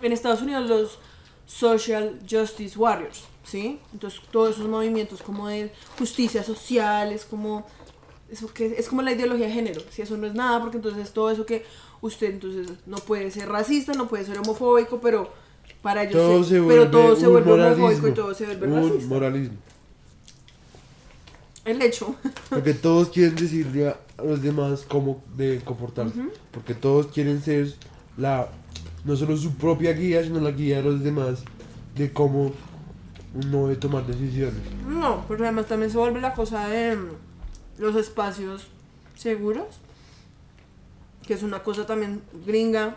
en 0.00 0.12
Estados 0.12 0.40
Unidos 0.40 0.68
los 0.70 0.98
Social 1.46 2.18
Justice 2.28 2.78
Warriors, 2.78 3.24
¿sí? 3.46 3.78
Entonces 3.92 4.20
todos 4.30 4.56
esos 4.56 4.68
movimientos 4.68 5.22
como 5.22 5.48
de 5.48 5.72
justicia 5.98 6.42
social, 6.42 7.12
es 7.12 7.24
como 7.24 7.66
eso 8.30 8.52
que 8.52 8.74
es 8.78 8.88
como 8.88 9.02
la 9.02 9.12
ideología 9.12 9.46
de 9.46 9.52
género, 9.52 9.80
si 9.90 10.02
eso 10.02 10.16
no 10.16 10.26
es 10.26 10.34
nada, 10.34 10.60
porque 10.60 10.76
entonces 10.78 11.12
todo 11.12 11.30
eso 11.30 11.46
que 11.46 11.64
usted 12.00 12.30
entonces 12.32 12.68
no 12.86 12.96
puede 12.98 13.30
ser 13.30 13.48
racista, 13.48 13.92
no 13.94 14.08
puede 14.08 14.24
ser 14.24 14.38
homofóbico, 14.38 15.00
pero 15.00 15.32
para 15.82 16.02
ellos 16.02 16.14
Todo 16.14 16.42
se- 16.44 16.60
se 16.60 16.66
pero 16.66 16.90
todo 16.90 17.14
se 17.16 17.26
vuelve 17.28 17.52
homofóbico 17.52 18.08
y 18.08 18.12
todo 18.12 18.34
se 18.34 18.46
vuelve 18.46 18.66
Un 18.66 18.88
racista. 18.90 19.14
moralismo. 19.14 19.56
El 21.64 21.82
hecho. 21.82 22.14
Porque 22.48 22.74
todos 22.74 23.08
quieren 23.08 23.34
decirle 23.34 23.88
a 23.88 24.00
a 24.18 24.22
los 24.24 24.40
demás 24.40 24.86
cómo 24.88 25.22
deben 25.36 25.60
comportarse. 25.60 26.14
Porque 26.50 26.72
todos 26.74 27.08
quieren 27.08 27.42
ser 27.42 27.74
la 28.16 28.48
no 29.04 29.14
solo 29.14 29.36
su 29.36 29.52
propia 29.56 29.92
guía, 29.92 30.22
sino 30.24 30.40
la 30.40 30.52
guía 30.52 30.78
de 30.78 30.84
los 30.84 31.04
demás 31.04 31.40
de 31.94 32.10
cómo 32.14 32.52
uno 33.44 33.66
debe 33.66 33.76
tomar 33.76 34.06
decisiones. 34.06 34.60
No, 34.86 35.24
pero 35.28 35.44
además 35.44 35.66
también 35.66 35.90
se 35.90 35.98
vuelve 35.98 36.20
la 36.20 36.34
cosa 36.34 36.68
de 36.68 36.96
mm, 36.96 37.08
los 37.78 37.96
espacios 37.96 38.66
seguros, 39.14 39.66
que 41.26 41.34
es 41.34 41.42
una 41.42 41.62
cosa 41.62 41.86
también 41.86 42.22
gringa, 42.46 42.96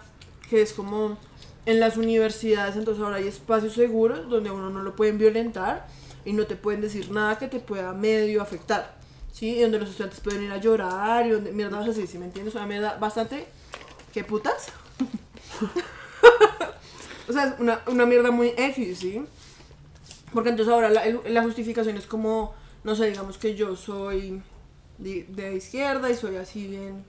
que 0.49 0.61
es 0.61 0.73
como 0.73 1.17
en 1.65 1.79
las 1.79 1.97
universidades, 1.97 2.75
entonces 2.75 3.03
ahora 3.03 3.17
hay 3.17 3.27
espacios 3.27 3.73
seguros 3.73 4.29
donde 4.29 4.49
uno 4.49 4.69
no 4.69 4.81
lo 4.81 4.95
pueden 4.95 5.17
violentar 5.17 5.87
y 6.25 6.33
no 6.33 6.45
te 6.45 6.55
pueden 6.55 6.81
decir 6.81 7.11
nada 7.11 7.37
que 7.37 7.47
te 7.47 7.59
pueda 7.59 7.93
medio 7.93 8.41
afectar, 8.41 8.97
¿sí? 9.31 9.57
Y 9.57 9.61
donde 9.61 9.79
los 9.79 9.89
estudiantes 9.89 10.19
pueden 10.19 10.43
ir 10.43 10.51
a 10.51 10.57
llorar 10.57 11.27
y 11.27 11.31
donde 11.31 11.51
mierdas 11.51 11.87
así, 11.87 12.07
¿sí 12.07 12.17
me 12.17 12.25
entiendes? 12.25 12.55
Una 12.55 12.65
mierda 12.65 12.97
bastante... 12.97 13.47
¿Qué 14.13 14.23
putas? 14.23 14.69
o 17.29 17.31
sea, 17.31 17.45
es 17.45 17.59
una, 17.59 17.81
una 17.85 18.07
mierda 18.07 18.31
muy 18.31 18.53
X, 18.57 18.97
¿sí? 18.97 19.23
Porque 20.33 20.49
entonces 20.49 20.73
ahora 20.73 20.89
la, 20.89 21.03
la 21.27 21.43
justificación 21.43 21.97
es 21.97 22.05
como, 22.05 22.53
no 22.83 22.95
sé, 22.95 23.07
digamos 23.07 23.37
que 23.37 23.55
yo 23.55 23.75
soy 23.75 24.41
de, 24.97 25.25
de 25.29 25.55
izquierda 25.55 26.09
y 26.09 26.15
soy 26.15 26.35
así 26.37 26.67
bien... 26.67 27.03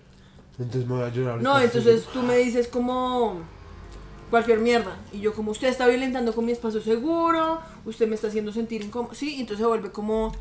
Entonces 0.59 0.87
me 0.87 0.97
voy 0.97 1.05
a 1.05 1.09
llorar. 1.09 1.43
No, 1.43 1.59
entonces 1.59 2.05
tú 2.13 2.23
me 2.23 2.37
dices 2.37 2.69
como 2.69 3.41
cualquier 4.29 4.59
mierda. 4.59 4.97
Y 5.13 5.21
yo 5.21 5.33
como 5.33 5.53
usted 5.53 5.69
está 5.69 5.87
violentando 5.87 6.35
con 6.35 6.45
mi 6.45 6.53
espacio 6.53 6.83
seguro, 6.83 7.61
usted 7.87 8.07
me 8.07 8.15
está 8.15 8.29
haciendo 8.29 8.53
sentir 8.53 8.83
incómodo. 8.83 9.15
Sí, 9.15 9.37
entonces 9.41 9.59
se 9.59 9.67
vuelve 9.67 9.91
como 9.91 10.33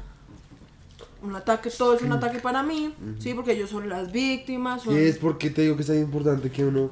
un 1.21 1.35
ataque, 1.35 1.69
todo 1.69 1.95
es 1.95 2.01
un 2.01 2.11
ataque 2.13 2.39
para 2.39 2.63
mí, 2.63 2.93
sí, 3.19 3.33
porque 3.33 3.51
ellos 3.51 3.69
son 3.69 3.89
las 3.89 4.11
víctimas. 4.11 4.83
Son... 4.83 4.93
Y 4.93 4.97
es 4.97 5.17
porque 5.17 5.49
te 5.49 5.63
digo 5.63 5.75
que 5.75 5.81
es 5.81 5.87
tan 5.87 5.99
importante 5.99 6.49
que 6.49 6.65
uno, 6.65 6.91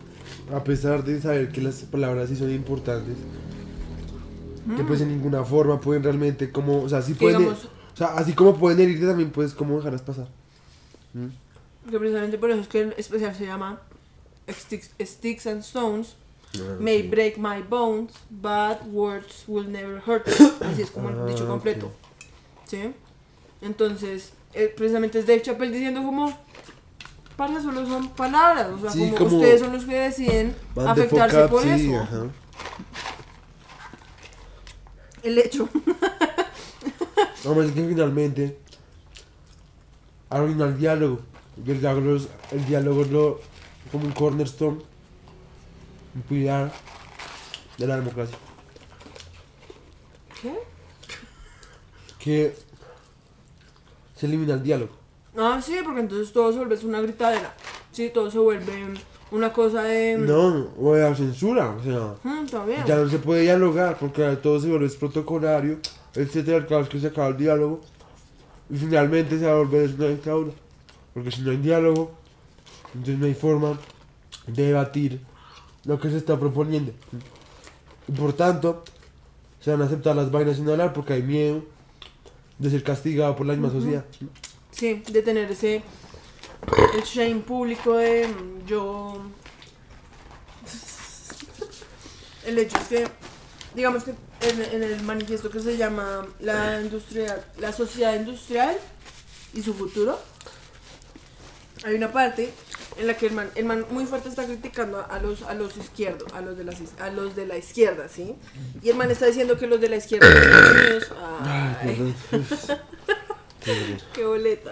a 0.53 0.63
pesar 0.63 1.03
de 1.03 1.21
saber 1.21 1.49
que 1.51 1.61
las 1.61 1.81
palabras 1.83 2.29
sí 2.29 2.35
son 2.35 2.51
importantes, 2.51 3.15
que 4.75 4.83
pues 4.83 5.01
en 5.01 5.09
ninguna 5.09 5.43
forma 5.43 5.79
pueden 5.79 6.03
realmente 6.03 6.51
como, 6.51 6.81
o 6.83 6.89
sea, 6.89 7.01
sí 7.01 7.13
pueden, 7.13 7.39
digamos- 7.39 7.65
o 7.65 7.97
sea, 7.97 8.07
así 8.15 8.33
como 8.33 8.55
pueden 8.57 8.79
herirte 8.79 9.05
también 9.07 9.31
puedes 9.31 9.53
como 9.53 9.77
dejarlas 9.77 10.01
pasar. 10.01 10.27
¿Mm? 11.13 11.89
Que 11.89 11.97
precisamente 11.99 12.37
por 12.37 12.51
eso 12.51 12.61
es 12.61 12.67
que 12.67 12.81
el 12.81 12.93
especial 12.97 13.33
se 13.35 13.45
llama 13.45 13.79
Sticks, 14.49 14.91
Sticks 15.01 15.47
and 15.47 15.61
Stones. 15.61 16.15
Ah, 16.55 16.77
May 16.79 17.03
ok. 17.05 17.09
break 17.11 17.37
my 17.37 17.61
bones, 17.67 18.13
but 18.29 18.77
words 18.91 19.43
will 19.47 19.69
never 19.71 20.01
hurt. 20.05 20.27
Así 20.61 20.81
es 20.81 20.91
como 20.91 21.09
el 21.09 21.15
Ah, 21.19 21.25
dicho 21.25 21.43
ok. 21.43 21.49
completo. 21.49 21.91
¿Sí? 22.65 22.93
Entonces, 23.61 24.33
eh, 24.53 24.73
precisamente 24.75 25.19
es 25.19 25.27
Dave 25.27 25.41
Chappelle 25.41 25.71
diciendo 25.73 26.03
como, 26.03 26.37
para 27.35 27.61
solo 27.61 27.85
son 27.85 28.09
palabras. 28.09 28.67
O 28.71 28.79
sea, 28.79 28.91
Sí, 28.91 28.99
como, 29.11 29.15
como- 29.15 29.37
ustedes 29.37 29.59
son 29.61 29.73
los 29.73 29.85
que 29.85 29.95
deciden 29.95 30.55
afectarse 30.85 31.47
por 31.47 31.63
sí, 31.63 31.69
eso. 31.69 31.97
ajá. 31.99 32.23
El 35.27 35.37
hecho. 35.39 35.67
No, 37.43 37.63
es 37.63 37.71
que 37.71 37.87
finalmente 37.87 38.57
arruina 40.29 40.65
el 40.65 40.77
diálogo. 40.77 41.21
Y 41.65 41.71
el 41.71 41.79
diálogo 41.79 42.15
es, 42.15 42.27
el 42.51 42.65
diálogo 42.65 43.01
es 43.03 43.11
lo, 43.11 43.39
como 43.89 44.05
un 44.05 44.11
cornerstone, 44.11 44.81
un 46.13 46.21
pilar 46.23 46.73
de 47.77 47.87
la 47.87 47.95
democracia. 47.97 48.37
¿Qué? 50.41 50.59
Que 52.19 52.55
se 54.15 54.25
elimina 54.25 54.55
el 54.55 54.63
diálogo. 54.63 54.93
Ah, 55.37 55.61
sí, 55.63 55.77
porque 55.85 56.01
entonces 56.01 56.33
todo 56.33 56.51
se 56.51 56.57
vuelve 56.57 56.77
una 56.85 56.99
gritadera. 56.99 57.55
Sí, 57.93 58.11
todo 58.13 58.29
se 58.29 58.39
vuelve 58.39 58.73
una 59.31 59.51
cosa 59.51 59.83
de... 59.83 60.17
No, 60.17 60.69
o 60.79 60.95
la 60.95 61.15
censura, 61.15 61.71
o 61.71 61.83
sea, 61.83 62.15
Mm, 62.23 62.85
ya 62.85 62.95
no 62.95 63.09
se 63.09 63.19
puede 63.19 63.41
dialogar 63.41 63.97
porque 63.99 64.23
todo 64.41 64.59
se 64.59 64.69
vuelve 64.69 64.89
protocolario, 64.89 65.79
etcétera, 66.15 66.65
caso 66.65 66.81
es 66.81 66.89
que 66.89 66.99
se 66.99 67.07
acaba 67.07 67.27
el 67.27 67.37
diálogo 67.37 67.81
y 68.69 68.77
finalmente 68.77 69.37
se 69.37 69.45
va 69.45 69.53
a 69.53 69.55
volver 69.55 69.89
una 69.97 70.07
dictadura. 70.07 70.51
Porque 71.13 71.31
si 71.31 71.41
no 71.41 71.51
hay 71.51 71.57
diálogo, 71.57 72.11
entonces 72.93 73.19
no 73.19 73.25
hay 73.25 73.33
forma 73.33 73.79
de 74.45 74.67
debatir 74.67 75.21
lo 75.85 75.99
que 75.99 76.09
se 76.09 76.17
está 76.17 76.39
proponiendo. 76.39 76.91
Y 78.07 78.11
por 78.11 78.33
tanto, 78.33 78.83
se 79.59 79.71
van 79.71 79.81
a 79.81 79.85
aceptar 79.85 80.15
las 80.15 80.31
vainas 80.31 80.57
sin 80.57 80.69
hablar 80.69 80.93
porque 80.93 81.13
hay 81.13 81.23
miedo 81.23 81.63
de 82.59 82.69
ser 82.69 82.83
castigado 82.83 83.35
por 83.35 83.45
la 83.45 83.53
misma 83.53 83.71
sociedad. 83.71 84.05
Sí, 84.71 85.01
de 85.11 85.21
tener 85.21 85.51
ese 85.51 85.81
el 86.93 87.01
shame 87.03 87.39
público 87.41 87.95
de 87.97 88.27
mm, 88.27 88.65
yo 88.65 89.21
el 92.45 92.57
hecho 92.59 92.77
es 92.77 92.87
que 92.87 93.07
digamos 93.75 94.03
que 94.03 94.11
en, 94.41 94.61
en 94.75 94.83
el 94.83 95.01
manifiesto 95.03 95.49
que 95.49 95.59
se 95.59 95.77
llama 95.77 96.25
la 96.39 96.81
industria 96.81 97.43
la 97.59 97.71
sociedad 97.73 98.15
industrial 98.15 98.77
y 99.53 99.61
su 99.61 99.73
futuro 99.73 100.19
hay 101.83 101.95
una 101.95 102.11
parte 102.11 102.51
en 102.97 103.05
la 103.07 103.15
que 103.15 103.27
el 103.27 103.33
man, 103.33 103.51
el 103.55 103.65
man 103.65 103.85
muy 103.91 104.05
fuerte 104.07 104.27
está 104.29 104.45
criticando 104.45 105.05
a 105.09 105.19
los 105.19 105.43
a 105.43 105.53
los 105.53 105.77
izquierdos 105.77 106.31
a 106.33 106.41
los 106.41 106.57
de 106.57 106.63
las 106.63 106.79
is- 106.81 106.99
a 106.99 107.09
los 107.09 107.35
de 107.35 107.45
la 107.45 107.57
izquierda 107.57 108.07
sí 108.09 108.35
y 108.81 108.89
el 108.89 108.95
man 108.95 109.11
está 109.11 109.25
diciendo 109.27 109.57
que 109.57 109.67
los 109.67 109.79
de 109.79 109.89
la 109.89 109.97
izquierda 109.97 110.27
en 110.27 110.37
Estados 110.37 110.71
Unidos. 110.71 111.07
Ay, 111.41 112.15
Qué 113.63 113.97
Qué 114.13 114.25
boleta. 114.25 114.71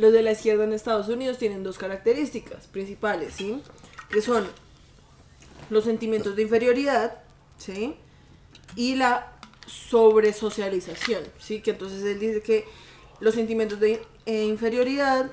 Los 0.00 0.14
de 0.14 0.22
la 0.22 0.32
izquierda 0.32 0.64
en 0.64 0.72
Estados 0.72 1.08
Unidos 1.08 1.36
tienen 1.36 1.62
dos 1.62 1.76
características 1.76 2.66
principales, 2.68 3.34
¿sí? 3.34 3.60
Que 4.08 4.22
son 4.22 4.46
los 5.68 5.84
sentimientos 5.84 6.36
de 6.36 6.42
inferioridad, 6.42 7.18
¿sí? 7.58 7.96
Y 8.76 8.94
la 8.94 9.30
sobresocialización, 9.66 11.22
¿sí? 11.38 11.60
Que 11.60 11.72
entonces 11.72 12.02
él 12.02 12.18
dice 12.18 12.40
que 12.40 12.64
los 13.20 13.34
sentimientos 13.34 13.78
de 13.78 14.00
eh, 14.24 14.44
inferioridad 14.44 15.30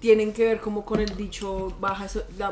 tienen 0.00 0.34
que 0.34 0.44
ver 0.44 0.60
como 0.60 0.84
con 0.84 1.00
el 1.00 1.16
dicho 1.16 1.74
baja, 1.80 2.08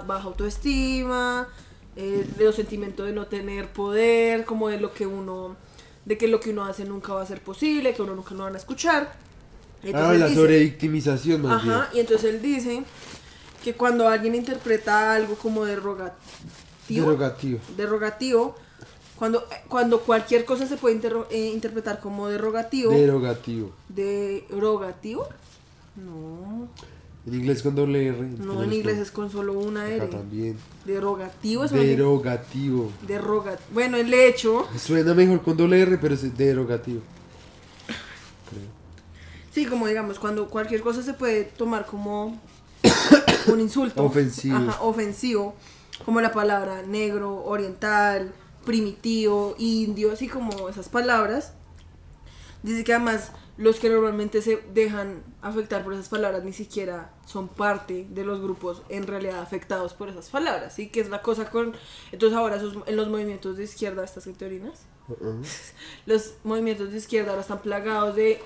baja 0.06 0.24
autoestima, 0.24 1.48
eh, 1.96 2.26
los 2.38 2.56
sentimientos 2.56 3.04
de 3.04 3.12
no 3.12 3.26
tener 3.26 3.70
poder, 3.74 4.46
como 4.46 4.70
de 4.70 4.80
lo 4.80 4.94
que 4.94 5.06
uno, 5.06 5.58
de 6.06 6.16
que 6.16 6.28
lo 6.28 6.40
que 6.40 6.48
uno 6.48 6.64
hace 6.64 6.86
nunca 6.86 7.12
va 7.12 7.20
a 7.20 7.26
ser 7.26 7.42
posible, 7.42 7.92
que 7.92 8.00
uno 8.00 8.14
nunca 8.14 8.34
lo 8.34 8.44
van 8.44 8.54
a 8.54 8.58
escuchar. 8.58 9.25
Ah, 9.94 10.12
la 10.14 10.26
dice- 10.26 10.40
sobrevictimización 10.40 11.42
más 11.42 11.62
bien. 11.62 11.74
Ajá, 11.74 11.90
y 11.94 12.00
entonces 12.00 12.34
él 12.34 12.42
dice 12.42 12.82
que 13.62 13.74
cuando 13.74 14.08
alguien 14.08 14.34
interpreta 14.34 15.12
algo 15.14 15.34
como 15.36 15.64
derogativo, 15.64 16.16
Derogativo. 16.88 17.58
derogativo 17.76 18.54
cuando, 19.16 19.44
cuando 19.68 20.00
cualquier 20.00 20.44
cosa 20.44 20.66
se 20.66 20.76
puede 20.76 21.00
eh, 21.30 21.50
interpretar 21.52 22.00
como 22.00 22.28
derogativo, 22.28 22.92
Derogativo. 22.92 23.72
derogativo, 23.88 25.26
no, 25.96 26.68
En 27.26 27.34
inglés 27.34 27.62
con 27.62 27.74
doble 27.74 28.06
R. 28.08 28.18
no 28.38 28.62
en 28.62 28.72
inglés 28.72 28.98
es 28.98 29.10
con 29.10 29.30
solo 29.30 29.54
una 29.54 29.84
Acá 29.86 29.94
R, 29.94 30.06
también. 30.08 30.56
derogativo 30.84 31.64
es 31.64 31.72
Derogativo. 31.72 32.92
derroga, 33.06 33.56
bueno 33.72 33.96
el 33.96 34.12
hecho, 34.12 34.68
Suena 34.78 35.14
mejor 35.14 35.42
con 35.42 35.56
doble 35.56 35.80
R, 35.80 35.98
pero 35.98 36.14
es 36.14 36.36
derogativo. 36.36 37.00
Sí 39.56 39.64
como 39.64 39.86
digamos 39.86 40.18
cuando 40.18 40.50
cualquier 40.50 40.82
cosa 40.82 41.02
se 41.02 41.14
puede 41.14 41.44
tomar 41.44 41.86
como 41.86 42.38
un 43.46 43.58
insulto 43.58 44.04
Ofensivo. 44.04 44.54
Ajá, 44.54 44.82
ofensivo, 44.82 45.54
como 46.04 46.20
la 46.20 46.30
palabra 46.30 46.82
negro, 46.82 47.42
oriental, 47.42 48.34
primitivo, 48.66 49.54
indio, 49.56 50.12
así 50.12 50.28
como 50.28 50.68
esas 50.68 50.90
palabras. 50.90 51.54
Dice 52.62 52.84
que 52.84 52.92
además 52.92 53.32
los 53.56 53.76
que 53.80 53.88
normalmente 53.88 54.42
se 54.42 54.56
dejan 54.74 55.22
afectar 55.40 55.82
por 55.84 55.94
esas 55.94 56.10
palabras 56.10 56.44
ni 56.44 56.52
siquiera 56.52 57.10
son 57.24 57.48
parte 57.48 58.06
de 58.10 58.24
los 58.26 58.42
grupos 58.42 58.82
en 58.90 59.06
realidad 59.06 59.40
afectados 59.40 59.94
por 59.94 60.10
esas 60.10 60.28
palabras, 60.28 60.74
¿sí? 60.74 60.88
Que 60.90 61.00
es 61.00 61.08
la 61.08 61.22
cosa 61.22 61.48
con... 61.48 61.74
Entonces 62.12 62.36
ahora 62.36 62.56
esos- 62.56 62.76
en 62.86 62.96
los 62.96 63.08
movimientos 63.08 63.56
de 63.56 63.64
izquierda, 63.64 64.04
¿estas 64.04 64.24
que 64.24 64.34
teorinas? 64.34 64.80
Uh-uh. 65.08 65.40
los 66.04 66.34
movimientos 66.44 66.90
de 66.90 66.98
izquierda 66.98 67.30
ahora 67.30 67.40
están 67.40 67.60
plagados 67.60 68.14
de 68.16 68.42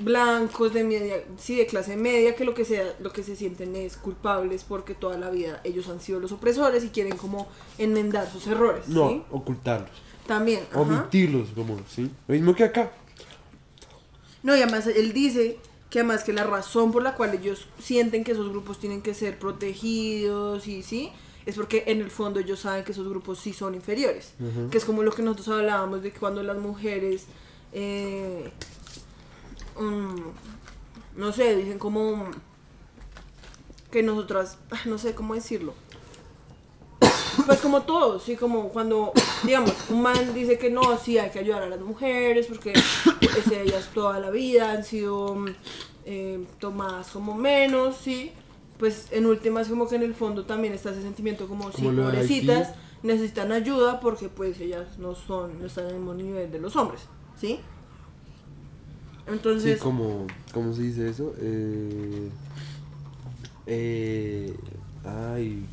blancos 0.00 0.72
de 0.72 0.84
media, 0.84 1.22
sí, 1.38 1.56
de 1.56 1.66
clase 1.66 1.96
media, 1.96 2.34
que 2.34 2.44
lo 2.44 2.54
que 2.54 2.64
sea, 2.64 2.94
lo 3.00 3.12
que 3.12 3.22
se 3.22 3.36
sienten 3.36 3.76
es 3.76 3.96
culpables 3.96 4.64
porque 4.64 4.94
toda 4.94 5.18
la 5.18 5.30
vida 5.30 5.60
ellos 5.64 5.88
han 5.88 6.00
sido 6.00 6.18
los 6.20 6.32
opresores 6.32 6.82
y 6.84 6.88
quieren 6.88 7.16
como 7.16 7.48
enmendar 7.78 8.30
sus 8.30 8.46
errores, 8.46 8.88
No, 8.88 9.10
¿sí? 9.10 9.22
ocultarlos. 9.30 9.90
También, 10.26 10.60
ajá. 10.70 10.80
Omitirlos, 10.80 11.48
como, 11.54 11.78
¿sí? 11.88 12.10
Lo 12.28 12.34
mismo 12.34 12.54
que 12.54 12.64
acá. 12.64 12.90
No, 14.42 14.56
y 14.56 14.62
además 14.62 14.86
él 14.86 15.12
dice 15.12 15.58
que 15.90 16.00
además 16.00 16.24
que 16.24 16.32
la 16.32 16.44
razón 16.44 16.90
por 16.90 17.02
la 17.02 17.14
cual 17.14 17.34
ellos 17.34 17.68
sienten 17.80 18.24
que 18.24 18.32
esos 18.32 18.48
grupos 18.48 18.78
tienen 18.78 19.02
que 19.02 19.14
ser 19.14 19.38
protegidos 19.38 20.66
y 20.66 20.82
sí, 20.82 21.10
es 21.44 21.56
porque 21.56 21.84
en 21.86 22.00
el 22.00 22.10
fondo 22.10 22.40
ellos 22.40 22.60
saben 22.60 22.82
que 22.84 22.92
esos 22.92 23.06
grupos 23.08 23.40
sí 23.40 23.52
son 23.52 23.74
inferiores. 23.74 24.32
Que 24.70 24.78
es 24.78 24.84
como 24.84 25.02
lo 25.02 25.12
que 25.12 25.22
nosotros 25.22 25.48
hablábamos 25.48 26.02
de 26.02 26.10
que 26.12 26.18
cuando 26.18 26.42
las 26.42 26.56
mujeres, 26.56 27.26
eh, 27.72 28.50
no 31.16 31.32
sé, 31.32 31.56
dicen 31.56 31.78
como 31.78 32.26
que 33.90 34.02
nosotras, 34.02 34.58
ah, 34.70 34.80
no 34.86 34.98
sé 34.98 35.14
cómo 35.14 35.34
decirlo. 35.34 35.74
Pues 37.46 37.60
como 37.60 37.82
todos, 37.82 38.22
sí, 38.22 38.36
como 38.36 38.68
cuando, 38.68 39.12
digamos, 39.42 39.72
un 39.88 40.02
man 40.02 40.34
dice 40.34 40.58
que 40.58 40.70
no, 40.70 40.98
sí, 40.98 41.18
hay 41.18 41.30
que 41.30 41.38
ayudar 41.38 41.62
a 41.62 41.68
las 41.68 41.80
mujeres 41.80 42.46
porque 42.46 42.72
pues, 43.20 43.46
ellas 43.48 43.90
toda 43.94 44.20
la 44.20 44.30
vida 44.30 44.72
han 44.72 44.84
sido 44.84 45.44
eh, 46.04 46.44
tomadas 46.58 47.08
como 47.08 47.34
menos, 47.34 47.96
sí. 47.96 48.32
Pues 48.78 49.08
en 49.12 49.26
últimas 49.26 49.68
como 49.68 49.88
que 49.88 49.96
en 49.96 50.02
el 50.02 50.14
fondo 50.14 50.44
también 50.44 50.74
está 50.74 50.90
ese 50.90 51.02
sentimiento 51.02 51.46
como, 51.48 51.70
sí, 51.72 51.82
Como 51.82 51.92
de 51.92 52.02
pobrecitas, 52.02 52.74
necesitan 53.02 53.52
ayuda 53.52 54.00
porque 54.00 54.28
pues 54.28 54.60
ellas 54.60 54.98
no 54.98 55.14
son, 55.14 55.58
no 55.60 55.66
están 55.66 55.84
en 55.84 55.90
el 55.90 55.96
mismo 55.96 56.14
nivel 56.14 56.50
de 56.50 56.58
los 56.58 56.76
hombres, 56.76 57.02
¿sí? 57.40 57.60
Entonces, 59.26 59.78
Sí, 59.78 59.82
como, 59.82 60.26
¿cómo 60.52 60.72
se 60.74 60.82
dice 60.82 61.08
eso? 61.08 61.34
Eh, 61.38 62.28
eh, 63.66 64.56
ay, 65.04 65.64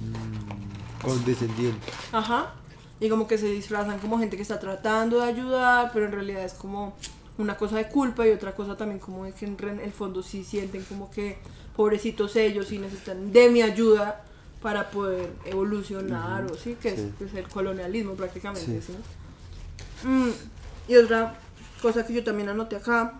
mm, 0.00 1.02
condescendiente. 1.04 1.86
Ajá. 2.12 2.54
Y 3.00 3.08
como 3.08 3.26
que 3.26 3.36
se 3.38 3.46
disfrazan 3.46 3.98
como 3.98 4.18
gente 4.18 4.36
que 4.36 4.42
está 4.42 4.60
tratando 4.60 5.18
de 5.20 5.24
ayudar, 5.24 5.90
pero 5.92 6.06
en 6.06 6.12
realidad 6.12 6.44
es 6.44 6.54
como 6.54 6.94
una 7.36 7.56
cosa 7.56 7.76
de 7.76 7.88
culpa 7.88 8.26
y 8.26 8.30
otra 8.30 8.54
cosa 8.54 8.76
también 8.76 9.00
como 9.00 9.24
de 9.24 9.32
que 9.32 9.44
en 9.46 9.80
el 9.80 9.92
fondo 9.92 10.22
sí 10.22 10.44
sienten 10.44 10.84
como 10.84 11.10
que 11.10 11.36
pobrecitos 11.74 12.36
ellos 12.36 12.70
y 12.70 12.78
necesitan 12.78 13.32
de 13.32 13.50
mi 13.50 13.60
ayuda 13.62 14.24
para 14.62 14.90
poder 14.90 15.32
evolucionar 15.44 16.44
o 16.50 16.54
sí, 16.56 16.76
que 16.80 16.96
Sí. 16.96 17.12
es 17.26 17.34
el 17.34 17.48
colonialismo 17.48 18.14
prácticamente, 18.14 18.80
Sí. 18.80 18.92
¿sí? 18.92 20.06
Mm, 20.06 20.30
y 20.88 20.96
otra 20.96 21.36
cosa 21.84 22.06
que 22.06 22.14
yo 22.14 22.24
también 22.24 22.48
anoté 22.48 22.76
acá 22.76 23.12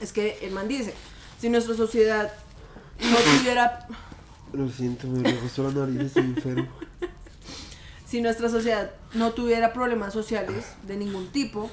es 0.00 0.14
que 0.14 0.38
el 0.40 0.50
man 0.50 0.66
dice, 0.66 0.94
si 1.38 1.50
nuestra 1.50 1.74
sociedad 1.74 2.32
no 2.98 3.16
tuviera 3.38 3.86
Lo 4.54 4.66
siento, 4.70 5.08
me 5.08 5.30
gustó 5.34 5.70
la 5.70 5.86
nariz, 5.86 6.06
estoy 6.06 6.22
enfermo. 6.22 6.68
si 8.06 8.22
nuestra 8.22 8.48
sociedad 8.48 8.92
no 9.12 9.32
tuviera 9.32 9.74
problemas 9.74 10.14
sociales 10.14 10.64
de 10.86 10.96
ningún 10.96 11.28
tipo, 11.28 11.70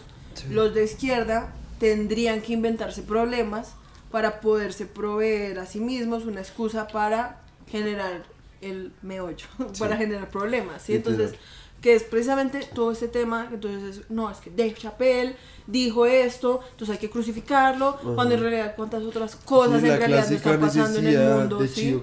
los 0.49 0.73
de 0.73 0.83
izquierda 0.83 1.53
tendrían 1.79 2.41
que 2.41 2.51
inventarse 2.51 3.01
problemas 3.01 3.75
para 4.11 4.41
poderse 4.41 4.87
proveer 4.87 5.59
a 5.59 5.65
sí 5.65 5.79
mismos 5.79 6.25
una 6.25 6.41
excusa 6.41 6.89
para 6.89 7.39
generar 7.71 8.25
el 8.59 8.91
meollo, 9.01 9.47
para 9.79 9.95
generar 9.95 10.29
problemas, 10.29 10.81
¿sí? 10.81 10.95
Literal. 10.95 11.33
Que 11.81 11.95
es 11.95 12.03
precisamente 12.03 12.67
todo 12.73 12.91
este 12.91 13.07
tema, 13.07 13.47
entonces, 13.51 13.97
es, 13.97 14.09
no, 14.09 14.29
es 14.29 14.39
que 14.39 14.49
Dave 14.49 14.73
Chappelle 14.73 15.35
dijo 15.65 16.05
esto, 16.05 16.59
entonces 16.71 16.95
hay 16.95 16.99
que 16.99 17.09
crucificarlo, 17.09 17.97
cuando 18.15 18.35
en 18.35 18.41
realidad 18.41 18.73
cuántas 18.75 19.03
otras 19.03 19.35
cosas 19.37 19.81
Sí, 19.81 19.87
en 19.87 19.97
realidad 19.97 20.29
no 20.29 20.35
están 20.35 20.59
pasando 20.59 20.99
en 20.99 21.07
el 21.07 21.13
necesidad 21.13 21.39
mundo, 21.39 21.57
de 21.59 21.67
¿sí? 21.67 22.01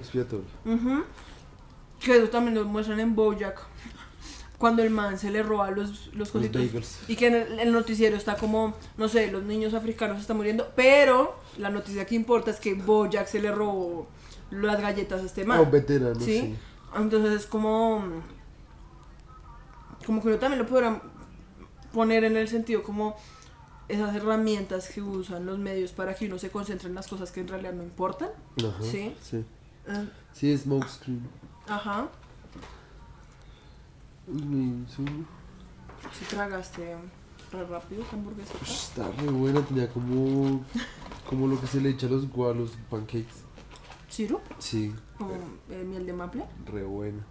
Ujú. 0.65 1.03
Que 1.99 2.17
eso 2.17 2.29
también 2.29 2.55
lo 2.55 2.65
muestran 2.65 2.99
en 2.99 3.15
Bojack. 3.15 3.65
Cuando 4.57 4.81
el 4.81 4.89
man 4.89 5.19
se 5.19 5.29
le 5.29 5.43
roba 5.43 5.69
los, 5.69 6.09
los 6.15 6.31
cositos. 6.31 6.63
Y 7.07 7.15
que 7.15 7.27
en 7.27 7.35
el, 7.35 7.59
el 7.59 7.71
noticiero 7.71 8.17
está 8.17 8.35
como, 8.37 8.73
no 8.97 9.07
sé, 9.07 9.29
los 9.29 9.43
niños 9.43 9.75
africanos 9.75 10.19
están 10.19 10.37
muriendo. 10.37 10.71
Pero 10.75 11.35
la 11.59 11.69
noticia 11.69 12.05
que 12.07 12.15
importa 12.15 12.49
es 12.49 12.59
que 12.59 12.73
Bojack 12.73 13.27
se 13.27 13.39
le 13.39 13.51
robó 13.51 14.07
las 14.49 14.81
galletas 14.81 15.21
a 15.21 15.25
este 15.25 15.45
man. 15.45 15.59
Ah, 15.59 15.69
veterano, 15.69 16.19
¿Sí? 16.19 16.39
sí. 16.39 16.55
Entonces 16.95 17.41
es 17.41 17.45
como. 17.45 18.03
Como 20.07 20.23
que 20.23 20.29
yo 20.29 20.39
también 20.39 20.57
lo 20.63 20.67
podría 20.67 20.99
poner 21.93 22.23
en 22.23 22.35
el 22.37 22.47
sentido 22.47 22.81
como 22.81 23.15
esas 23.89 24.15
herramientas 24.15 24.89
que 24.89 25.01
usan 25.01 25.45
los 25.45 25.59
medios 25.59 25.91
para 25.91 26.15
que 26.15 26.25
uno 26.27 26.39
se 26.39 26.49
concentre 26.49 26.87
en 26.89 26.95
las 26.95 27.07
cosas 27.07 27.31
que 27.31 27.41
en 27.41 27.47
realidad 27.49 27.73
no 27.73 27.83
importan. 27.83 28.29
Ajá, 28.57 28.81
Sí. 28.83 29.13
sí. 29.21 29.45
Ah, 29.87 30.05
Sí, 30.33 30.51
es 30.51 30.61
smokescreen. 30.61 31.21
Ajá. 31.67 32.07
Si 36.13 36.25
tragaste 36.25 36.95
re 37.51 37.65
rápido 37.65 38.03
esta 38.03 38.15
hamburguesa. 38.15 38.53
Está 38.63 39.09
re 39.11 39.27
buena, 39.29 39.61
tenía 39.61 39.87
como, 39.89 40.63
como 41.29 41.47
lo 41.47 41.59
que 41.59 41.67
se 41.67 41.79
le 41.81 41.89
echa 41.89 42.07
a 42.07 42.09
los 42.09 42.29
gua- 42.29 42.51
a 42.51 42.53
los 42.53 42.71
pancakes. 42.89 43.45
¿Sirup? 44.09 44.41
Sí, 44.59 44.93
Como 45.17 45.31
eh, 45.69 45.83
miel 45.85 46.05
de 46.05 46.13
maple. 46.13 46.45
re 46.65 46.83
buena. 46.83 47.25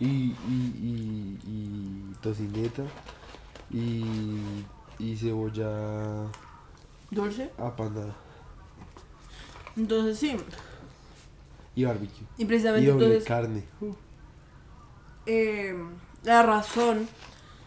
Y, 0.00 0.06
y, 0.06 0.38
y, 0.82 1.38
y 1.46 2.14
tocineta. 2.20 2.82
Y, 3.70 4.66
y 4.98 5.16
cebolla 5.16 6.26
Dulce. 7.10 7.50
apanada. 7.58 8.14
Entonces 9.76 10.18
sí. 10.18 10.36
Y 11.74 11.84
barbecue. 11.84 12.26
Y 12.38 12.44
Y 12.44 12.44
precisamente 12.46 12.90
doble 12.90 13.18
entonces 13.18 13.24
carne. 13.24 13.64
eh, 15.26 15.74
la 16.22 16.42
razón. 16.42 17.08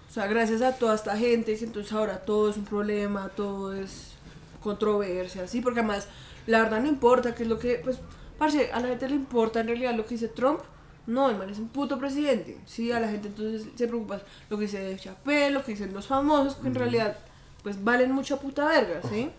O 0.10 0.14
sea, 0.14 0.28
gracias 0.28 0.62
a 0.62 0.78
toda 0.78 0.96
esta 0.96 1.18
gente, 1.18 1.58
que 1.58 1.66
entonces 1.66 1.92
ahora 1.94 2.22
todo 2.22 2.50
es 2.50 2.58
un 2.58 2.64
problema, 2.66 3.30
todo 3.30 3.74
es 3.74 4.14
controversia, 4.62 5.48
¿sí? 5.48 5.62
Porque 5.62 5.80
además, 5.82 6.08
la 6.48 6.64
verdad 6.64 6.82
no 6.82 6.88
importa 6.88 7.36
qué 7.36 7.44
es 7.44 7.50
lo 7.50 7.60
que, 7.60 7.76
pues, 7.84 8.00
parce, 8.38 8.72
a 8.72 8.80
la 8.80 8.88
gente 8.90 9.10
le 9.10 9.16
importa 9.16 9.60
en 9.60 9.68
realidad 9.68 9.94
lo 9.96 10.06
que 10.06 10.16
dice 10.16 10.30
Trump. 10.30 10.62
No, 11.08 11.30
el 11.30 11.38
man 11.38 11.50
es 11.50 11.58
un 11.58 11.70
puto 11.70 11.98
presidente, 11.98 12.60
¿sí? 12.66 12.92
A 12.92 13.00
la 13.00 13.08
gente 13.08 13.30
entonces 13.30 13.68
se 13.76 13.88
preocupa 13.88 14.22
lo 14.50 14.58
que 14.58 14.64
dice 14.64 14.98
Chappelle, 15.00 15.52
lo 15.52 15.64
que 15.64 15.72
dicen 15.72 15.94
los 15.94 16.06
famosos, 16.06 16.56
que 16.56 16.68
en 16.68 16.76
realidad, 16.76 17.18
pues, 17.64 17.82
valen 17.84 18.12
mucha 18.12 18.38
puta 18.40 18.66
verga, 18.66 19.02
¿sí? 19.10 19.32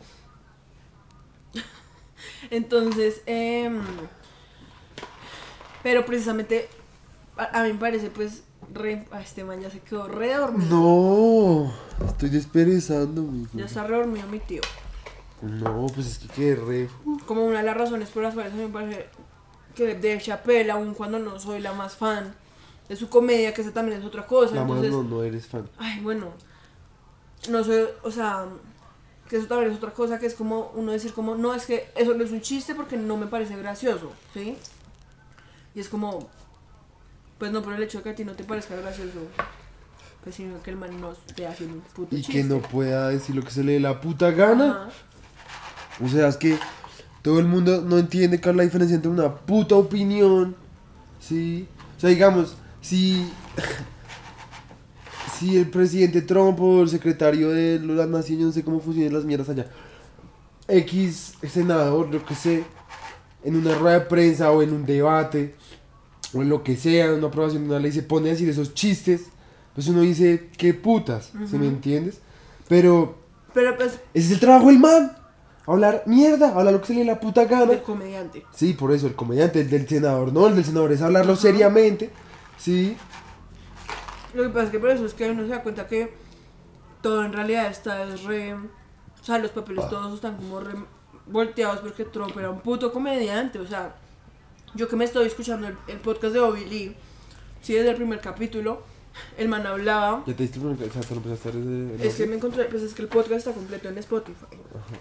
Entonces, 2.51 3.23
em, 3.27 3.81
pero 5.83 6.05
precisamente 6.05 6.69
a, 7.37 7.61
a 7.61 7.64
mí 7.64 7.73
me 7.73 7.79
parece 7.79 8.11
pues 8.11 8.43
re, 8.75 9.07
a 9.11 9.21
este 9.21 9.45
man 9.45 9.61
ya 9.61 9.71
se 9.71 9.81
quedó 9.81 10.09
re 10.09 10.35
dormido. 10.35 10.71
No, 10.71 11.73
estoy 12.07 12.31
desperezándome. 12.31 13.47
Ya 13.55 13.66
está 13.66 13.87
re 13.87 13.97
dormido 13.97 14.27
mi 14.27 14.41
tío. 14.41 14.61
No, 15.43 15.87
pues 15.95 16.07
es 16.07 16.19
que 16.19 16.29
quedé 16.29 16.57
re. 16.57 16.89
Como 17.27 17.45
una 17.45 17.59
de 17.59 17.64
las 17.64 17.77
razones 17.77 18.11
por 18.11 18.23
las 18.23 18.35
cuales 18.35 18.53
a 18.53 18.57
mí 18.57 18.62
me 18.62 18.69
parece 18.69 19.07
que 19.79 19.95
de 19.95 20.18
Chappelle, 20.20 20.70
aun 20.70 20.95
cuando 20.95 21.18
no 21.18 21.39
soy 21.39 21.61
la 21.61 21.72
más 21.72 21.95
fan 21.97 22.35
de 22.89 22.97
su 22.97 23.09
comedia, 23.09 23.55
que 23.55 23.62
esa 23.62 23.72
también 23.72 23.99
es 24.01 24.05
otra 24.05 24.26
cosa. 24.26 24.55
La 24.55 24.64
más 24.64 24.81
no, 24.83 25.03
no 25.03 25.22
eres 25.22 25.47
fan. 25.47 25.68
ay, 25.79 26.01
bueno, 26.01 26.33
no 27.49 27.62
soy, 27.64 27.85
o 28.03 28.11
sea, 28.11 28.47
que 29.29 29.37
eso 29.37 29.47
también 29.47 29.70
es 29.70 29.76
otra 29.76 29.91
cosa, 29.93 30.18
que 30.18 30.26
es 30.26 30.35
como 30.35 30.72
uno 30.74 30.93
decir 30.93 31.12
como, 31.12 31.35
no, 31.37 31.55
es 31.55 31.66
que 31.66 31.91
eso 31.97 32.14
no 32.14 32.24
es 32.24 32.31
un 32.33 32.41
chiste 32.41 32.74
porque 32.74 32.97
no 32.97 33.16
me 33.16 33.26
parece 33.26 33.57
gracioso, 33.57 34.11
¿sí? 34.35 34.57
Y 35.74 35.81
es 35.81 35.89
como, 35.89 36.29
pues 37.39 37.53
no 37.53 37.62
por 37.62 37.74
el 37.74 37.83
hecho 37.83 37.99
de 37.99 38.05
que 38.05 38.11
a 38.11 38.14
ti 38.14 38.24
no 38.24 38.33
te 38.33 38.45
parezca 38.45 38.74
gracioso, 38.74 39.18
pues 40.24 40.35
sino 40.35 40.61
que 40.62 40.70
el 40.70 40.76
man 40.76 41.01
no 41.01 41.12
esté 41.12 41.47
haciendo 41.47 41.76
un 41.76 41.81
puto 41.83 42.16
Y 42.16 42.22
chiste. 42.22 42.33
que 42.33 42.45
no 42.45 42.61
pueda 42.61 43.09
decir 43.11 43.37
lo 43.37 43.43
que 43.43 43.51
se 43.51 43.62
le 43.62 43.72
dé 43.74 43.81
la 43.81 44.01
puta 44.01 44.31
gana. 44.33 44.89
Ajá. 44.89 46.05
O 46.05 46.09
sea, 46.09 46.29
es 46.29 46.37
que 46.37 46.59
todo 47.29 47.41
el 47.41 47.45
mundo 47.45 47.85
no 47.87 47.99
entiende 47.99 48.41
cuál 48.41 48.55
es 48.55 48.57
la 48.57 48.62
diferencia 48.62 48.95
entre 48.95 49.11
una 49.11 49.35
puta 49.35 49.74
opinión. 49.74 50.57
¿Sí? 51.20 51.68
O 51.95 52.01
sea, 52.01 52.09
digamos, 52.09 52.57
si. 52.81 53.31
Si 55.39 55.57
el 55.57 55.70
presidente 55.70 56.22
Trump 56.22 56.59
o 56.61 56.83
el 56.83 56.89
secretario 56.89 57.51
de 57.51 57.79
las 57.79 58.09
naciones, 58.09 58.47
no 58.47 58.51
sé 58.51 58.64
cómo 58.64 58.81
funcionan 58.81 59.12
las 59.12 59.24
mierdas 59.24 59.49
allá. 59.49 59.66
X 60.66 61.35
senador, 61.49 62.12
lo 62.12 62.26
que 62.26 62.35
sé, 62.35 62.64
en 63.45 63.55
una 63.55 63.72
rueda 63.76 64.01
de 64.01 64.07
prensa 64.07 64.51
o 64.51 64.62
en 64.62 64.72
un 64.72 64.85
debate, 64.85 65.55
o 66.35 66.43
en 66.43 66.49
lo 66.49 66.64
que 66.64 66.76
sea, 66.76 67.05
en 67.05 67.18
una 67.18 67.29
aprobación 67.29 67.62
de 67.62 67.68
una 67.68 67.79
ley, 67.79 67.93
se 67.93 68.03
pone 68.03 68.31
a 68.31 68.33
decir 68.33 68.49
esos 68.49 68.74
chistes, 68.74 69.26
pues 69.76 69.87
uno 69.87 70.01
dice, 70.01 70.49
qué 70.57 70.74
putas, 70.74 71.31
¿sí 71.49 71.57
me 71.57 71.68
entiendes? 71.68 72.18
Pero 72.66 73.18
Pero 73.55 73.76
pues, 73.76 74.01
ese 74.14 74.26
es 74.26 74.31
el 74.33 74.41
trabajo 74.41 74.66
del 74.66 74.81
man. 74.81 75.18
Hablar 75.69 76.03
mierda, 76.07 76.55
hablar 76.55 76.73
lo 76.73 76.81
que 76.81 76.87
se 76.87 76.95
le 76.95 77.05
la 77.05 77.21
puta 77.21 77.45
gana. 77.45 77.66
del 77.66 77.83
comediante. 77.83 78.45
Sí, 78.55 78.73
por 78.73 78.91
eso, 78.91 79.07
el 79.07 79.14
comediante, 79.14 79.61
el 79.61 79.69
del 79.69 79.87
senador, 79.87 80.33
no, 80.33 80.47
el 80.49 80.55
del 80.57 80.64
senador 80.64 80.93
es 80.93 81.03
hablarlo 81.03 81.37
seriamente. 81.37 82.11
Sí, 82.57 82.97
Lo 84.35 84.45
que 84.45 84.49
pasa 84.49 84.64
es 84.64 84.71
que 84.71 84.79
por 84.79 84.91
eso 84.91 85.05
es 85.05 85.14
que 85.14 85.31
uno 85.31 85.43
se 85.43 85.49
da 85.51 85.62
cuenta 85.62 85.87
que 85.87 86.14
todo 87.03 87.25
en 87.25 87.33
realidad 87.33 87.66
está 87.71 88.03
es 88.05 88.25
re... 88.25 88.55
O 88.55 89.25
sea, 89.25 89.39
los 89.39 89.51
papeles 89.51 89.89
todos 89.89 90.14
están 90.14 90.37
como 90.37 90.59
re 90.61 90.75
volteados 91.27 91.81
porque 91.81 92.05
Trump 92.07 92.37
era 92.39 92.51
un 92.51 92.61
puto 92.61 92.91
comediante. 92.93 93.59
O 93.59 93.66
sea, 93.66 93.95
yo 94.75 94.89
que 94.89 94.97
me 94.97 95.05
estoy 95.05 95.27
escuchando 95.27 95.69
el, 95.69 95.77
el 95.87 95.99
podcast 95.99 96.33
de 96.33 96.41
Bobby 96.41 96.64
Lee, 96.64 96.97
sí, 97.61 97.75
desde 97.75 97.91
el 97.91 97.97
primer 97.97 98.21
capítulo, 98.21 98.83
el 99.37 99.49
man 99.49 99.66
hablaba... 99.66 100.23
ya 100.27 100.35
te 100.35 100.43
diste 100.43 100.59
o 100.59 100.75
sea, 100.77 101.03
te 101.03 101.14
lo 101.14 101.16
empezaste 101.21 101.49
a 101.49 101.51
hacer 101.51 101.55
desde- 101.55 102.09
Es 102.09 102.14
que 102.16 102.27
me 102.27 102.37
encontré, 102.37 102.64
pues 102.64 102.83
es 102.83 102.95
que 102.95 103.03
el 103.03 103.09
podcast 103.09 103.33
está 103.47 103.53
completo 103.53 103.89
en 103.89 103.99
Spotify. 103.99 104.47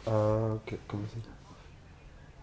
Ah, 0.06 0.56
ok, 0.56 0.74
¿cómo 0.88 1.04
se 1.08 1.18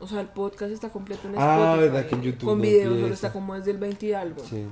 O 0.04 0.06
sea, 0.06 0.20
el 0.20 0.28
podcast 0.28 0.72
está 0.72 0.88
completo 0.90 1.28
en 1.28 1.34
Ah, 1.38 1.54
Spotify. 1.74 1.80
verdad 1.92 2.08
que 2.08 2.14
en 2.14 2.22
YouTube 2.22 2.48
Con 2.48 2.58
no 2.58 2.62
videos, 2.62 3.00
solo 3.00 3.14
está 3.14 3.32
como 3.32 3.54
desde 3.54 3.70
el 3.70 3.78
20 3.78 4.06
y 4.06 4.12
algo. 4.12 4.42
Sí. 4.44 4.66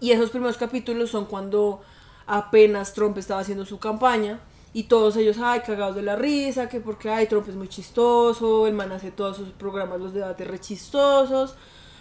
Y 0.00 0.10
esos 0.12 0.30
primeros 0.30 0.56
capítulos 0.58 1.10
son 1.10 1.26
cuando 1.26 1.80
apenas 2.26 2.92
Trump 2.94 3.16
estaba 3.18 3.40
haciendo 3.40 3.64
su 3.64 3.78
campaña 3.78 4.40
y 4.72 4.84
todos 4.84 5.16
ellos, 5.16 5.36
ay, 5.40 5.60
cagados 5.60 5.94
de 5.94 6.02
la 6.02 6.16
risa, 6.16 6.68
que 6.68 6.80
porque, 6.80 7.08
ay, 7.08 7.26
Trump 7.28 7.48
es 7.48 7.54
muy 7.54 7.68
chistoso, 7.68 8.66
el 8.66 8.74
man 8.74 8.90
hace 8.92 9.10
todos 9.12 9.36
sus 9.36 9.50
programas, 9.50 10.00
los 10.00 10.12
debates 10.12 10.46
re 10.48 10.58
chistosos, 10.58 11.54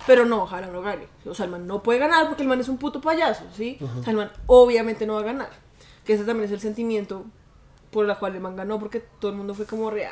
pero 0.07 0.25
no, 0.25 0.43
ojalá 0.43 0.67
no 0.67 0.81
gane. 0.81 1.07
O 1.25 1.33
sea, 1.33 1.45
el 1.45 1.51
man 1.51 1.65
no 1.67 1.81
puede 1.83 1.99
ganar 1.99 2.27
porque 2.27 2.43
el 2.43 2.49
man 2.49 2.59
es 2.59 2.69
un 2.69 2.77
puto 2.77 2.99
payaso, 3.01 3.43
¿sí? 3.55 3.77
Man 4.13 4.31
obviamente 4.47 5.05
no 5.05 5.13
va 5.15 5.21
a 5.21 5.23
ganar. 5.23 5.49
Que 6.05 6.13
ese 6.13 6.23
también 6.25 6.45
es 6.45 6.51
el 6.51 6.59
sentimiento 6.59 7.23
por 7.91 8.09
el 8.09 8.17
cual 8.17 8.35
el 8.35 8.41
man 8.41 8.55
ganó, 8.55 8.79
porque 8.79 8.99
todo 9.19 9.31
el 9.31 9.37
mundo 9.37 9.53
fue 9.53 9.65
como 9.65 9.89
re, 9.89 10.07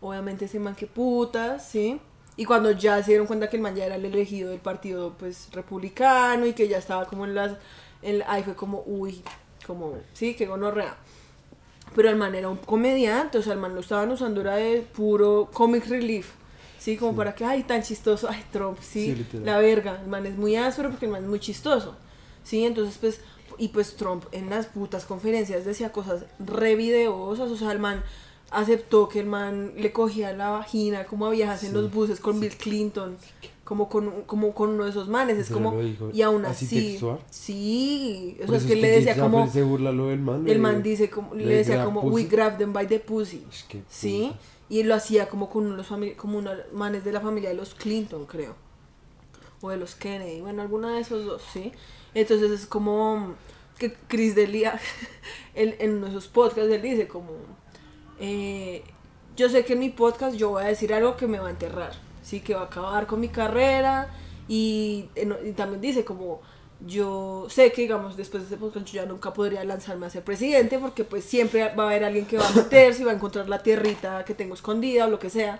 obviamente 0.00 0.46
ese 0.46 0.58
man 0.58 0.74
que 0.74 0.86
putas, 0.86 1.66
¿sí? 1.68 2.00
Y 2.36 2.44
cuando 2.46 2.70
ya 2.72 3.02
se 3.02 3.10
dieron 3.10 3.26
cuenta 3.26 3.50
que 3.50 3.56
el 3.56 3.62
man 3.62 3.74
ya 3.74 3.84
era 3.84 3.96
el 3.96 4.04
elegido 4.04 4.50
del 4.50 4.60
partido 4.60 5.14
pues 5.18 5.48
republicano 5.52 6.46
y 6.46 6.54
que 6.54 6.68
ya 6.68 6.78
estaba 6.78 7.04
como 7.06 7.24
en 7.26 7.34
las 7.34 7.52
en- 8.02 8.22
ahí 8.26 8.42
fue 8.42 8.54
como 8.54 8.82
uy, 8.86 9.22
como 9.66 9.98
sí, 10.14 10.34
que 10.34 10.46
gonorrea. 10.46 10.96
Pero 11.94 12.08
el 12.08 12.16
man 12.16 12.34
era 12.34 12.48
un 12.48 12.56
comediante, 12.56 13.38
o 13.38 13.42
sea, 13.42 13.52
el 13.52 13.58
man 13.58 13.74
lo 13.74 13.80
estaban 13.80 14.10
usando 14.10 14.40
era 14.40 14.56
de 14.56 14.80
puro 14.80 15.50
comic 15.52 15.86
relief. 15.86 16.32
Sí, 16.80 16.96
como 16.96 17.14
para 17.14 17.34
que, 17.34 17.44
ay, 17.44 17.62
tan 17.62 17.82
chistoso, 17.82 18.26
ay, 18.28 18.42
Trump, 18.50 18.78
sí, 18.80 19.26
la 19.44 19.58
verga, 19.58 20.00
el 20.02 20.08
man 20.08 20.24
es 20.24 20.36
muy 20.36 20.56
áspero 20.56 20.88
porque 20.88 21.04
el 21.04 21.12
man 21.12 21.22
es 21.22 21.28
muy 21.28 21.38
chistoso. 21.38 21.94
¿sí? 22.42 22.64
Entonces, 22.64 22.98
pues, 22.98 23.20
y 23.58 23.68
pues 23.68 23.96
Trump 23.96 24.24
en 24.32 24.50
las 24.50 24.66
putas 24.66 25.04
conferencias 25.04 25.64
decía 25.64 25.92
cosas 25.92 26.24
re 26.38 26.74
videosas, 26.76 27.50
o 27.50 27.56
sea, 27.56 27.72
el 27.72 27.78
man 27.78 28.02
aceptó 28.50 29.08
que 29.08 29.20
el 29.20 29.26
man 29.26 29.72
le 29.76 29.92
cogía 29.92 30.32
la 30.32 30.50
vagina 30.50 31.04
como 31.04 31.26
a 31.26 31.30
viejas 31.30 31.62
en 31.64 31.72
los 31.72 31.92
buses 31.92 32.20
con 32.20 32.40
Bill 32.40 32.56
Clinton, 32.56 33.16
como 33.70 33.88
con, 33.88 34.22
como 34.22 34.52
con 34.52 34.70
uno 34.70 34.82
de 34.82 34.90
esos 34.90 35.06
manes, 35.06 35.38
es 35.38 35.46
¿En 35.48 35.54
como, 35.54 35.80
y 36.12 36.22
aún 36.22 36.44
¿Así 36.44 36.64
así, 36.64 36.88
textual? 36.88 37.20
sí, 37.30 38.36
o 38.42 38.46
sea, 38.48 38.56
es 38.56 38.64
eso 38.64 38.74
que 38.74 38.80
le 38.80 38.90
decía 38.90 39.16
como, 39.16 39.38
pero 39.42 39.52
se 39.52 39.62
burla 39.62 39.92
lo 39.92 40.08
del 40.08 40.18
man. 40.18 40.48
el 40.48 40.58
man 40.58 40.82
dice 40.82 41.08
como, 41.08 41.36
le 41.36 41.46
le 41.46 41.54
decía 41.58 41.76
grab 41.76 41.84
como, 41.86 42.00
pussy. 42.00 42.14
we 42.16 42.24
grab 42.24 42.58
them 42.58 42.72
by 42.72 42.88
the 42.88 42.98
pussy, 42.98 43.46
Es 43.48 43.62
que 43.62 43.84
¿sí? 43.88 44.32
Y 44.68 44.82
lo 44.82 44.96
hacía 44.96 45.28
como 45.28 45.48
con 45.48 45.66
unos 45.70 45.86
como 46.16 46.38
unos 46.38 46.56
manes 46.72 47.04
de 47.04 47.12
la 47.12 47.20
familia 47.20 47.50
de 47.50 47.54
los 47.54 47.76
Clinton, 47.76 48.26
creo. 48.26 48.56
O 49.60 49.70
de 49.70 49.76
los 49.76 49.94
Kennedy, 49.94 50.40
bueno, 50.40 50.62
alguna 50.62 50.94
de 50.94 51.02
esos 51.02 51.24
dos, 51.24 51.40
¿sí? 51.52 51.70
Entonces 52.12 52.50
es 52.50 52.66
como 52.66 53.34
que 53.78 53.94
Chris 54.08 54.34
Delia, 54.34 54.80
él, 55.54 55.76
en 55.78 55.98
uno 55.98 56.06
de 56.06 56.10
esos 56.10 56.26
podcasts, 56.26 56.72
él 56.72 56.82
dice 56.82 57.06
como, 57.06 57.30
eh, 58.18 58.82
yo 59.36 59.48
sé 59.48 59.64
que 59.64 59.74
en 59.74 59.78
mi 59.78 59.90
podcast 59.90 60.34
yo 60.36 60.50
voy 60.50 60.64
a 60.64 60.66
decir 60.66 60.92
algo 60.92 61.16
que 61.16 61.28
me 61.28 61.38
va 61.38 61.46
a 61.46 61.50
enterrar, 61.50 61.92
¿sí? 62.30 62.40
Que 62.40 62.54
va 62.54 62.62
a 62.62 62.64
acabar 62.66 63.06
con 63.06 63.18
mi 63.20 63.28
carrera 63.28 64.08
y, 64.48 65.06
en- 65.16 65.36
y 65.44 65.52
también 65.52 65.80
dice 65.80 66.04
como, 66.04 66.40
yo 66.86 67.46
sé 67.50 67.72
que, 67.72 67.82
digamos, 67.82 68.16
después 68.16 68.42
de 68.44 68.54
este 68.54 68.56
podcast 68.56 68.86
yo 68.86 69.02
ya 69.02 69.06
nunca 69.06 69.32
podría 69.32 69.64
lanzarme 69.64 70.06
a 70.06 70.10
ser 70.10 70.22
presidente 70.24 70.78
porque 70.78 71.04
pues 71.04 71.24
siempre 71.24 71.74
va 71.74 71.82
a 71.84 71.86
haber 71.88 72.04
alguien 72.04 72.24
que 72.26 72.38
va 72.38 72.46
a 72.48 72.52
meterse 72.52 73.02
y 73.02 73.04
va 73.04 73.12
a 73.12 73.14
encontrar 73.16 73.48
la 73.48 73.62
tierrita 73.62 74.24
que 74.24 74.34
tengo 74.34 74.54
escondida 74.54 75.06
o 75.06 75.10
lo 75.10 75.18
que 75.18 75.28
sea. 75.28 75.58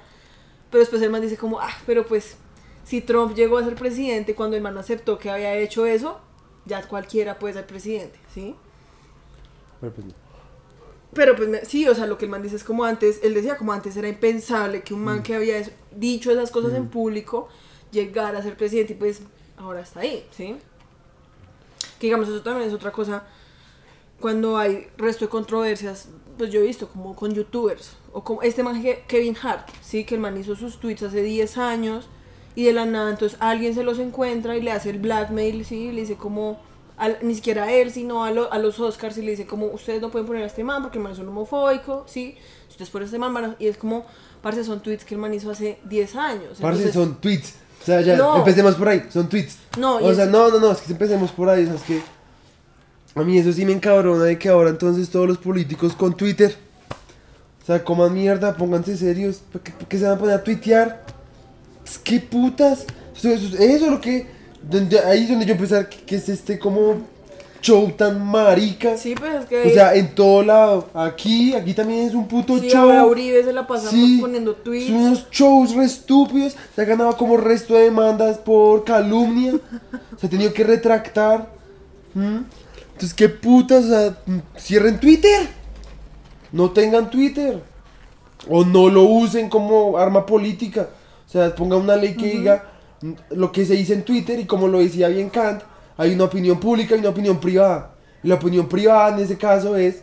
Pero 0.71 0.81
después 0.81 1.03
el 1.03 1.11
man 1.11 1.21
dice 1.21 1.37
como, 1.37 1.61
ah, 1.61 1.77
pero 1.85 2.07
pues 2.07 2.37
si 2.85 3.01
Trump 3.01 3.35
llegó 3.35 3.59
a 3.59 3.65
ser 3.65 3.75
presidente 3.75 4.35
cuando 4.35 4.57
el 4.57 4.63
man 4.63 4.79
aceptó 4.79 5.19
que 5.19 5.29
había 5.31 5.55
hecho 5.57 5.85
eso, 5.85 6.21
ya 6.65 6.83
cualquiera 6.87 7.39
puede 7.39 7.55
ser 7.55 7.67
presidente, 7.67 8.19
¿sí? 8.33 8.55
Pero 9.81 9.93
pues. 9.93 10.07
Pero 11.15 11.35
pues 11.35 11.49
me- 11.49 11.65
sí, 11.65 11.89
o 11.89 11.95
sea, 11.95 12.07
lo 12.07 12.19
que 12.19 12.27
el 12.27 12.31
man 12.31 12.43
dice 12.43 12.57
es 12.57 12.65
como 12.65 12.85
antes, 12.85 13.21
él 13.25 13.35
decía 13.35 13.57
como 13.57 13.73
antes 13.73 13.97
era 13.97 14.09
impensable 14.09 14.83
que 14.83 14.95
un 14.95 15.03
man 15.05 15.23
que 15.23 15.35
había 15.35 15.61
dicho 15.97 16.31
esas 16.31 16.51
cosas 16.51 16.73
en 16.75 16.89
público 16.89 17.49
llegara 17.91 18.39
a 18.39 18.43
ser 18.43 18.57
presidente 18.57 18.93
y 18.93 18.97
pues 18.97 19.23
ahora 19.57 19.81
está 19.81 20.01
ahí, 20.01 20.25
¿sí? 20.31 20.57
Que 21.99 22.07
digamos, 22.07 22.29
eso 22.29 22.43
también 22.43 22.69
es 22.69 22.75
otra 22.75 22.93
cosa, 22.93 23.25
cuando 24.21 24.57
hay 24.57 24.87
resto 24.97 25.25
de 25.25 25.31
controversias, 25.31 26.09
pues 26.39 26.51
yo 26.51 26.61
he 26.61 26.67
visto 26.67 26.89
como 26.89 27.15
con 27.17 27.35
youtubers, 27.35 27.97
o 28.13 28.23
como 28.23 28.43
este 28.43 28.63
man 28.63 28.83
Kevin 29.09 29.37
Hart, 29.43 29.69
¿sí? 29.83 30.05
Que 30.05 30.15
el 30.15 30.21
man 30.21 30.37
hizo 30.39 30.55
sus 30.57 30.79
tweets 30.79 31.03
hace 31.03 31.23
10 31.23 31.59
años 31.59 32.09
y 32.55 32.65
de 32.65 32.73
la 32.73 32.87
nada 32.87 33.11
entonces 33.11 33.37
alguien 33.41 33.75
se 33.75 33.83
los 33.83 33.99
encuentra 33.99 34.57
y 34.57 34.63
le 34.63 34.73
hace 34.73 34.91
el 34.91 34.99
blackmail, 34.99 35.65
¿sí? 35.65 35.89
Y 35.89 35.93
le 35.93 36.03
dice 36.03 36.15
como, 36.17 36.61
al- 37.01 37.19
ni 37.23 37.35
siquiera 37.35 37.65
a 37.65 37.73
él, 37.73 37.91
sino 37.91 38.25
a, 38.25 38.31
lo- 38.31 38.53
a 38.53 38.59
los 38.59 38.79
Oscars 38.79 39.19
y 39.19 39.23
le 39.23 39.33
dice 39.33 39.47
como, 39.47 39.67
ustedes 39.67 40.01
no 40.01 40.11
pueden 40.11 40.27
poner 40.27 40.45
a 40.45 40.47
este 40.47 40.63
man 40.63 40.83
porque 40.83 40.99
el 40.99 41.05
man 41.05 41.13
es 41.13 41.19
un 41.19 41.29
homofóbico, 41.29 42.05
¿sí? 42.07 42.37
Si 42.69 42.71
ustedes 42.73 42.91
ponen 42.91 43.05
a 43.05 43.07
este 43.07 43.19
man, 43.19 43.35
van 43.35 43.45
a-". 43.47 43.57
y 43.59 43.67
es 43.67 43.77
como, 43.77 44.07
parce, 44.43 44.63
son 44.63 44.81
tweets 44.81 45.05
que 45.05 45.15
el 45.15 45.21
man 45.21 45.35
hizo 45.35 45.51
hace 45.51 45.79
10 45.85 46.15
años. 46.17 46.59
Parce, 46.61 46.83
entonces- 46.85 46.93
son 46.95 47.21
tweets. 47.21 47.55
O 47.83 47.85
sea, 47.85 48.01
ya, 48.03 48.17
No. 48.17 48.37
empecemos 48.37 48.75
por 48.75 48.89
ahí, 48.91 49.07
son 49.11 49.29
tweets. 49.29 49.57
No, 49.79 49.97
o 49.97 50.11
es- 50.11 50.17
sea, 50.17 50.27
no, 50.27 50.51
no, 50.51 50.61
no, 50.61 50.71
es 50.73 50.81
que 50.83 50.93
empecemos 50.93 51.33
por 51.33 51.49
ahí, 51.49 51.65
o 51.65 51.67
sea, 51.67 51.75
es 51.77 51.83
que 51.83 52.03
a 53.15 53.23
mí 53.25 53.39
eso 53.39 53.53
sí 53.53 53.65
me 53.65 53.73
encabrona 53.73 54.23
de 54.25 54.39
que 54.39 54.49
ahora 54.51 54.71
entonces 54.71 55.09
todos 55.11 55.27
los 55.27 55.39
políticos 55.39 55.95
con 55.95 56.15
Twitter, 56.17 56.55
o 57.63 57.67
sea, 57.67 57.83
coman 57.83 58.13
mierda, 58.13 58.55
pónganse 58.57 58.97
serios, 58.97 59.37
¿por 59.51 59.63
qué, 59.63 59.73
por 59.73 59.89
qué 59.89 59.99
se 59.99 60.05
van 60.05 60.15
a 60.15 60.19
poner 60.19 60.35
a 60.37 60.45
tuitear? 60.45 61.05
Es 61.85 61.97
que 61.99 62.21
putas, 62.21 62.85
eso, 63.17 63.29
eso- 63.31 63.57
eso 63.57 63.85
es 63.87 63.91
lo 63.91 64.01
que, 64.01 64.27
donde, 64.63 64.99
ahí 65.01 65.23
es 65.25 65.29
donde 65.29 65.47
yo 65.47 65.53
empecé 65.53 65.87
que, 65.89 65.97
que 65.99 66.17
es 66.17 66.29
este 66.29 66.59
como 66.59 66.99
show 67.61 67.91
tan 67.93 68.25
marica. 68.25 68.97
Sí, 68.97 69.15
pues 69.15 69.43
es 69.43 69.45
que... 69.47 69.69
O 69.69 69.71
sea, 69.71 69.95
en 69.95 70.15
todo 70.15 70.43
lado, 70.43 70.89
aquí, 70.95 71.55
aquí 71.55 71.75
también 71.75 72.09
es 72.09 72.15
un 72.15 72.27
puto 72.27 72.59
sí, 72.59 72.69
show. 72.69 72.83
ahora 72.83 73.07
Uribe 73.07 73.45
se 73.45 73.53
la 73.53 73.67
pasa 73.67 73.91
Sí, 73.91 74.19
poniendo 74.21 74.55
tweets. 74.55 74.89
Son 74.89 74.97
unos 74.97 75.31
shows 75.31 75.75
re 75.75 75.85
estúpidos. 75.85 76.57
Se 76.75 76.83
ha 76.83 76.85
ganado 76.85 77.17
como 77.17 77.37
resto 77.37 77.75
de 77.75 77.85
demandas 77.85 78.39
por 78.39 78.85
calumnia. 78.85 79.55
se 80.19 80.27
ha 80.27 80.31
tenido 80.31 80.53
que 80.53 80.65
retractar. 80.65 81.49
¿Mm? 82.15 82.39
Entonces, 82.93 83.15
¿qué 83.15 83.29
putas? 83.29 83.85
O 83.85 83.89
sea, 83.89 84.19
cierren 84.59 84.99
Twitter. 84.99 85.49
No 86.53 86.71
tengan 86.71 87.11
Twitter. 87.11 87.63
O 88.49 88.65
no 88.65 88.89
lo 88.89 89.03
usen 89.03 89.49
como 89.49 89.99
arma 89.99 90.25
política. 90.27 90.89
O 91.27 91.31
sea, 91.31 91.55
ponga 91.55 91.77
una 91.77 91.97
ley 91.97 92.17
que 92.17 92.27
diga 92.27 92.70
lo 93.31 93.53
que 93.53 93.65
se 93.65 93.75
dice 93.75 93.95
en 93.95 94.05
Twitter 94.05 94.39
y 94.39 94.45
como 94.45 94.69
lo 94.69 94.79
decía 94.79 95.09
bien 95.09 95.31
Kant, 95.31 95.63
hay 95.97 96.15
una 96.15 96.25
opinión 96.25 96.59
pública 96.61 96.97
y 96.97 97.01
una 97.01 97.11
opinión 97.11 97.41
privada. 97.41 97.95
La 98.23 98.35
opinión 98.35 98.69
privada 98.69 99.15
en 99.15 99.25
ese 99.25 99.39
caso 99.39 99.77
es 99.77 100.03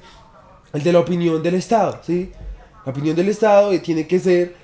el 0.74 0.84
de 0.84 0.94
la 0.94 1.00
opinión 1.00 1.42
del 1.44 1.56
Estado, 1.56 2.00
¿sí? 2.04 2.32
La 2.86 2.92
opinión 2.92 3.16
del 3.16 3.30
Estado 3.30 3.72
eh, 3.72 3.80
tiene 3.80 4.08
que 4.08 4.20
ser, 4.20 4.56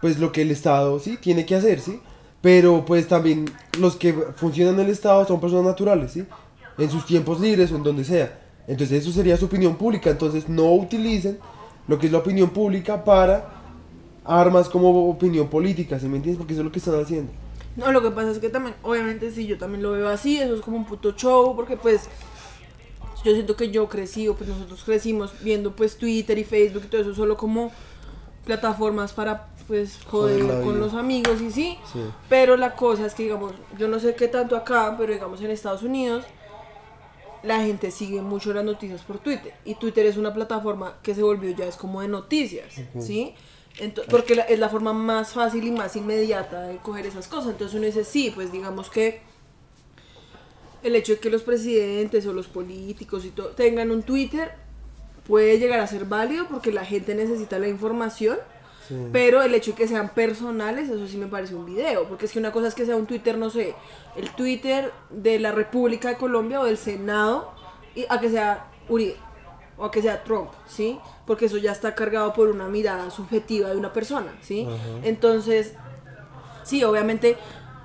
pues, 0.00 0.18
lo 0.18 0.32
que 0.32 0.42
el 0.42 0.50
Estado, 0.50 0.98
¿sí? 0.98 1.16
Tiene 1.20 1.46
que 1.46 1.54
hacer, 1.54 1.80
¿sí? 1.80 2.00
Pero, 2.40 2.84
pues, 2.84 3.06
también 3.08 3.44
los 3.78 3.96
que 3.96 4.12
funcionan 4.36 4.74
en 4.74 4.86
el 4.86 4.90
Estado 4.90 5.26
son 5.26 5.40
personas 5.40 5.66
naturales, 5.66 6.12
¿sí? 6.12 6.24
En 6.76 6.90
sus 6.90 7.04
tiempos 7.06 7.40
libres 7.40 7.70
o 7.72 7.76
en 7.76 7.82
donde 7.82 8.04
sea. 8.04 8.40
Entonces, 8.66 9.02
eso 9.02 9.12
sería 9.12 9.36
su 9.36 9.46
opinión 9.46 9.76
pública. 9.76 10.10
Entonces, 10.10 10.48
no 10.48 10.72
utilicen 10.72 11.38
lo 11.86 11.98
que 11.98 12.06
es 12.06 12.12
la 12.12 12.18
opinión 12.18 12.50
pública 12.50 13.04
para 13.04 13.50
armas 14.24 14.68
como 14.68 15.08
opinión 15.08 15.48
política, 15.48 15.98
¿sí 15.98 16.06
me 16.06 16.16
entiendes? 16.16 16.38
Porque 16.38 16.52
eso 16.52 16.60
es 16.62 16.66
lo 16.66 16.72
que 16.72 16.78
están 16.78 17.00
haciendo. 17.00 17.32
No, 17.78 17.92
lo 17.92 18.02
que 18.02 18.10
pasa 18.10 18.30
es 18.32 18.38
que 18.38 18.48
también, 18.50 18.74
obviamente 18.82 19.30
sí, 19.30 19.46
yo 19.46 19.56
también 19.56 19.82
lo 19.82 19.92
veo 19.92 20.08
así, 20.08 20.38
eso 20.38 20.54
es 20.54 20.60
como 20.60 20.76
un 20.76 20.84
puto 20.84 21.12
show, 21.12 21.54
porque 21.56 21.76
pues 21.76 22.08
yo 23.24 23.32
siento 23.32 23.56
que 23.56 23.70
yo 23.70 23.88
crecí, 23.88 24.28
o 24.28 24.34
pues 24.34 24.48
nosotros 24.50 24.82
crecimos 24.84 25.32
viendo 25.42 25.72
pues 25.74 25.96
Twitter 25.96 26.36
y 26.38 26.44
Facebook 26.44 26.82
y 26.84 26.88
todo 26.88 27.00
eso 27.00 27.14
solo 27.14 27.36
como 27.36 27.72
plataformas 28.44 29.12
para 29.12 29.48
pues 29.66 29.98
joder, 30.06 30.38
con 30.40 30.74
vida. 30.74 30.86
los 30.86 30.94
amigos 30.94 31.40
y 31.42 31.50
sí, 31.50 31.78
Sí. 31.92 32.00
pero 32.28 32.56
la 32.56 32.74
cosa 32.74 33.04
es 33.06 33.14
que 33.14 33.24
digamos, 33.24 33.52
yo 33.78 33.86
no 33.86 33.98
sé 34.00 34.14
qué 34.14 34.26
tanto 34.28 34.56
acá, 34.56 34.94
pero 34.98 35.12
digamos 35.12 35.40
en 35.42 35.50
Estados 35.50 35.82
Unidos 35.82 36.24
la 37.42 37.60
gente 37.60 37.90
sigue 37.90 38.20
mucho 38.22 38.52
las 38.54 38.64
noticias 38.64 39.02
por 39.02 39.18
Twitter 39.18 39.52
y 39.64 39.74
Twitter 39.74 40.06
es 40.06 40.16
una 40.16 40.32
plataforma 40.34 40.94
que 41.02 41.14
se 41.14 41.22
volvió 41.22 41.50
ya 41.54 41.66
es 41.66 41.76
como 41.76 42.00
de 42.00 42.08
noticias, 42.08 42.74
¿sí? 42.98 43.34
Ento- 43.78 44.04
porque 44.10 44.34
la- 44.34 44.42
es 44.42 44.58
la 44.58 44.68
forma 44.68 44.92
más 44.92 45.32
fácil 45.32 45.64
y 45.64 45.70
más 45.70 45.94
inmediata 45.96 46.62
de 46.62 46.78
coger 46.78 47.06
esas 47.06 47.28
cosas. 47.28 47.50
Entonces 47.52 47.76
uno 47.76 47.86
dice, 47.86 48.04
sí, 48.04 48.32
pues 48.34 48.50
digamos 48.50 48.90
que 48.90 49.20
el 50.82 50.94
hecho 50.96 51.12
de 51.14 51.18
que 51.20 51.30
los 51.30 51.42
presidentes 51.42 52.26
o 52.26 52.32
los 52.32 52.46
políticos 52.46 53.24
y 53.24 53.30
todo 53.30 53.48
tengan 53.48 53.90
un 53.90 54.02
Twitter 54.02 54.52
puede 55.26 55.58
llegar 55.58 55.80
a 55.80 55.86
ser 55.86 56.04
válido 56.04 56.46
porque 56.48 56.72
la 56.72 56.84
gente 56.84 57.14
necesita 57.14 57.58
la 57.58 57.68
información. 57.68 58.38
Sí. 58.88 58.94
Pero 59.12 59.42
el 59.42 59.54
hecho 59.54 59.72
de 59.72 59.76
que 59.76 59.86
sean 59.88 60.08
personales, 60.14 60.88
eso 60.88 61.06
sí 61.06 61.18
me 61.18 61.26
parece 61.26 61.54
un 61.54 61.66
video. 61.66 62.04
Porque 62.08 62.24
es 62.26 62.32
que 62.32 62.38
una 62.38 62.52
cosa 62.52 62.68
es 62.68 62.74
que 62.74 62.86
sea 62.86 62.96
un 62.96 63.06
Twitter, 63.06 63.36
no 63.36 63.50
sé, 63.50 63.74
el 64.16 64.30
Twitter 64.30 64.92
de 65.10 65.38
la 65.38 65.52
República 65.52 66.08
de 66.08 66.16
Colombia 66.16 66.58
o 66.60 66.64
del 66.64 66.78
Senado, 66.78 67.52
y 67.94 68.06
a 68.08 68.18
que 68.18 68.30
sea 68.30 68.68
Uribe 68.88 69.16
o 69.78 69.84
a 69.84 69.90
que 69.90 70.02
sea 70.02 70.22
Trump, 70.24 70.50
¿sí? 70.66 70.98
Porque 71.26 71.46
eso 71.46 71.56
ya 71.56 71.72
está 71.72 71.94
cargado 71.94 72.32
por 72.32 72.48
una 72.48 72.68
mirada 72.68 73.10
subjetiva 73.10 73.70
de 73.70 73.76
una 73.76 73.92
persona, 73.92 74.36
¿sí? 74.42 74.66
Entonces, 75.02 75.74
sí, 76.64 76.82
obviamente, 76.84 77.36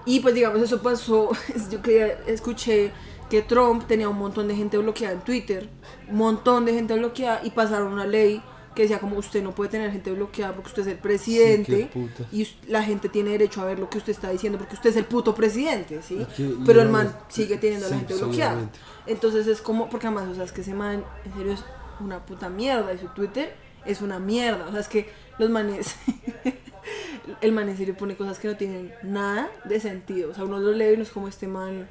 y 0.06 0.20
pues 0.20 0.36
digamos, 0.36 0.62
eso 0.62 0.82
pasó, 0.82 1.30
yo 1.72 1.82
que 1.82 2.18
escuché 2.28 2.92
que 3.30 3.42
Trump 3.42 3.86
tenía 3.88 4.10
un 4.10 4.18
montón 4.18 4.48
de 4.48 4.56
gente 4.56 4.78
bloqueada 4.78 5.14
en 5.14 5.22
Twitter, 5.22 5.70
un 6.10 6.18
montón 6.18 6.66
de 6.66 6.74
gente 6.74 6.94
bloqueada, 6.96 7.42
y 7.44 7.52
pasaron 7.52 7.94
una 7.94 8.06
ley 8.06 8.42
que 8.76 8.84
decía 8.84 9.00
como 9.00 9.18
usted 9.18 9.44
no 9.44 9.54
puede 9.54 9.70
tener 9.70 9.92
gente 9.92 10.12
bloqueada 10.12 10.54
porque 10.54 10.70
usted 10.70 10.82
es 10.84 10.88
el 10.88 10.98
presidente 10.98 11.90
y 12.32 12.48
la 12.68 12.84
gente 12.84 13.10
tiene 13.10 13.32
derecho 13.32 13.62
a 13.62 13.66
ver 13.66 13.80
lo 13.80 13.90
que 13.90 14.00
usted 14.00 14.12
está 14.12 14.30
diciendo 14.32 14.58
porque 14.58 14.74
usted 14.74 14.90
es 14.90 14.96
el 14.96 15.06
puto 15.06 15.36
presidente, 15.36 16.02
¿sí? 16.02 16.26
Pero 16.66 16.82
el 16.82 16.90
man 16.90 17.16
sigue 17.30 17.58
teniendo 17.58 17.88
a 17.88 17.90
la 17.90 17.98
gente 17.98 18.16
bloqueada. 18.16 18.70
Entonces 19.06 19.48
es 19.48 19.62
como, 19.62 19.90
porque 19.90 20.08
además, 20.08 20.30
o 20.30 20.36
sea, 20.36 20.44
es 20.44 20.52
que 20.52 20.62
ese 20.62 20.74
man, 20.74 21.04
en 21.26 21.34
serio, 21.34 21.54
es 21.54 21.64
una 22.00 22.26
puta 22.26 22.50
mierda. 22.50 22.94
Y 22.94 22.98
su 22.98 23.08
Twitter 23.08 23.54
es 23.86 24.02
una 24.02 24.20
mierda. 24.20 24.66
O 24.68 24.72
sea, 24.72 24.80
es 24.80 24.88
que 24.88 25.10
los 25.38 25.50
manes. 25.50 25.96
el 27.42 27.52
man 27.52 27.70
en 27.70 27.78
serio 27.78 27.96
pone 27.96 28.16
cosas 28.16 28.40
que 28.40 28.48
no 28.48 28.58
tienen 28.58 28.94
nada 29.04 29.50
de 29.66 29.80
sentido. 29.80 30.32
O 30.32 30.34
sea, 30.34 30.44
uno 30.44 30.60
lo 30.60 30.72
lee 30.72 30.92
y 30.92 30.94
uno 30.94 31.04
es 31.04 31.12
como 31.12 31.28
este 31.28 31.48
man. 31.48 31.88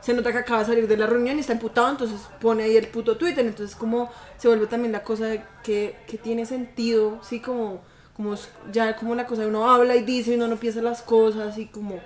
Se 0.00 0.12
nota 0.12 0.32
que 0.32 0.38
acaba 0.38 0.60
de 0.60 0.66
salir 0.66 0.86
de 0.86 0.96
la 0.98 1.06
reunión 1.06 1.38
y 1.38 1.40
está 1.40 1.54
emputado, 1.54 1.88
entonces 1.88 2.20
pone 2.38 2.64
ahí 2.64 2.76
el 2.76 2.88
puto 2.88 3.16
Twitter. 3.16 3.46
Entonces, 3.46 3.74
como 3.74 4.10
se 4.36 4.48
vuelve 4.48 4.66
también 4.66 4.92
la 4.92 5.02
cosa 5.02 5.44
que, 5.62 5.96
que 6.06 6.18
tiene 6.18 6.44
sentido, 6.44 7.20
sí, 7.22 7.40
como, 7.40 7.80
como 8.14 8.34
ya 8.70 8.96
como 8.96 9.14
la 9.14 9.26
cosa 9.26 9.42
de 9.42 9.48
uno 9.48 9.70
habla 9.70 9.96
y 9.96 10.02
dice 10.02 10.32
y 10.32 10.34
uno 10.34 10.46
no 10.46 10.56
piensa 10.56 10.82
las 10.82 11.00
cosas 11.00 11.56
y 11.56 11.66
como 11.66 12.00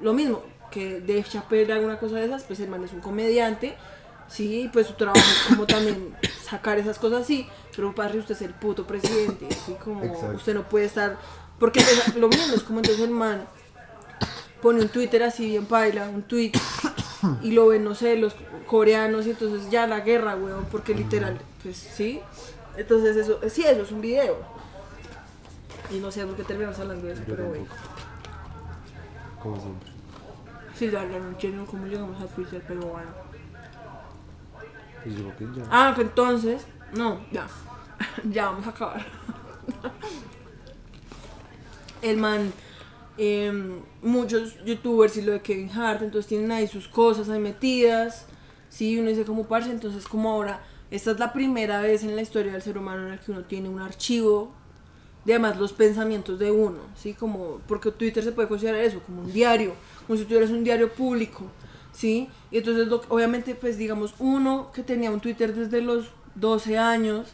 lo 0.00 0.12
mismo 0.12 0.42
que 0.72 1.00
Dave 1.00 1.24
Chappelle 1.24 1.72
alguna 1.72 1.98
cosa 1.98 2.16
de 2.16 2.24
esas, 2.24 2.42
pues 2.44 2.58
el 2.58 2.68
man 2.68 2.82
es 2.82 2.92
un 2.92 3.00
comediante, 3.00 3.74
sí, 4.32 4.70
pues 4.72 4.86
su 4.86 4.94
trabajo 4.94 5.18
es 5.20 5.48
como 5.48 5.66
también 5.66 6.14
sacar 6.42 6.78
esas 6.78 6.98
cosas 6.98 7.22
así, 7.22 7.46
pero 7.74 7.94
padre 7.94 8.18
usted 8.18 8.34
es 8.34 8.42
el 8.42 8.54
puto 8.54 8.86
presidente, 8.86 9.46
así 9.50 9.74
como 9.74 10.02
Exacto. 10.02 10.36
usted 10.36 10.54
no 10.54 10.68
puede 10.68 10.86
estar, 10.86 11.18
porque 11.58 11.80
lo 12.16 12.28
mismo 12.28 12.54
es 12.54 12.62
como 12.62 12.80
entonces 12.80 13.04
el 13.04 13.10
man 13.10 13.46
pone 14.60 14.80
un 14.80 14.88
Twitter 14.88 15.22
así 15.22 15.46
bien 15.46 15.66
paila, 15.66 16.08
un 16.08 16.22
tweet 16.22 16.52
y 17.42 17.50
lo 17.52 17.68
ven, 17.68 17.84
no 17.84 17.94
sé, 17.94 18.16
los 18.16 18.34
coreanos 18.66 19.26
y 19.26 19.30
entonces 19.30 19.70
ya 19.70 19.86
la 19.86 20.00
guerra, 20.00 20.36
weón, 20.36 20.66
porque 20.70 20.94
literal, 20.94 21.38
pues 21.62 21.76
sí. 21.76 22.20
Entonces 22.76 23.16
eso, 23.16 23.38
sí, 23.50 23.64
eso 23.64 23.82
es 23.82 23.92
un 23.92 24.00
video. 24.00 24.38
Y 25.90 25.98
no 25.98 26.10
sé 26.10 26.24
por 26.24 26.36
qué 26.36 26.44
terminamos 26.44 26.78
hablando 26.78 27.06
de 27.06 27.12
eso, 27.12 27.22
Yo 27.26 27.34
pero 27.34 27.48
bueno. 27.48 27.66
Como 29.42 29.60
siempre. 29.60 29.92
Sí, 30.78 30.90
la 30.90 31.04
verdad 31.04 31.20
no 31.20 31.28
entiendo 31.28 31.66
cómo 31.66 31.86
llegamos 31.86 32.20
a 32.22 32.26
Twitter, 32.26 32.62
pero 32.66 32.80
bueno. 32.80 33.10
Pues. 35.04 35.66
Ah, 35.70 35.94
entonces, 35.98 36.66
no, 36.94 37.20
ya, 37.30 37.46
ya 38.30 38.46
vamos 38.46 38.66
a 38.66 38.70
acabar. 38.70 39.06
El 42.02 42.16
man, 42.16 42.52
em, 43.16 43.80
muchos 44.02 44.56
youtubers 44.64 45.16
y 45.16 45.22
lo 45.22 45.32
de 45.32 45.40
Kevin 45.40 45.70
Hart, 45.70 46.02
entonces 46.02 46.28
tienen 46.28 46.50
ahí 46.50 46.66
sus 46.66 46.88
cosas 46.88 47.28
ahí 47.28 47.38
metidas. 47.38 48.26
Sí, 48.68 48.98
uno 48.98 49.08
dice 49.08 49.24
como 49.24 49.44
parce, 49.44 49.70
entonces 49.70 50.08
como 50.08 50.30
ahora, 50.30 50.64
esta 50.90 51.12
es 51.12 51.18
la 51.18 51.32
primera 51.32 51.80
vez 51.80 52.02
en 52.02 52.16
la 52.16 52.22
historia 52.22 52.52
del 52.52 52.62
ser 52.62 52.78
humano 52.78 53.06
en 53.06 53.12
el 53.12 53.20
que 53.20 53.30
uno 53.30 53.42
tiene 53.42 53.68
un 53.68 53.80
archivo 53.80 54.52
de 55.24 55.34
además 55.34 55.56
los 55.58 55.72
pensamientos 55.72 56.38
de 56.38 56.50
uno, 56.50 56.80
¿sí? 56.96 57.14
Como, 57.14 57.60
porque 57.68 57.90
Twitter 57.92 58.24
se 58.24 58.32
puede 58.32 58.48
considerar 58.48 58.80
eso, 58.80 59.00
como 59.06 59.22
un 59.22 59.32
diario, 59.32 59.74
como 60.06 60.18
si 60.18 60.24
tuvieras 60.24 60.50
un 60.50 60.64
diario 60.64 60.92
público, 60.92 61.44
¿sí? 61.92 62.28
Y 62.52 62.58
entonces, 62.58 62.86
lo- 62.88 63.00
obviamente, 63.08 63.54
pues 63.54 63.78
digamos, 63.78 64.14
uno 64.18 64.70
que 64.74 64.82
tenía 64.82 65.10
un 65.10 65.20
Twitter 65.20 65.54
desde 65.54 65.80
los 65.80 66.06
12 66.34 66.78
años, 66.78 67.28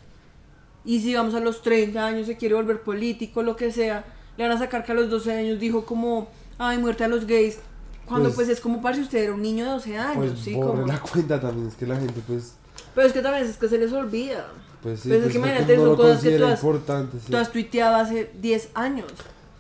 y 0.85 1.01
si 1.01 1.09
digamos 1.09 1.35
a 1.35 1.41
los 1.41 1.61
30 1.63 2.07
años 2.07 2.27
se 2.27 2.37
quiere 2.37 2.55
volver 2.55 2.81
político, 2.83 3.43
lo 3.43 3.57
que 3.57 3.73
sea, 3.73 4.05
le 4.37 4.45
van 4.47 4.57
a 4.57 4.59
sacar 4.59 4.85
que 4.85 4.93
a 4.93 4.95
los 4.95 5.11
12 5.11 5.33
años 5.33 5.59
dijo 5.59 5.85
como, 5.85 6.29
ay, 6.57 6.79
muerte 6.79 7.05
a 7.05 7.09
los 7.09 7.27
gays, 7.27 7.59
cuando 8.07 8.29
pues, 8.31 8.37
Pues- 8.47 8.49
es 8.49 8.61
como 8.61 8.81
para 8.81 8.95
si 8.95 9.03
usted 9.03 9.25
era 9.25 9.35
un 9.35 9.43
niño 9.43 9.65
de 9.65 9.71
12 9.73 9.99
años, 9.99 10.33
Pues 10.33 10.41
¿sí? 10.41 10.55
Como, 10.55 10.87
la 10.87 11.01
cuenta 11.13 11.41
también, 11.41 11.69
es 11.69 11.75
que 11.75 11.87
la 11.87 11.97
gente 11.97 12.21
pues... 12.27 12.55
pero 12.95 13.07
es 13.09 13.13
que 13.13 13.21
también 13.21 13.45
es 13.45 13.57
que 13.57 13.69
se 13.69 13.77
les 13.77 13.93
olvida. 13.93 14.49
Pues 14.83 15.01
sí, 15.01 15.09
Pues 15.09 15.19
es 15.19 15.23
pues, 15.25 15.33
que 15.33 15.39
imagínate, 15.39 15.77
no 15.77 15.85
son 15.87 15.97
cosas 15.97 16.23
que 16.23 16.39
tú 16.39 16.45
has- 16.47 16.59
importante, 16.63 17.19
sí. 17.19 17.31
Tú 17.33 17.37
has 17.37 17.51
tuiteado 17.53 17.97
hace 17.97 18.31
10 18.41 18.69
años. 18.75 19.13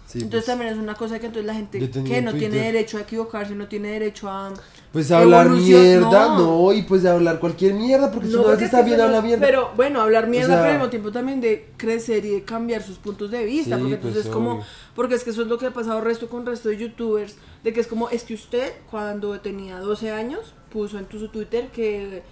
Sí, 0.07 0.21
entonces 0.21 0.45
pues. 0.45 0.47
también 0.47 0.73
es 0.73 0.79
una 0.79 0.95
cosa 0.95 1.19
que 1.19 1.27
entonces 1.27 1.45
la 1.47 1.55
gente 1.55 1.91
que 1.91 2.23
no 2.23 2.33
tiene 2.33 2.57
derecho 2.59 2.97
a 2.97 3.01
equivocarse, 3.03 3.55
no 3.57 3.67
tiene 3.67 3.89
derecho 3.89 4.31
a... 4.31 4.55
Pues 4.93 5.11
hablar 5.11 5.49
mierda, 5.51 6.29
no. 6.29 6.39
no. 6.39 6.73
y 6.73 6.83
pues 6.83 7.05
hablar 7.05 7.39
cualquier 7.41 7.75
mierda, 7.75 8.11
porque 8.11 8.29
si 8.29 8.33
no, 8.35 8.43
porque 8.43 8.57
veces 8.57 8.65
es 8.67 8.71
que 8.71 8.77
está 8.77 8.87
bien 8.87 8.99
es- 9.19 9.23
mierda. 9.23 9.47
Pero 9.47 9.71
bueno, 9.77 10.01
hablar 10.01 10.27
mierda, 10.29 10.49
sea- 10.49 10.57
pero 10.63 10.71
al 10.73 10.79
mismo 10.79 10.91
tiempo 10.91 11.13
también 11.13 11.41
de 11.43 11.69
crecer 11.77 12.25
y 12.25 12.31
de 12.31 12.43
cambiar 12.45 12.83
sus 12.83 12.97
puntos 12.97 13.31
de 13.31 13.45
vista. 13.45 13.77
Sí, 13.77 13.83
porque 13.83 13.97
pues, 13.97 14.07
entonces 14.15 14.27
es 14.27 14.33
como, 14.33 14.65
porque 14.95 15.15
es 15.15 15.25
que 15.25 15.31
eso 15.31 15.43
es 15.43 15.49
lo 15.49 15.59
que 15.59 15.67
ha 15.67 15.73
pasado 15.73 16.01
resto 16.01 16.29
con 16.29 16.47
resto 16.47 16.71
de 16.71 16.79
youtubers, 16.79 17.37
de 17.63 17.73
que 17.75 17.81
es 17.81 17.87
como, 17.87 18.09
es 18.09 18.25
que 18.25 18.33
usted 18.35 18.73
cuando 18.91 19.39
tenía 19.41 19.79
12 19.79 20.11
años 20.11 20.55
puso 20.73 20.99
en 20.99 21.07
su 21.11 21.29
Twitter 21.29 21.69
que 21.69 22.23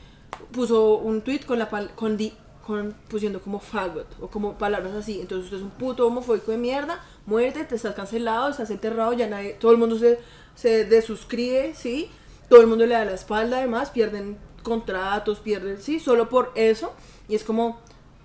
puso 0.52 0.96
un 0.96 1.20
tweet 1.22 1.40
con 1.46 1.58
la 1.58 1.68
pal- 1.70 1.90
con 1.94 2.16
di- 2.16 2.32
con 2.66 2.94
pusiendo 3.08 3.40
como 3.40 3.60
faggot 3.60 4.06
o 4.20 4.28
como 4.28 4.54
palabras 4.58 4.92
así. 4.94 5.20
Entonces 5.20 5.44
usted 5.44 5.58
es 5.58 5.62
un 5.62 5.70
puto 5.70 6.06
homofóbico 6.06 6.50
de 6.50 6.58
mierda, 6.58 7.00
muerte, 7.26 7.64
te 7.64 7.76
estás 7.76 7.94
cancelado, 7.94 8.48
estás 8.48 8.70
enterrado, 8.70 9.12
ya 9.12 9.28
nadie, 9.28 9.50
todo 9.60 9.70
el 9.72 9.78
mundo 9.78 9.96
se, 9.98 10.18
se 10.56 10.84
desuscribe, 10.84 11.74
¿sí? 11.76 12.08
Todo 12.48 12.60
el 12.60 12.66
mundo 12.66 12.86
le 12.86 12.94
da 12.94 13.04
la 13.04 13.14
espalda, 13.14 13.58
además, 13.58 13.90
pierden 13.90 14.38
contratos, 14.62 15.40
pierden, 15.40 15.80
sí, 15.80 16.00
solo 16.00 16.28
por 16.28 16.52
eso. 16.54 16.92
Y 17.28 17.34
es 17.34 17.44
como, 17.44 17.80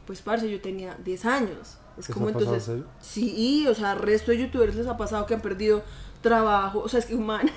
pues 0.05 0.22
parce, 0.22 0.49
yo 0.49 0.61
tenía 0.61 0.97
10 1.03 1.26
años. 1.26 1.78
Es 1.97 2.05
¿Eso 2.05 2.13
como 2.13 2.28
pasado, 2.28 2.45
entonces, 2.45 2.86
sí, 3.01 3.67
o 3.67 3.76
sea, 3.76 3.91
al 3.91 3.99
resto 3.99 4.32
de 4.32 4.38
youtubers 4.38 4.76
les 4.76 4.88
ha 4.88 4.97
pasado 4.97 5.26
que 5.26 5.34
han 5.34 5.41
perdido 5.41 5.84
trabajo, 6.22 6.80
o 6.80 6.88
sea, 6.88 6.99
es 6.99 7.05
que 7.05 7.15
un 7.15 7.26
man, 7.26 7.49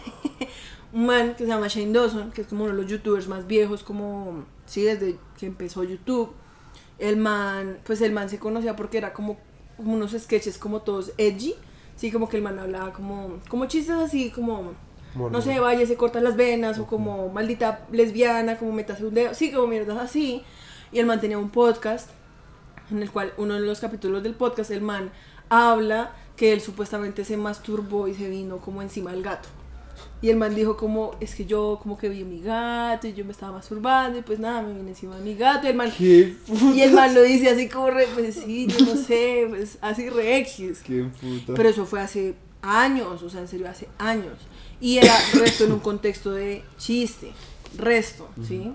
un 0.92 1.06
man 1.06 1.34
que 1.34 1.44
se 1.44 1.50
llama 1.50 1.68
Shane 1.68 1.92
Dawson, 1.92 2.32
que 2.32 2.42
es 2.42 2.46
como 2.48 2.64
uno 2.64 2.72
de 2.74 2.82
los 2.82 2.90
youtubers 2.90 3.28
más 3.28 3.46
viejos, 3.46 3.82
como, 3.82 4.44
sí, 4.66 4.82
desde 4.82 5.18
que 5.38 5.46
empezó 5.46 5.84
YouTube, 5.84 6.32
el 6.98 7.16
man, 7.16 7.78
pues 7.84 8.00
el 8.00 8.12
man 8.12 8.28
se 8.28 8.38
conocía 8.38 8.76
porque 8.76 8.98
era 8.98 9.12
como, 9.12 9.38
como 9.76 9.94
unos 9.94 10.12
sketches 10.12 10.58
como 10.58 10.82
todos 10.82 11.12
edgy, 11.18 11.54
sí, 11.96 12.10
como 12.10 12.28
que 12.28 12.36
el 12.36 12.42
man 12.42 12.58
hablaba 12.58 12.92
como, 12.92 13.40
como 13.48 13.66
chistes 13.66 13.96
así, 13.96 14.30
como, 14.30 14.72
No 15.14 15.40
sé, 15.40 15.60
vaya, 15.60 15.86
se 15.86 15.96
corta 15.96 16.20
las 16.20 16.36
venas, 16.36 16.78
o 16.78 16.86
como 16.86 17.28
maldita 17.28 17.86
lesbiana, 17.92 18.58
como 18.58 18.72
metase 18.72 19.04
un 19.04 19.14
dedo, 19.14 19.34
sí, 19.34 19.52
como 19.52 19.68
mierdas 19.68 19.98
así, 19.98 20.42
y 20.92 20.98
el 20.98 21.06
man 21.06 21.20
tenía 21.20 21.38
un 21.38 21.50
podcast, 21.50 22.10
en 22.90 23.02
el 23.02 23.10
cual 23.10 23.32
uno 23.36 23.54
de 23.54 23.60
los 23.60 23.80
capítulos 23.80 24.22
del 24.22 24.34
podcast, 24.34 24.70
el 24.70 24.82
man 24.82 25.10
habla 25.48 26.12
que 26.36 26.52
él 26.52 26.60
supuestamente 26.60 27.24
se 27.24 27.36
masturbó 27.36 28.08
y 28.08 28.14
se 28.14 28.28
vino 28.28 28.58
como 28.58 28.82
encima 28.82 29.12
del 29.12 29.22
gato. 29.22 29.48
Y 30.20 30.30
el 30.30 30.36
man 30.36 30.54
dijo 30.54 30.76
como, 30.76 31.12
es 31.20 31.34
que 31.34 31.44
yo 31.44 31.78
como 31.82 31.98
que 31.98 32.08
vi 32.08 32.22
a 32.22 32.24
mi 32.24 32.40
gato 32.40 33.06
y 33.06 33.12
yo 33.12 33.24
me 33.24 33.32
estaba 33.32 33.52
masturbando 33.52 34.18
y 34.18 34.22
pues 34.22 34.38
nada, 34.38 34.62
me 34.62 34.72
vine 34.72 34.90
encima 34.90 35.16
de 35.16 35.22
mi 35.22 35.34
gato 35.34 35.66
y 35.66 35.70
el 35.70 35.76
man, 35.76 35.92
¿Qué 35.96 36.34
y 36.74 36.80
el 36.80 36.92
man 36.92 37.14
lo 37.14 37.22
dice 37.22 37.50
así 37.50 37.68
como 37.68 37.90
re, 37.90 38.06
pues 38.14 38.34
sí, 38.36 38.66
yo 38.66 38.86
no 38.86 38.96
sé, 38.96 39.46
pues 39.48 39.78
así 39.80 40.08
re 40.08 40.38
X. 40.38 40.82
Qué 40.84 41.04
puta. 41.20 41.52
Pero 41.54 41.68
eso 41.68 41.84
fue 41.84 42.00
hace 42.00 42.34
años, 42.62 43.22
o 43.22 43.28
sea, 43.28 43.40
en 43.40 43.48
serio, 43.48 43.68
hace 43.68 43.88
años. 43.98 44.38
Y 44.80 44.98
era 44.98 45.14
resto 45.34 45.64
en 45.64 45.72
un 45.72 45.80
contexto 45.80 46.32
de 46.32 46.64
chiste, 46.78 47.32
resto, 47.76 48.28
¿sí? 48.46 48.72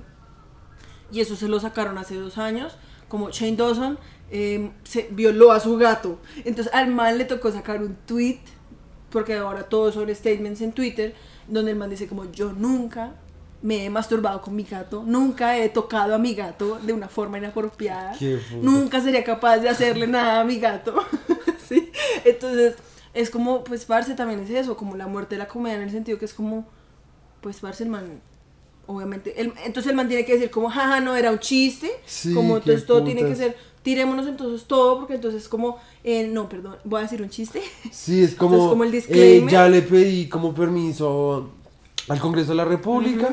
Y 1.11 1.21
eso 1.21 1.35
se 1.35 1.47
lo 1.47 1.59
sacaron 1.59 1.97
hace 1.97 2.15
dos 2.15 2.37
años, 2.37 2.75
como 3.07 3.31
Shane 3.31 3.55
Dawson 3.55 3.97
eh, 4.31 4.71
se 4.83 5.07
violó 5.11 5.51
a 5.51 5.59
su 5.59 5.77
gato. 5.77 6.19
Entonces 6.45 6.73
al 6.73 6.87
man 6.87 7.17
le 7.17 7.25
tocó 7.25 7.51
sacar 7.51 7.81
un 7.81 7.95
tweet, 8.05 8.39
porque 9.09 9.35
ahora 9.35 9.63
todos 9.63 9.95
son 9.95 10.13
statements 10.13 10.61
en 10.61 10.71
Twitter, 10.71 11.15
donde 11.47 11.71
el 11.71 11.77
man 11.77 11.89
dice 11.89 12.07
como 12.07 12.31
yo 12.31 12.53
nunca 12.53 13.13
me 13.61 13.85
he 13.85 13.89
masturbado 13.89 14.41
con 14.41 14.55
mi 14.55 14.63
gato, 14.63 15.03
nunca 15.05 15.57
he 15.57 15.67
tocado 15.69 16.15
a 16.15 16.17
mi 16.17 16.33
gato 16.33 16.79
de 16.79 16.93
una 16.93 17.09
forma 17.09 17.37
inapropiada, 17.39 18.15
nunca 18.61 19.01
sería 19.01 19.23
capaz 19.23 19.57
de 19.57 19.69
hacerle 19.69 20.07
nada 20.07 20.41
a 20.41 20.43
mi 20.43 20.59
gato. 20.59 20.95
¿Sí? 21.67 21.91
Entonces 22.23 22.75
es 23.13 23.29
como, 23.29 23.63
pues 23.63 23.85
Parce 23.85 24.13
también 24.15 24.39
es 24.41 24.49
eso, 24.49 24.75
como 24.77 24.95
la 24.95 25.07
muerte 25.07 25.35
de 25.35 25.39
la 25.39 25.47
comedia 25.47 25.77
en 25.77 25.83
el 25.83 25.91
sentido 25.91 26.17
que 26.17 26.25
es 26.25 26.33
como, 26.33 26.65
pues 27.41 27.59
Parce 27.59 27.83
el 27.83 27.89
man, 27.89 28.21
obviamente, 28.87 29.39
el- 29.41 29.53
entonces 29.65 29.89
el 29.91 29.95
man 29.95 30.07
tiene 30.07 30.25
que 30.25 30.33
decir 30.33 30.49
como, 30.51 30.69
jaja, 30.69 30.99
no, 30.99 31.15
era 31.15 31.31
un 31.31 31.39
chiste, 31.39 31.89
Sí, 32.05 32.33
como 32.33 32.57
entonces 32.57 32.85
todo 32.85 33.03
tiene 33.03 33.21
que 33.21 33.27
putas. 33.27 33.37
ser, 33.39 33.57
tirémonos 33.83 34.27
entonces 34.27 34.67
todo, 34.67 34.99
porque 34.99 35.15
entonces 35.15 35.47
como, 35.47 35.77
eh, 36.03 36.27
no, 36.27 36.49
perdón, 36.49 36.77
voy 36.83 36.99
a 36.99 37.03
decir 37.03 37.21
un 37.21 37.29
chiste. 37.29 37.61
Sí, 37.91 38.21
es 38.23 38.35
como, 38.35 38.53
Entonces, 38.55 38.69
como 38.69 38.83
el 38.83 38.89
eh, 38.89 38.95
disclaimer. 38.97 39.49
ya 39.51 39.69
le 39.69 39.81
pedí 39.81 40.27
como 40.27 40.53
permiso 40.53 41.51
al 42.07 42.19
Congreso 42.19 42.49
de 42.49 42.55
la 42.55 42.65
República 42.65 43.29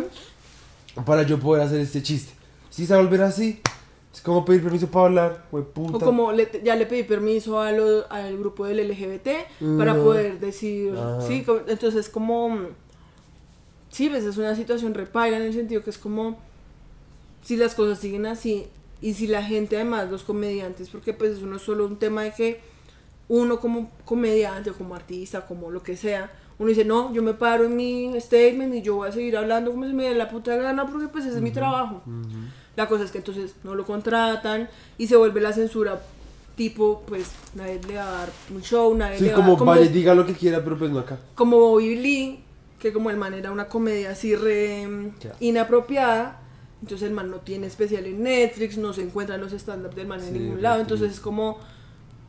para 1.05 1.23
yo 1.23 1.39
poder 1.39 1.63
hacer 1.65 1.81
este 1.81 2.03
chiste. 2.03 2.33
Si 2.71 2.87
se 2.87 2.93
va 2.95 3.01
a 3.01 3.03
volver 3.03 3.23
así, 3.23 3.61
es 4.17 4.23
como 4.23 4.45
pedir 4.45 4.63
permiso 4.63 4.89
para 4.89 5.07
hablar, 5.07 5.47
güey, 5.51 5.63
puta. 5.65 5.97
O 5.97 6.01
como 6.01 6.33
le- 6.33 6.61
ya 6.65 6.75
le 6.75 6.87
pedí 6.87 7.03
permiso 7.03 7.61
a 7.61 7.71
lo- 7.73 8.11
al 8.11 8.37
grupo 8.39 8.65
del 8.67 8.79
LGBT 8.81 9.47
para 9.79 9.95
poder 9.95 10.41
decir, 10.41 10.95
Ajá. 10.97 11.21
sí, 11.21 11.45
entonces 11.69 12.09
como, 12.09 12.59
sí, 13.91 14.09
pues 14.09 14.25
es 14.25 14.37
una 14.37 14.55
situación 14.57 14.95
repaila 14.95 15.37
en 15.37 15.43
el 15.45 15.53
sentido 15.53 15.83
que 15.83 15.91
es 15.91 15.99
como, 15.99 16.39
si 17.43 17.57
las 17.57 17.75
cosas 17.75 17.99
siguen 17.99 18.27
así 18.27 18.67
y 19.01 19.15
si 19.15 19.27
la 19.27 19.43
gente 19.43 19.77
además, 19.77 20.11
los 20.11 20.23
comediantes, 20.23 20.89
porque 20.89 21.13
pues 21.13 21.33
eso 21.37 21.47
no 21.47 21.57
es 21.57 21.63
solo 21.63 21.87
un 21.87 21.99
tema 21.99 22.23
de 22.25 22.33
que 22.33 22.61
uno 23.29 23.61
como 23.61 23.91
comediante 24.05 24.71
o 24.71 24.75
como 24.75 24.95
artista, 24.95 25.47
como 25.47 25.71
lo 25.71 25.83
que 25.83 25.97
sea, 25.97 26.33
uno 26.59 26.69
dice, 26.69 26.85
no, 26.85 27.13
yo 27.13 27.23
me 27.23 27.35
paro 27.35 27.65
en 27.65 27.77
mi 27.77 28.19
statement 28.21 28.75
y 28.75 28.83
yo 28.83 28.97
voy 28.97 29.09
a 29.09 29.13
seguir 29.13 29.37
hablando 29.37 29.71
como 29.73 29.87
se 29.87 29.93
me 29.93 30.05
dé 30.05 30.15
la 30.15 30.29
puta 30.29 30.57
gana 30.57 30.87
porque 30.87 31.09
pues 31.09 31.27
ese 31.27 31.37
es 31.37 31.43
mi 31.43 31.51
trabajo. 31.51 32.03
La 32.77 32.89
cosa 32.89 33.05
es 33.05 33.11
que 33.11 33.19
entonces 33.19 33.55
no 33.65 33.75
lo 33.75 33.85
contratan 33.85 34.69
y 34.99 35.07
se 35.07 35.17
vuelve 35.17 35.41
la 35.41 35.53
censura 35.53 36.01
tipo, 36.57 37.03
pues 37.07 37.27
nadie 37.55 37.81
le 37.87 37.97
va 37.97 38.09
a 38.09 38.13
dar 38.21 38.29
un 38.55 38.63
show, 38.63 38.95
nadie 38.97 39.19
Sí, 39.19 39.25
le 39.25 39.31
va 39.33 39.37
a 39.37 39.41
como, 39.43 39.59
como, 39.59 39.71
vaya 39.73 39.87
diga 39.91 40.15
lo 40.15 40.25
que 40.25 40.33
quiera, 40.33 40.65
pero 40.65 40.79
pues 40.79 40.91
no 40.91 40.99
acá. 41.01 41.19
como 41.35 41.59
Bobby 41.59 41.97
Lee, 41.97 42.41
que 42.79 42.93
como 42.95 43.11
el 43.11 43.19
man 43.19 43.35
era 43.35 43.53
una 43.53 43.67
comedia 43.69 44.11
así 44.13 44.35
re 44.35 44.87
mm, 44.87 45.11
Ya. 45.21 45.33
inapropiada, 45.41 46.41
entonces 46.81 47.09
el 47.09 47.15
man 47.15 47.31
no 47.31 47.39
tiene 47.41 47.67
especial 47.67 48.07
en 48.07 48.23
Netflix, 48.23 48.79
no 48.79 48.95
se 48.95 49.03
encuentran 49.03 49.41
los 49.41 49.53
stand-up 49.53 49.95
del 49.95 50.07
man 50.07 50.21
en 50.21 50.33
Sí, 50.33 50.39
ningún 50.39 50.57
re 50.57 50.63
lado, 50.63 50.81
entonces 50.81 51.13
es 51.13 51.21
como, 51.21 51.59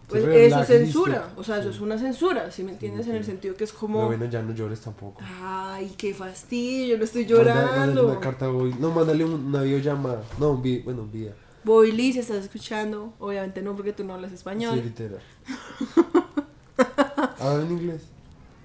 pues 0.07 0.23
eso 0.25 0.59
es 0.61 0.67
censura, 0.67 1.33
o 1.35 1.43
sea, 1.43 1.59
eso 1.59 1.69
es 1.69 1.79
una 1.81 1.97
censura, 1.97 2.49
si 2.51 2.63
me 2.63 2.71
entiendes? 2.71 3.07
En 3.07 3.15
el 3.15 3.25
sentido 3.25 3.55
que 3.55 3.65
es 3.65 3.73
como, 3.73 4.07
Pero 4.07 4.17
bueno, 4.19 4.31
ya 4.31 4.41
no 4.41 4.53
llores 4.53 4.79
tampoco. 4.81 5.21
ay, 5.43 5.93
qué 5.97 6.13
fastidio, 6.13 6.97
no 6.97 7.03
estoy 7.03 7.25
Manda- 7.25 7.43
mándale 7.53 7.65
llorando. 7.93 8.07
una 8.11 8.19
carta 8.19 8.49
hoy. 8.49 8.73
No, 8.79 8.91
mándale 8.91 9.25
un- 9.25 9.45
una 9.47 9.61
videollamada. 9.63 10.23
No, 10.39 10.51
un 10.51 10.61
video, 10.61 10.83
bueno, 10.85 11.01
un 11.03 11.11
video. 11.11 11.33
Bobby 11.63 11.91
Lee, 11.91 12.13
si 12.13 12.19
estás 12.19 12.37
escuchando, 12.45 13.13
obviamente 13.19 13.61
no 13.61 13.75
porque 13.75 13.91
tú 13.91 14.05
no 14.05 14.13
hablas 14.13 14.29
Sí, 14.31 14.35
español. 14.35 14.75
literal. 14.81 15.19
Habla 17.39 17.65
en 17.65 17.71
inglés. 17.71 18.01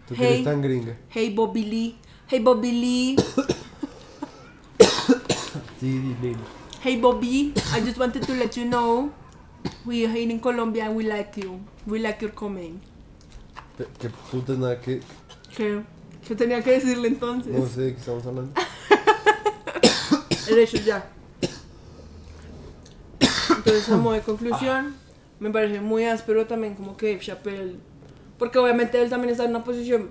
Tú 0.06 0.14
Hey. 0.16 0.26
eres 0.34 0.44
tan 0.44 0.62
gringa. 0.62 0.96
Hey 1.08 1.32
Bobby 1.34 1.64
Lee, 1.64 1.96
hey 2.28 2.40
Bobby 2.40 2.70
Lee, 2.72 3.16
Sí, 5.80 5.98
dile. 6.20 6.36
hey 6.84 7.00
Bobby, 7.00 7.52
I 7.76 7.80
just 7.84 7.98
wanted 7.98 8.24
to 8.26 8.34
let 8.34 8.50
you 8.56 8.64
know 8.66 9.10
we 9.84 10.04
are 10.04 10.12
here 10.12 10.30
in 10.30 10.40
Colombia 10.40 10.86
and 10.86 10.96
we 10.96 11.04
like 11.04 11.36
you, 11.40 11.60
we 11.86 11.98
like 11.98 12.20
your. 12.22 12.32
Pe- 12.32 13.86
Que 13.98 14.08
putas 14.30 14.58
nada 14.58 14.80
que. 14.80 15.00
¿Qué? 15.56 15.82
¿Qué 16.26 16.34
tenía 16.36 16.62
que 16.62 16.72
decirle 16.72 17.08
entonces? 17.08 17.52
No 17.52 17.66
sé 17.66 17.80
de 17.80 17.92
qué 17.94 17.98
estamos 17.98 18.24
hablando. 18.26 18.52
derechos 20.46 20.84
ya. 20.84 21.04
Entonces, 23.48 23.88
a 23.90 23.96
modo 23.96 24.14
de 24.14 24.20
conclusión, 24.22 24.94
me 25.40 25.50
parece 25.50 25.80
muy 25.80 26.04
áspero 26.04 26.46
también 26.46 26.74
como 26.74 26.96
que 26.96 27.12
Dave 27.12 27.20
Chappelle, 27.24 27.76
porque 28.38 28.58
obviamente 28.58 29.00
él 29.00 29.08
también 29.10 29.30
está 29.30 29.44
en 29.44 29.50
una 29.50 29.64
posición, 29.64 30.10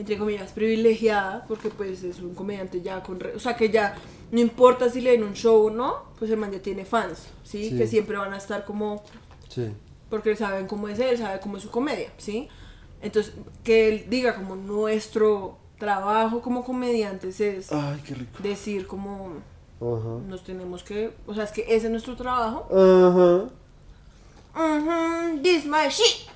entre 0.00 0.18
comillas, 0.18 0.52
privilegiada, 0.52 1.44
porque 1.46 1.70
pues 1.70 2.02
es 2.02 2.18
un 2.20 2.34
comediante 2.34 2.80
ya 2.82 3.02
con... 3.02 3.20
re- 3.20 3.34
o 3.36 3.40
sea, 3.40 3.54
que 3.56 3.70
ya 3.70 3.96
no 4.32 4.40
importa 4.40 4.88
si 4.90 5.00
le 5.00 5.10
den 5.12 5.22
un 5.24 5.34
show 5.34 5.66
o 5.66 5.70
no, 5.70 6.04
pues 6.18 6.30
el 6.30 6.36
man 6.38 6.50
ya 6.52 6.60
tiene 6.60 6.84
fans, 6.84 7.26
¿sí? 7.44 7.70
Sí. 7.70 7.76
Que 7.78 7.86
siempre 7.86 8.16
van 8.16 8.32
a 8.32 8.36
estar 8.38 8.64
como 8.64 9.02
Sí. 9.48 9.70
porque 10.08 10.34
saben 10.36 10.66
cómo 10.66 10.88
es 10.88 10.98
él, 10.98 11.18
sabe 11.18 11.40
cómo 11.40 11.56
es 11.56 11.62
su 11.64 11.70
comedia, 11.70 12.10
¿sí? 12.18 12.48
Entonces, 13.02 13.32
que 13.64 13.88
él 13.88 14.06
diga 14.08 14.34
como 14.34 14.56
nuestro 14.56 15.58
trabajo 15.78 16.42
como 16.42 16.62
comediantes 16.64 17.40
es 17.40 17.72
Ay, 17.72 18.00
qué 18.06 18.14
rico. 18.14 18.38
decir 18.42 18.86
como 18.86 19.30
Ajá. 19.80 20.18
nos 20.28 20.44
tenemos 20.44 20.82
que, 20.82 21.12
o 21.26 21.34
sea, 21.34 21.44
es 21.44 21.52
que 21.52 21.62
ese 21.62 21.86
es 21.86 21.90
nuestro 21.90 22.14
trabajo. 22.16 22.66
Ajá. 22.70 23.48
Mhm, 24.54 25.42
this 25.42 25.64
my 25.64 25.88
shit. 25.88 26.28